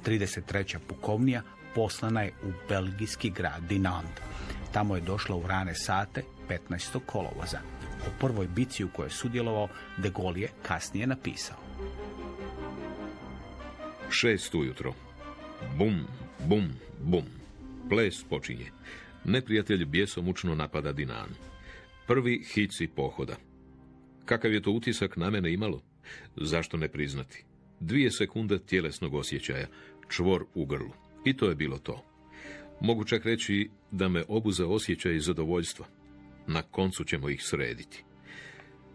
33. 0.06 0.78
pukovnija 0.78 1.42
poslana 1.74 2.22
je 2.22 2.32
u 2.42 2.52
belgijski 2.68 3.30
grad 3.30 3.62
Dinant. 3.68 4.20
Tamo 4.72 4.96
je 4.96 5.00
došla 5.00 5.36
u 5.36 5.46
rane 5.46 5.74
sate 5.74 6.22
15. 6.48 7.00
kolovoza. 7.06 7.81
O 8.06 8.10
prvoj 8.20 8.46
bici 8.46 8.84
u 8.84 8.88
kojoj 8.88 9.06
je 9.06 9.10
sudjelovao 9.10 9.68
de 9.98 10.10
Gaulle 10.10 10.40
je 10.40 10.48
kasnije 10.62 11.06
napisao. 11.06 11.56
Šest 14.10 14.54
ujutro. 14.54 14.94
Bum, 15.78 16.00
bum, 16.48 16.68
bum. 17.00 17.24
Ples 17.88 18.24
počinje. 18.24 18.66
Neprijatelj 19.24 19.84
bjesomučno 19.84 20.54
napada 20.54 20.92
Dinan. 20.92 21.28
Prvi 22.06 22.44
hici 22.54 22.86
pohoda. 22.86 23.36
Kakav 24.24 24.52
je 24.52 24.62
to 24.62 24.70
utisak 24.70 25.16
na 25.16 25.30
mene 25.30 25.52
imalo? 25.52 25.82
Zašto 26.36 26.76
ne 26.76 26.88
priznati? 26.88 27.44
Dvije 27.80 28.10
sekunde 28.10 28.58
tjelesnog 28.58 29.14
osjećaja, 29.14 29.66
čvor 30.08 30.44
u 30.54 30.66
grlu. 30.66 30.92
I 31.24 31.36
to 31.36 31.48
je 31.48 31.54
bilo 31.54 31.78
to. 31.78 32.04
Mogu 32.80 33.04
čak 33.04 33.24
reći 33.24 33.70
da 33.90 34.08
me 34.08 34.24
obuza 34.28 34.66
osjećaj 34.66 35.18
zadovoljstva. 35.18 35.86
Na 36.46 36.62
koncu 36.62 37.04
ćemo 37.04 37.28
ih 37.28 37.42
srediti. 37.42 38.04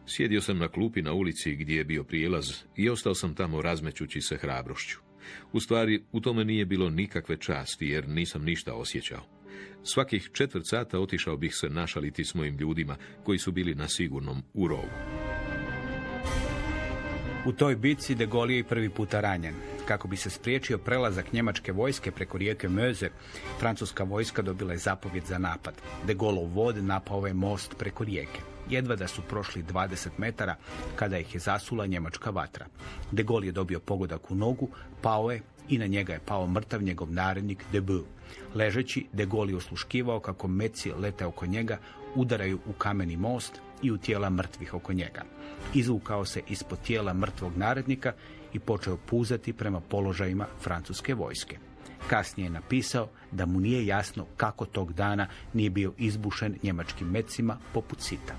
Sjedio 0.07 0.41
sam 0.41 0.57
na 0.57 0.67
klupi 0.67 1.01
na 1.01 1.13
ulici 1.13 1.55
gdje 1.55 1.75
je 1.75 1.83
bio 1.83 2.03
prijelaz 2.03 2.51
i 2.75 2.89
ostao 2.89 3.15
sam 3.15 3.35
tamo 3.35 3.61
razmećući 3.61 4.21
se 4.21 4.37
hrabrošću. 4.37 4.99
U 5.51 5.59
stvari, 5.59 6.03
u 6.11 6.19
tome 6.21 6.45
nije 6.45 6.65
bilo 6.65 6.89
nikakve 6.89 7.37
časti 7.37 7.87
jer 7.87 8.09
nisam 8.09 8.43
ništa 8.43 8.73
osjećao. 8.73 9.37
Svakih 9.83 10.29
četvrt 10.33 10.67
sata 10.67 10.99
otišao 10.99 11.37
bih 11.37 11.55
se 11.55 11.69
našaliti 11.69 12.25
s 12.25 12.35
mojim 12.35 12.57
ljudima 12.57 12.97
koji 13.23 13.37
su 13.37 13.51
bili 13.51 13.75
na 13.75 13.87
sigurnom 13.87 14.43
u 14.53 14.67
rovu. 14.67 14.89
U 17.45 17.51
toj 17.51 17.75
bitci 17.75 18.15
de 18.15 18.25
Gaulle 18.25 18.55
je 18.55 18.63
prvi 18.63 18.89
puta 18.89 19.21
ranjen. 19.21 19.55
Kako 19.87 20.07
bi 20.07 20.17
se 20.17 20.29
spriječio 20.29 20.77
prelazak 20.77 21.33
njemačke 21.33 21.71
vojske 21.71 22.11
preko 22.11 22.37
rijeke 22.37 22.69
Möze, 22.69 23.09
francuska 23.59 24.03
vojska 24.03 24.41
dobila 24.41 24.71
je 24.71 24.77
zapovjed 24.77 25.25
za 25.25 25.37
napad. 25.37 25.73
De 26.07 26.13
Gaulle 26.13 26.49
vod 26.53 26.83
napao 26.83 27.27
je 27.27 27.33
most 27.33 27.75
preko 27.77 28.03
rijeke. 28.03 28.39
Jedva 28.69 28.95
da 28.95 29.07
su 29.07 29.21
prošli 29.21 29.63
20 29.63 30.09
metara 30.17 30.55
kada 30.95 31.17
ih 31.17 31.33
je 31.33 31.39
zasula 31.39 31.85
njemačka 31.85 32.29
vatra. 32.29 32.65
De 33.11 33.23
Gaulle 33.23 33.45
je 33.45 33.51
dobio 33.51 33.79
pogodak 33.79 34.31
u 34.31 34.35
nogu, 34.35 34.69
pao 35.01 35.31
je 35.31 35.41
i 35.69 35.77
na 35.77 35.85
njega 35.85 36.13
je 36.13 36.19
pao 36.25 36.47
mrtav 36.47 36.83
njegov 36.83 37.11
narednik 37.11 37.63
Debu. 37.71 38.03
Ležeći, 38.55 39.07
De 39.13 39.25
Gaulle 39.25 39.51
je 39.51 39.57
osluškivao 39.57 40.19
kako 40.19 40.47
meci 40.47 40.91
lete 40.91 41.25
oko 41.25 41.45
njega, 41.45 41.77
udaraju 42.15 42.59
u 42.65 42.73
kameni 42.73 43.17
most 43.17 43.61
i 43.81 43.91
u 43.91 43.97
tijela 43.97 44.29
mrtvih 44.29 44.73
oko 44.73 44.93
njega. 44.93 45.21
Izvukao 45.73 46.25
se 46.25 46.41
ispod 46.49 46.81
tijela 46.81 47.13
mrtvog 47.13 47.57
narednika 47.57 48.13
i 48.53 48.59
počeo 48.59 48.97
puzati 48.97 49.53
prema 49.53 49.79
položajima 49.79 50.47
francuske 50.61 51.13
vojske. 51.13 51.57
Kasnije 52.09 52.45
je 52.45 52.49
napisao 52.49 53.07
da 53.31 53.45
mu 53.45 53.59
nije 53.59 53.85
jasno 53.85 54.25
kako 54.37 54.65
tog 54.65 54.93
dana 54.93 55.27
nije 55.53 55.69
bio 55.69 55.93
izbušen 55.97 56.57
njemačkim 56.63 57.07
mecima 57.07 57.57
poput 57.73 58.01
sita. 58.01 58.35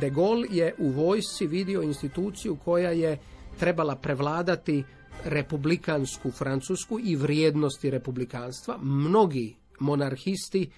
De 0.00 0.10
Gaulle 0.10 0.48
je 0.50 0.74
u 0.78 0.90
vojsci 0.90 1.46
vidio 1.46 1.82
instituciju 1.82 2.56
koja 2.64 2.90
je 2.90 3.18
trebala 3.58 3.96
prevladati 3.96 4.84
republikansku 5.24 6.30
Francusku 6.30 7.00
i 7.04 7.16
vrijednosti 7.16 7.90
republikanstva. 7.90 8.78
Mnogi 8.82 9.56
monarhisti 9.80 10.70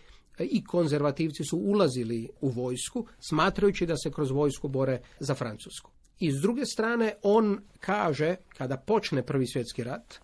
i 0.44 0.64
konzervativci 0.64 1.44
su 1.44 1.58
ulazili 1.58 2.28
u 2.40 2.48
vojsku, 2.48 3.06
smatrajući 3.28 3.86
da 3.86 3.96
se 3.96 4.10
kroz 4.10 4.30
vojsku 4.30 4.68
bore 4.68 5.00
za 5.20 5.34
Francusku. 5.34 5.90
I 6.18 6.32
s 6.32 6.40
druge 6.40 6.66
strane, 6.66 7.14
on 7.22 7.58
kaže, 7.80 8.36
kada 8.56 8.76
počne 8.76 9.22
Prvi 9.22 9.46
svjetski 9.46 9.84
rat 9.84 10.14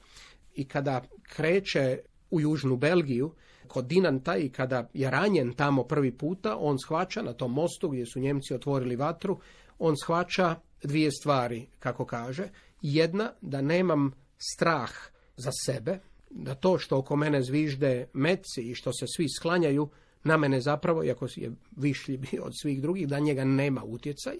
i 0.55 0.65
kada 0.65 1.03
kreće 1.23 1.99
u 2.31 2.41
Južnu 2.41 2.77
Belgiju, 2.77 3.33
kod 3.69 3.87
Dinanta 3.87 4.37
i 4.37 4.49
kada 4.49 4.89
je 4.95 5.11
ranjen 5.11 5.53
tamo 5.53 5.85
prvi 5.85 6.13
puta, 6.13 6.57
on 6.57 6.79
shvaća 6.79 7.23
na 7.23 7.33
tom 7.33 7.53
mostu 7.53 7.89
gdje 7.89 8.07
su 8.07 8.21
Njemci 8.21 8.55
otvorili 8.55 8.97
vatru, 8.97 9.41
on 9.79 9.95
shvaća 10.05 10.55
dvije 10.83 11.11
stvari, 11.11 11.67
kako 11.79 12.05
kaže. 12.05 12.49
Jedna, 12.83 13.33
da 13.41 13.61
nemam 13.61 14.13
strah 14.39 14.91
za 15.37 15.51
sebe, 15.67 15.99
da 16.31 16.55
to 16.55 16.79
što 16.79 16.99
oko 16.99 17.17
mene 17.17 17.43
zvižde 17.43 18.09
meci 18.13 18.63
i 18.63 18.75
što 18.75 18.93
se 18.93 19.07
svi 19.17 19.27
sklanjaju, 19.29 19.89
na 20.27 20.37
mene 20.37 20.61
zapravo, 20.61 21.05
iako 21.05 21.27
je 21.37 21.53
višlji 21.77 22.17
bio 22.17 22.45
od 22.45 22.53
svih 22.61 22.83
drugih, 22.83 23.09
da 23.09 23.19
njega 23.19 23.45
nema 23.45 23.85
utjecaj, 23.85 24.37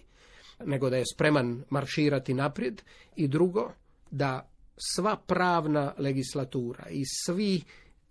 nego 0.65 0.91
da 0.91 0.97
je 0.97 1.05
spreman 1.15 1.65
marširati 1.71 2.35
naprijed. 2.35 2.83
I 3.17 3.29
drugo, 3.29 3.73
da 4.11 4.51
sva 4.95 5.17
pravna 5.17 5.95
legislatura 5.99 6.85
i 6.91 7.03
svi 7.07 7.63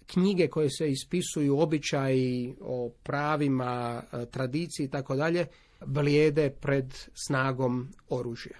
knjige 0.06 0.48
koje 0.48 0.70
se 0.70 0.90
ispisuju, 0.90 1.60
običaji 1.60 2.56
o 2.62 2.92
pravima, 3.04 4.04
e, 4.14 4.26
tradiciji 4.26 4.86
i 4.86 4.90
tako 4.90 5.16
dalje, 5.16 5.46
blijede 5.86 6.50
pred 6.50 6.94
snagom 7.28 7.88
oružja. 8.10 8.58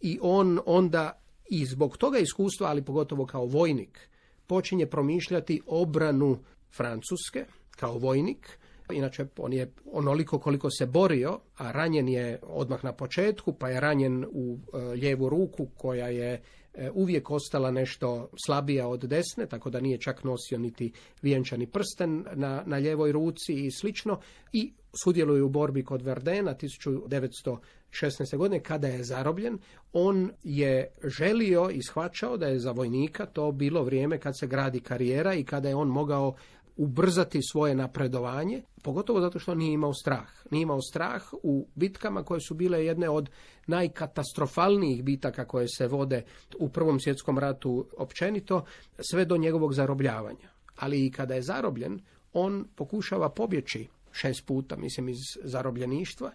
I 0.00 0.18
on 0.22 0.60
onda 0.66 1.20
i 1.50 1.66
zbog 1.66 1.96
toga 1.96 2.18
iskustva, 2.18 2.68
ali 2.68 2.84
pogotovo 2.84 3.26
kao 3.26 3.46
vojnik, 3.46 4.08
počinje 4.46 4.86
promišljati 4.86 5.60
obranu 5.66 6.38
Francuske 6.76 7.44
kao 7.76 7.98
vojnik. 7.98 8.58
Inače, 8.92 9.26
on 9.36 9.52
je 9.52 9.72
onoliko 9.92 10.38
koliko 10.38 10.70
se 10.70 10.86
borio, 10.86 11.38
a 11.56 11.72
ranjen 11.72 12.08
je 12.08 12.38
odmah 12.42 12.84
na 12.84 12.92
početku, 12.92 13.52
pa 13.52 13.68
je 13.68 13.80
ranjen 13.80 14.24
u 14.32 14.58
e, 14.58 14.78
lijevu 14.78 15.28
ruku 15.28 15.66
koja 15.76 16.08
je 16.08 16.42
e, 16.74 16.90
uvijek 16.94 17.30
ostala 17.30 17.70
nešto 17.70 18.28
slabija 18.46 18.88
od 18.88 19.00
desne, 19.00 19.46
tako 19.46 19.70
da 19.70 19.80
nije 19.80 19.98
čak 19.98 20.24
nosio 20.24 20.58
niti 20.58 20.92
vijenčani 21.22 21.66
prsten 21.66 22.24
na, 22.34 22.62
na 22.66 22.78
ljevoj 22.78 23.12
ruci 23.12 23.52
i 23.52 23.70
slično. 23.70 24.20
I 24.52 24.72
sudjeluje 25.04 25.42
u 25.42 25.48
borbi 25.48 25.84
kod 25.84 26.02
Verdena 26.02 26.54
1916. 26.54 28.36
godine 28.36 28.62
kada 28.62 28.88
je 28.88 29.04
zarobljen. 29.04 29.58
On 29.92 30.30
je 30.42 30.88
želio 31.04 31.70
i 31.70 31.82
shvaćao 31.82 32.36
da 32.36 32.46
je 32.46 32.58
za 32.58 32.70
vojnika 32.70 33.26
to 33.26 33.52
bilo 33.52 33.82
vrijeme 33.82 34.18
kad 34.18 34.38
se 34.38 34.46
gradi 34.46 34.80
karijera 34.80 35.34
i 35.34 35.44
kada 35.44 35.68
je 35.68 35.74
on 35.74 35.88
mogao 35.88 36.34
ubrzati 36.76 37.40
svoje 37.42 37.74
napredovanje, 37.74 38.62
pogotovo 38.82 39.20
zato 39.20 39.38
što 39.38 39.54
nije 39.54 39.72
imao 39.72 39.94
strah. 39.94 40.28
Nije 40.50 40.62
imao 40.62 40.82
strah 40.82 41.22
u 41.42 41.66
bitkama 41.74 42.22
koje 42.22 42.40
su 42.40 42.54
bile 42.54 42.84
jedne 42.84 43.08
od 43.08 43.30
najkatastrofalnijih 43.66 45.04
bitaka 45.04 45.44
koje 45.44 45.68
se 45.68 45.88
vode 45.88 46.24
u 46.58 46.68
Prvom 46.68 47.00
svjetskom 47.00 47.38
ratu 47.38 47.86
općenito, 47.98 48.64
sve 49.10 49.24
do 49.24 49.36
njegovog 49.36 49.74
zarobljavanja. 49.74 50.48
Ali 50.76 51.06
i 51.06 51.10
kada 51.10 51.34
je 51.34 51.42
zarobljen, 51.42 52.00
on 52.32 52.64
pokušava 52.76 53.28
pobjeći 53.28 53.88
šest 54.12 54.46
puta, 54.46 54.76
mislim, 54.76 55.08
iz 55.08 55.18
zarobljeništva 55.42 56.32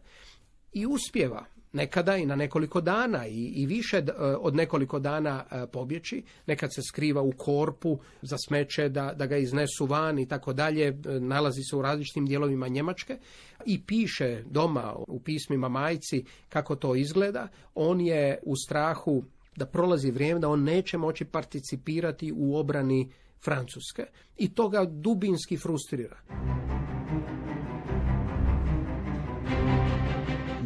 i 0.73 0.85
uspjeva 0.85 1.45
nekada 1.73 2.17
i 2.17 2.25
na 2.25 2.35
nekoliko 2.35 2.81
dana 2.81 3.27
i, 3.27 3.45
i 3.55 3.65
više 3.65 3.97
e, 3.97 4.11
od 4.21 4.55
nekoliko 4.55 4.99
dana 4.99 5.45
e, 5.51 5.67
pobjeći. 5.67 6.23
Nekad 6.47 6.73
se 6.73 6.81
skriva 6.81 7.21
u 7.21 7.31
korpu 7.31 7.99
za 8.21 8.37
smeće 8.47 8.89
da, 8.89 9.13
da 9.13 9.25
ga 9.25 9.37
iznesu 9.37 9.85
van 9.85 10.19
i 10.19 10.27
tako 10.27 10.53
dalje. 10.53 10.87
E, 10.87 10.93
nalazi 11.19 11.61
se 11.69 11.75
u 11.75 11.81
različitim 11.81 12.25
dijelovima 12.25 12.67
Njemačke 12.67 13.17
i 13.65 13.81
piše 13.81 14.43
doma 14.45 14.95
u 15.07 15.19
pismima 15.19 15.69
majci 15.69 16.25
kako 16.49 16.75
to 16.75 16.95
izgleda. 16.95 17.47
On 17.75 18.01
je 18.01 18.39
u 18.43 18.55
strahu 18.55 19.23
da 19.55 19.65
prolazi 19.65 20.11
vrijeme 20.11 20.39
da 20.39 20.49
on 20.49 20.63
neće 20.63 20.97
moći 20.97 21.25
participirati 21.25 22.33
u 22.35 22.57
obrani 22.57 23.11
Francuske 23.43 24.05
i 24.37 24.53
to 24.53 24.69
ga 24.69 24.85
dubinski 24.85 25.57
frustrira. 25.57 26.17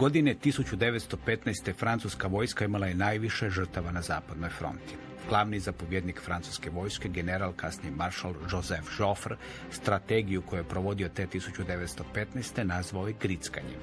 Godine 0.04 0.36
1915. 0.36 1.74
francuska 1.74 2.28
vojska 2.28 2.66
imala 2.66 2.88
je 2.88 2.96
najviše 2.96 3.50
žrtava 3.50 3.92
na 3.92 4.02
zapadnoj 4.02 4.50
fronti. 4.50 4.96
Glavni 5.30 5.60
zapovjednik 5.60 6.22
francuske 6.22 6.70
vojske, 6.70 7.10
general 7.10 7.54
kasni 7.54 7.92
maršal 7.92 8.34
Joseph 8.52 8.88
Joffre, 9.00 9.36
strategiju 9.72 10.42
koju 10.42 10.60
je 10.60 10.64
provodio 10.64 11.10
te 11.10 11.28
1915. 11.28 12.64
nazvao 12.64 13.08
je 13.08 13.14
grickanjem. 13.22 13.80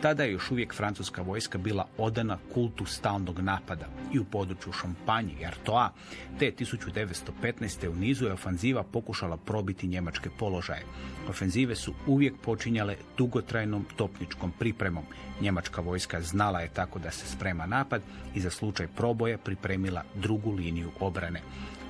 Tada 0.00 0.24
je 0.24 0.32
još 0.32 0.50
uvijek 0.50 0.74
francuska 0.74 1.22
vojska 1.22 1.58
bila 1.58 1.86
odana 1.98 2.38
kultu 2.54 2.84
stalnog 2.84 3.40
napada 3.40 3.86
i 4.12 4.18
u 4.18 4.24
području 4.24 4.72
Šampanji 4.72 5.36
i 5.40 5.46
Artoa, 5.46 5.92
te 6.38 6.52
1915. 6.52 7.88
u 7.88 7.94
nizu 7.94 8.26
je 8.26 8.32
ofanziva 8.32 8.82
pokušala 8.82 9.36
probiti 9.36 9.86
njemačke 9.86 10.30
položaje. 10.38 10.84
Ofenzive 11.28 11.76
su 11.76 11.94
uvijek 12.06 12.34
počinjale 12.42 12.96
dugotrajnom 13.16 13.86
topničkom 13.96 14.52
pripremom. 14.58 15.04
Njemačka 15.40 15.80
vojska 15.80 16.20
znala 16.20 16.60
je 16.60 16.68
tako 16.68 16.98
da 16.98 17.10
se 17.10 17.26
sprema 17.26 17.66
napad 17.66 18.02
i 18.34 18.40
za 18.40 18.50
slučaj 18.50 18.86
proboja 18.86 19.38
pripremila 19.38 20.02
drugu 20.14 20.52
liniju 20.52 20.67
obrane. 21.00 21.40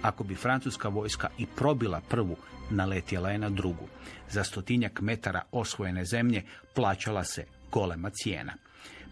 Ako 0.02 0.24
bi 0.24 0.34
francuska 0.34 0.88
vojska 0.88 1.28
i 1.38 1.46
probila 1.46 2.00
prvu, 2.08 2.36
naletjela 2.70 3.30
je 3.30 3.38
na 3.38 3.50
drugu. 3.50 3.88
Za 4.30 4.44
stotinjak 4.44 5.00
metara 5.00 5.42
osvojene 5.52 6.04
zemlje 6.04 6.42
plaćala 6.74 7.24
se 7.24 7.44
golema 7.72 8.10
cijena. 8.10 8.52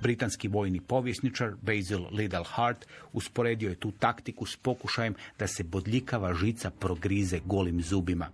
Britanski 0.02 0.48
vojni 0.48 0.80
povjesničar 0.80 1.54
Basil 1.62 2.06
Liddell 2.12 2.44
Hart 2.44 2.86
usporedio 3.12 3.68
je 3.68 3.74
tu 3.74 3.92
taktiku 3.92 4.46
s 4.46 4.56
pokušajem 4.56 5.14
da 5.38 5.46
se 5.46 5.64
bodljikava 5.64 6.34
žica 6.34 6.70
progrize 6.70 7.40
golim 7.44 7.82
zubima. 7.82 8.28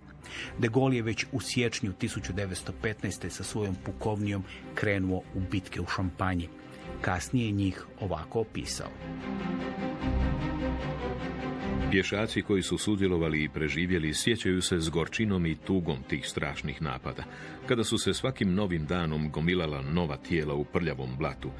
De 0.59 0.69
Gaulle 0.69 0.97
je 0.97 1.03
već 1.03 1.27
u 1.33 1.41
siječnju 1.41 1.93
1915. 2.01 3.29
sa 3.29 3.45
svojom 3.45 3.75
pukovnijom 3.85 4.45
krenuo 4.75 5.23
u 5.35 5.41
bitke 5.51 5.81
u 5.81 5.87
Šampanji. 5.87 6.49
Kasnije 7.01 7.51
njih 7.51 7.87
ovako 8.01 8.41
opisao. 8.41 8.91
Pješaci 11.93 12.43
koji 12.43 12.63
su 12.63 12.79
sudjelovali 12.79 13.45
i 13.45 13.49
preživjeli 13.49 14.15
sjećaju 14.15 14.63
se 14.63 14.81
s 14.81 14.89
gorčinom 14.89 15.47
i 15.47 15.55
tugom 15.55 16.03
tih 16.09 16.29
strašnih 16.29 16.83
napada. 16.83 17.25
Kada 17.67 17.85
su 17.85 17.99
se 17.99 18.15
svakim 18.15 18.55
novim 18.55 18.87
danom 18.87 19.31
gomilala 19.31 19.83
nova 19.83 20.17
tijela 20.17 20.55
u 20.55 20.65
prljavom 20.65 21.17
blatu, 21.19 21.51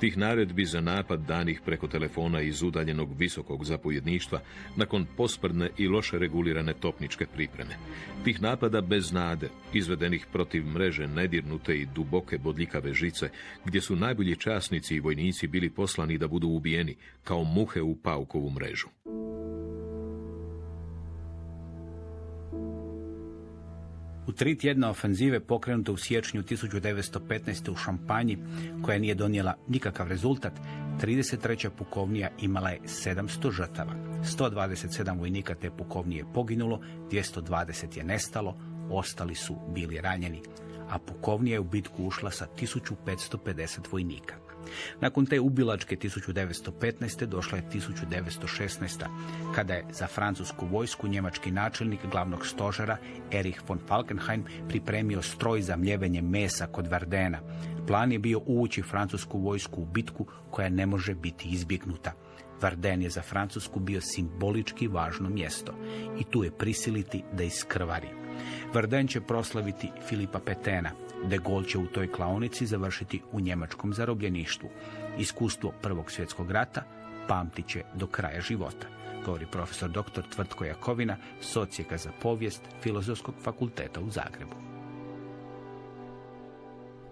tih 0.00 0.18
naredbi 0.18 0.64
za 0.64 0.80
napad 0.80 1.20
danih 1.20 1.60
preko 1.64 1.88
telefona 1.88 2.40
iz 2.40 2.62
udaljenog 2.62 3.18
visokog 3.18 3.64
zapovjedništva 3.64 4.40
nakon 4.76 5.06
posprdne 5.16 5.70
i 5.78 5.88
loše 5.88 6.18
regulirane 6.18 6.72
topničke 6.74 7.26
pripreme. 7.26 7.76
Tih 8.24 8.42
napada 8.42 8.80
bez 8.80 9.12
nade, 9.12 9.48
izvedenih 9.72 10.26
protiv 10.32 10.66
mreže 10.66 11.06
nedirnute 11.06 11.76
i 11.76 11.86
duboke 11.86 12.38
bodljikave 12.38 12.94
žice, 12.94 13.30
gdje 13.64 13.80
su 13.80 13.96
najbolji 13.96 14.36
časnici 14.36 14.94
i 14.94 15.00
vojnici 15.00 15.46
bili 15.46 15.70
poslani 15.70 16.18
da 16.18 16.28
budu 16.28 16.48
ubijeni 16.48 16.96
kao 17.24 17.44
muhe 17.44 17.82
u 17.82 17.96
paukovu 17.96 18.50
mrežu. 18.50 18.88
Tri 24.36 24.58
tjedna 24.58 24.90
ofenzive 24.90 25.40
pokrenute 25.40 25.92
u 25.92 25.96
siječnju 25.96 26.42
1915. 26.42 27.70
u 27.70 27.76
Šampanji, 27.76 28.38
koja 28.82 28.98
nije 28.98 29.14
donijela 29.14 29.54
nikakav 29.68 30.08
rezultat, 30.08 30.52
33. 31.00 31.70
pukovnija 31.70 32.30
imala 32.40 32.70
je 32.70 32.80
700 32.84 33.50
žrtava. 33.52 33.94
127 34.22 35.18
vojnika 35.18 35.54
te 35.54 35.70
pukovnije 35.70 36.24
poginulo, 36.34 36.80
220 37.10 37.96
je 37.96 38.04
nestalo, 38.04 38.56
ostali 38.90 39.34
su 39.34 39.56
bili 39.74 40.00
ranjeni, 40.00 40.42
a 40.90 40.98
pukovnija 40.98 41.54
je 41.54 41.60
u 41.60 41.64
bitku 41.64 42.04
ušla 42.04 42.30
sa 42.30 42.46
1550 42.60 43.92
vojnika. 43.92 44.41
Nakon 45.00 45.26
te 45.26 45.40
ubilačke 45.40 45.96
1915. 45.96 47.26
došla 47.26 47.58
je 47.58 47.64
1916. 47.72 49.04
kada 49.54 49.74
je 49.74 49.84
za 49.92 50.06
francusku 50.06 50.66
vojsku 50.66 51.08
njemački 51.08 51.50
načelnik 51.50 52.00
glavnog 52.10 52.46
stožera 52.46 52.96
Erich 53.30 53.60
von 53.68 53.78
Falkenhayn 53.88 54.42
pripremio 54.68 55.22
stroj 55.22 55.62
za 55.62 55.76
mljevenje 55.76 56.22
mesa 56.22 56.66
kod 56.66 56.86
Vardena. 56.86 57.38
Plan 57.86 58.12
je 58.12 58.18
bio 58.18 58.40
uvući 58.46 58.82
francusku 58.82 59.38
vojsku 59.38 59.82
u 59.82 59.86
bitku 59.86 60.26
koja 60.50 60.68
ne 60.68 60.86
može 60.86 61.14
biti 61.14 61.48
izbjegnuta. 61.48 62.12
Varden 62.62 63.02
je 63.02 63.10
za 63.10 63.22
Francusku 63.22 63.80
bio 63.80 64.00
simbolički 64.00 64.88
važno 64.88 65.28
mjesto 65.28 65.72
i 66.20 66.24
tu 66.24 66.44
je 66.44 66.50
prisiliti 66.50 67.22
da 67.32 67.42
iskrvari. 67.42 68.08
Varden 68.74 69.08
će 69.08 69.20
proslaviti 69.20 69.90
Filipa 70.08 70.38
Petena, 70.38 70.90
De 71.24 71.38
Gaulle 71.38 71.68
će 71.68 71.78
u 71.78 71.86
toj 71.86 72.12
klaonici 72.12 72.66
završiti 72.66 73.22
u 73.32 73.40
njemačkom 73.40 73.94
zarobljeništvu. 73.94 74.68
Iskustvo 75.18 75.72
Prvog 75.82 76.10
svjetskog 76.10 76.50
rata 76.50 76.82
pamtit 77.28 77.66
će 77.66 77.82
do 77.94 78.06
kraja 78.06 78.40
života, 78.40 78.86
govori 79.24 79.46
profesor 79.46 79.90
dr. 79.90 80.22
Tvrtko 80.34 80.64
Jakovina, 80.64 81.16
socijeka 81.40 81.96
za 81.96 82.10
povijest 82.22 82.62
Filozofskog 82.82 83.34
fakulteta 83.42 84.00
u 84.00 84.10
Zagrebu. 84.10 84.71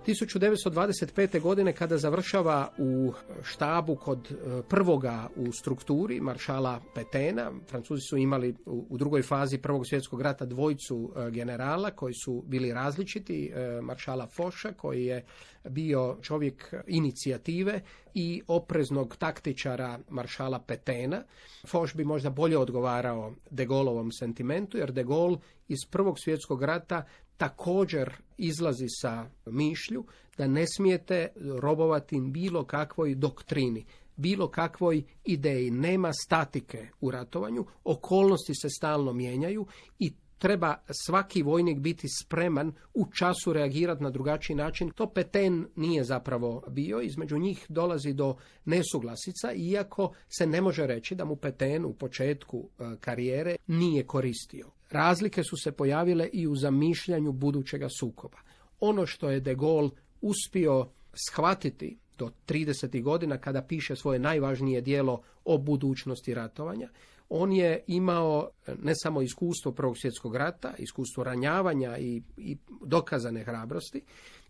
1925. 0.07 1.41
godine 1.41 1.73
kada 1.73 1.99
završava 1.99 2.73
u 2.79 3.13
štabu 3.43 3.97
kod 3.97 4.33
e, 4.33 4.63
prvoga 4.69 5.29
u 5.37 5.53
strukturi 5.53 6.21
maršala 6.21 6.81
Petena, 6.95 7.53
Francuzi 7.69 8.01
su 8.11 8.17
imali 8.17 8.55
u 8.67 8.99
drugoj 8.99 9.23
fazi 9.23 9.59
Prvog 9.59 9.87
svjetskog 9.87 10.23
rata 10.23 10.45
dvojcu 10.45 11.13
e, 11.17 11.31
generala 11.31 11.91
koji 11.91 12.15
su 12.15 12.45
bili 12.47 12.73
različiti, 12.73 13.53
e, 13.55 13.81
maršala 13.83 14.27
Foša 14.27 14.73
koji 14.73 15.05
je 15.05 15.25
bio 15.69 16.19
čovjek 16.23 16.75
inicijative 16.87 17.81
i 18.15 18.43
opreznog 18.47 19.17
taktičara 19.17 19.99
maršala 20.09 20.59
Petena. 20.59 21.23
Foš 21.67 21.95
bi 21.95 22.05
možda 22.05 22.31
bolje 22.31 22.59
odgovarao 22.59 23.35
De 23.51 23.67
Gaulleovom 23.67 24.13
sentimentu 24.13 24.79
jer 24.79 24.93
De 24.93 25.05
Gaulle 25.05 25.39
iz 25.69 25.79
Prvog 25.91 26.19
svjetskog 26.19 26.63
rata 26.63 27.05
također 27.41 28.13
izlazi 28.39 28.87
sa 28.89 29.27
mišlju 29.47 30.05
da 30.39 30.47
ne 30.47 30.65
smijete 30.77 31.29
robovati 31.61 32.21
bilo 32.21 32.65
kakvoj 32.65 33.15
doktrini, 33.15 33.85
bilo 34.17 34.49
kakvoj 34.49 35.03
ideji. 35.25 35.71
Nema 35.71 36.13
statike 36.13 36.89
u 37.01 37.11
ratovanju, 37.11 37.67
okolnosti 37.85 38.55
se 38.55 38.69
stalno 38.71 39.13
mijenjaju 39.13 39.67
i 39.99 40.13
treba 40.39 40.75
svaki 41.07 41.43
vojnik 41.43 41.79
biti 41.79 42.07
spreman 42.23 42.73
u 42.95 43.07
času 43.13 43.53
reagirati 43.53 44.03
na 44.03 44.11
drugačiji 44.11 44.57
način. 44.57 44.91
To 44.91 45.07
Peten 45.07 45.67
nije 45.77 46.05
zapravo 46.05 46.65
bio, 46.69 47.01
između 47.01 47.39
njih 47.39 47.67
dolazi 47.69 48.13
do 48.13 48.37
nesuglasica, 48.65 49.53
iako 49.53 50.13
se 50.39 50.47
ne 50.47 50.61
može 50.61 50.87
reći 50.87 51.15
da 51.15 51.25
mu 51.25 51.37
Peten 51.37 51.85
u 51.85 51.93
početku 51.93 52.69
e, 52.79 52.97
karijere 53.01 53.57
nije 53.67 54.07
koristio. 54.07 54.71
Razlike 54.91 55.43
su 55.45 55.57
se 55.57 55.73
pojavile 55.73 56.29
i 56.33 56.47
u 56.47 56.57
zamišljanju 56.57 57.33
budućega 57.33 57.89
sukoba. 57.99 58.39
Ono 58.81 59.07
što 59.07 59.31
je 59.31 59.41
de 59.41 59.55
Gaulle 59.55 59.91
uspio 60.21 60.89
shvatiti 61.29 61.99
do 62.19 62.31
30. 62.47 63.03
godina 63.03 63.39
kada 63.39 63.63
piše 63.63 63.97
svoje 63.97 64.19
najvažnije 64.19 64.81
dijelo 64.81 65.23
o 65.45 65.59
budućnosti 65.59 66.35
ratovanja, 66.35 66.89
on 67.29 67.53
je 67.53 67.85
imao 67.87 68.51
ne 68.83 68.93
samo 68.95 69.23
iskustvo 69.23 69.73
Prvog 69.73 69.99
svjetskog 69.99 70.37
rata, 70.37 70.75
iskustvo 70.79 71.25
ranjavanja 71.25 71.99
i, 71.99 72.23
i 72.37 72.57
dokazane 72.85 73.45
hrabrosti, 73.45 74.03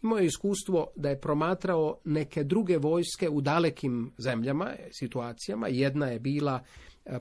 imao 0.03 0.18
je 0.18 0.26
iskustvo 0.26 0.86
da 0.97 1.09
je 1.09 1.20
promatrao 1.20 1.99
neke 2.05 2.45
druge 2.45 2.78
vojske 2.78 3.28
u 3.28 3.41
dalekim 3.41 4.12
zemljama, 4.18 4.70
situacijama. 4.91 5.68
Jedna 5.68 6.07
je 6.07 6.18
bila 6.18 6.61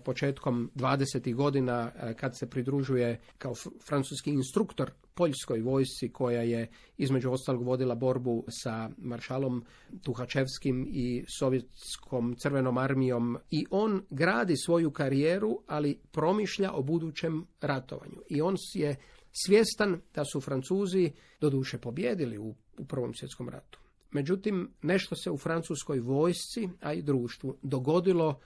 početkom 0.04 0.72
20. 0.76 1.36
godina 1.36 1.92
e, 1.96 2.14
kad 2.14 2.38
se 2.38 2.50
pridružuje 2.50 3.20
kao 3.38 3.54
francuski 3.88 4.32
instruktor 4.32 4.92
poljskoj 5.14 5.62
vojsci 5.62 6.10
koja 6.10 6.42
je 6.42 6.68
između 6.98 7.32
ostalog 7.32 7.64
vodila 7.64 7.96
borbu 7.96 8.46
sa 8.50 8.90
maršalom 8.98 9.66
Tuhačevskim 10.04 10.88
i 10.90 11.26
sovjetskom 11.40 12.36
crvenom 12.36 12.78
armijom 12.78 13.38
i 13.52 13.66
on 13.70 14.02
gradi 14.10 14.58
svoju 14.58 14.92
karijeru, 14.92 15.62
ali 15.68 16.00
promišlja 16.12 16.72
o 16.72 16.84
budućem 16.84 17.46
ratovanju. 17.62 18.22
I 18.30 18.42
on 18.42 18.56
je 18.74 18.96
svjestan 19.46 20.02
da 20.16 20.26
su 20.26 20.42
Francuzi 20.42 21.12
doduše 21.42 21.78
pobjedili 21.78 22.38
u, 22.38 22.56
u 22.78 22.86
Prvom 22.86 23.14
svjetskom 23.14 23.50
ratu. 23.50 23.80
Međutim, 24.12 24.72
nešto 24.82 25.16
se 25.16 25.32
u 25.32 25.38
francuskoj 25.38 26.00
vojsci, 26.00 26.70
a 26.82 26.94
i 26.94 27.02
društvu 27.02 27.58
dogodilo 27.62 28.40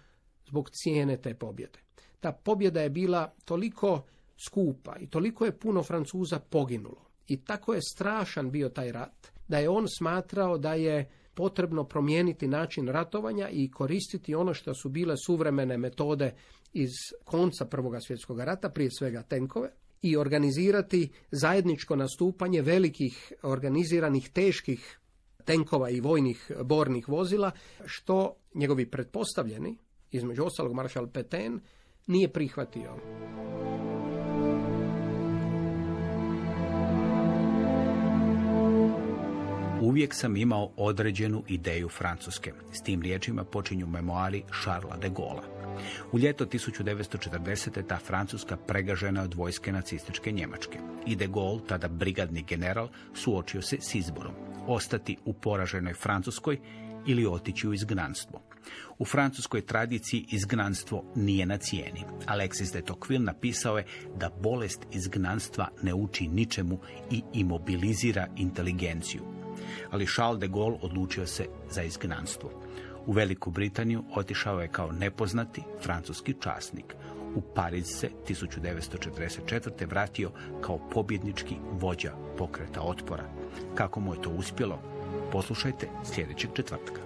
zbog 0.47 0.69
cijene 0.69 1.17
te 1.17 1.33
pobjede. 1.33 1.79
Ta 2.19 2.31
pobjeda 2.31 2.81
je 2.81 2.89
bila 2.89 3.33
toliko 3.45 4.01
skupa 4.47 4.95
i 4.99 5.07
toliko 5.07 5.45
je 5.45 5.59
puno 5.59 5.83
Francuza 5.83 6.39
poginulo 6.39 7.05
i 7.27 7.37
tako 7.37 7.73
je 7.73 7.81
strašan 7.81 8.51
bio 8.51 8.69
taj 8.69 8.91
rat 8.91 9.27
da 9.47 9.57
je 9.57 9.69
on 9.69 9.85
smatrao 9.97 10.57
da 10.57 10.73
je 10.73 11.09
potrebno 11.33 11.83
promijeniti 11.83 12.47
način 12.47 12.87
ratovanja 12.87 13.49
i 13.49 13.71
koristiti 13.71 14.35
ono 14.35 14.53
što 14.53 14.73
su 14.73 14.89
bile 14.89 15.15
suvremene 15.25 15.77
metode 15.77 16.33
iz 16.73 16.91
konca 17.23 17.65
Prvoga 17.65 17.99
svjetskog 17.99 18.39
rata, 18.39 18.69
prije 18.69 18.89
svega 18.91 19.21
tenkove, 19.21 19.69
i 20.01 20.17
organizirati 20.17 21.09
zajedničko 21.31 21.95
nastupanje 21.95 22.61
velikih 22.61 23.33
organiziranih 23.41 24.29
teških 24.29 24.99
tenkova 25.45 25.89
i 25.89 25.99
vojnih 25.99 26.51
bornih 26.63 27.09
vozila, 27.09 27.51
što 27.85 28.35
njegovi 28.53 28.85
pretpostavljeni 28.85 29.77
između 30.13 30.43
ostalog 30.43 30.73
maršal 30.73 31.07
Petain, 31.07 31.59
nije 32.07 32.33
prihvatio. 32.33 32.95
Uvijek 39.81 40.13
sam 40.13 40.37
imao 40.37 40.71
određenu 40.77 41.43
ideju 41.47 41.89
Francuske. 41.89 42.53
S 42.71 42.81
tim 42.81 43.01
riječima 43.01 43.43
počinju 43.43 43.87
memoari 43.87 44.43
Charlesa 44.63 44.97
de 44.97 45.09
Gaulle. 45.09 45.41
U 46.11 46.19
ljeto 46.19 46.45
1940. 46.45 47.87
ta 47.87 47.97
Francuska 47.97 48.57
pregažena 48.57 49.23
od 49.23 49.33
vojske 49.33 49.71
nacističke 49.71 50.31
Njemačke. 50.31 50.79
I 51.05 51.15
de 51.15 51.27
Gaulle, 51.27 51.61
tada 51.67 51.87
brigadni 51.87 52.43
general, 52.43 52.89
suočio 53.13 53.61
se 53.61 53.77
s 53.81 53.95
izborom. 53.95 54.33
Ostati 54.67 55.17
u 55.25 55.33
poraženoj 55.33 55.93
Francuskoj 55.93 56.59
ili 57.05 57.25
otići 57.25 57.67
u 57.67 57.73
izgnanstvo. 57.73 58.41
U 58.99 59.05
francuskoj 59.05 59.65
tradiciji 59.65 60.25
izgnanstvo 60.31 61.03
nije 61.15 61.45
na 61.45 61.57
cijeni. 61.57 62.03
Alexis 62.27 62.73
de 62.73 62.81
Tocqueville 62.81 63.23
napisao 63.23 63.77
je 63.77 63.85
da 64.15 64.29
bolest 64.41 64.79
izgnanstva 64.91 65.67
ne 65.81 65.93
uči 65.93 66.27
ničemu 66.27 66.79
i 67.11 67.21
imobilizira 67.33 68.27
inteligenciju. 68.35 69.21
Ali 69.91 70.07
Charles 70.07 70.39
de 70.39 70.47
Gaulle 70.47 70.77
odlučio 70.81 71.27
se 71.27 71.45
za 71.71 71.83
izgnanstvo. 71.83 72.51
U 73.05 73.11
Veliku 73.11 73.51
Britaniju 73.51 74.03
otišao 74.15 74.61
je 74.61 74.67
kao 74.67 74.91
nepoznati 74.91 75.61
francuski 75.81 76.33
časnik. 76.41 76.95
U 77.35 77.41
Pariz 77.55 77.85
se 77.85 78.09
1944. 78.27 79.89
vratio 79.89 80.31
kao 80.61 80.89
pobjednički 80.89 81.55
vođa 81.71 82.11
pokreta 82.37 82.81
otpora. 82.81 83.23
Kako 83.75 83.99
mu 83.99 84.13
je 84.13 84.21
to 84.21 84.29
uspjelo? 84.29 84.92
Poslušajte 85.31 85.89
sljedećeg 86.03 86.49
četvrtka. 86.55 87.01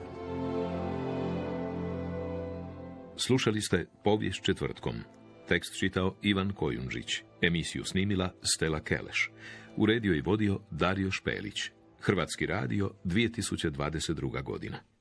Slušali 3.17 3.61
ste 3.61 3.85
Povijest 4.03 4.43
četvrtkom. 4.43 4.95
Tekst 5.47 5.79
čitao 5.79 6.15
Ivan 6.21 6.53
Kojundžić. 6.53 7.23
Emisiju 7.41 7.83
snimila 7.85 8.33
Stela 8.41 8.79
Keleš. 8.79 9.31
Uredio 9.77 10.13
i 10.13 10.21
vodio 10.21 10.59
Dario 10.71 11.11
Špelić. 11.11 11.71
Hrvatski 11.99 12.45
radio 12.45 12.91
2022. 13.05 14.43
godina. 14.43 14.96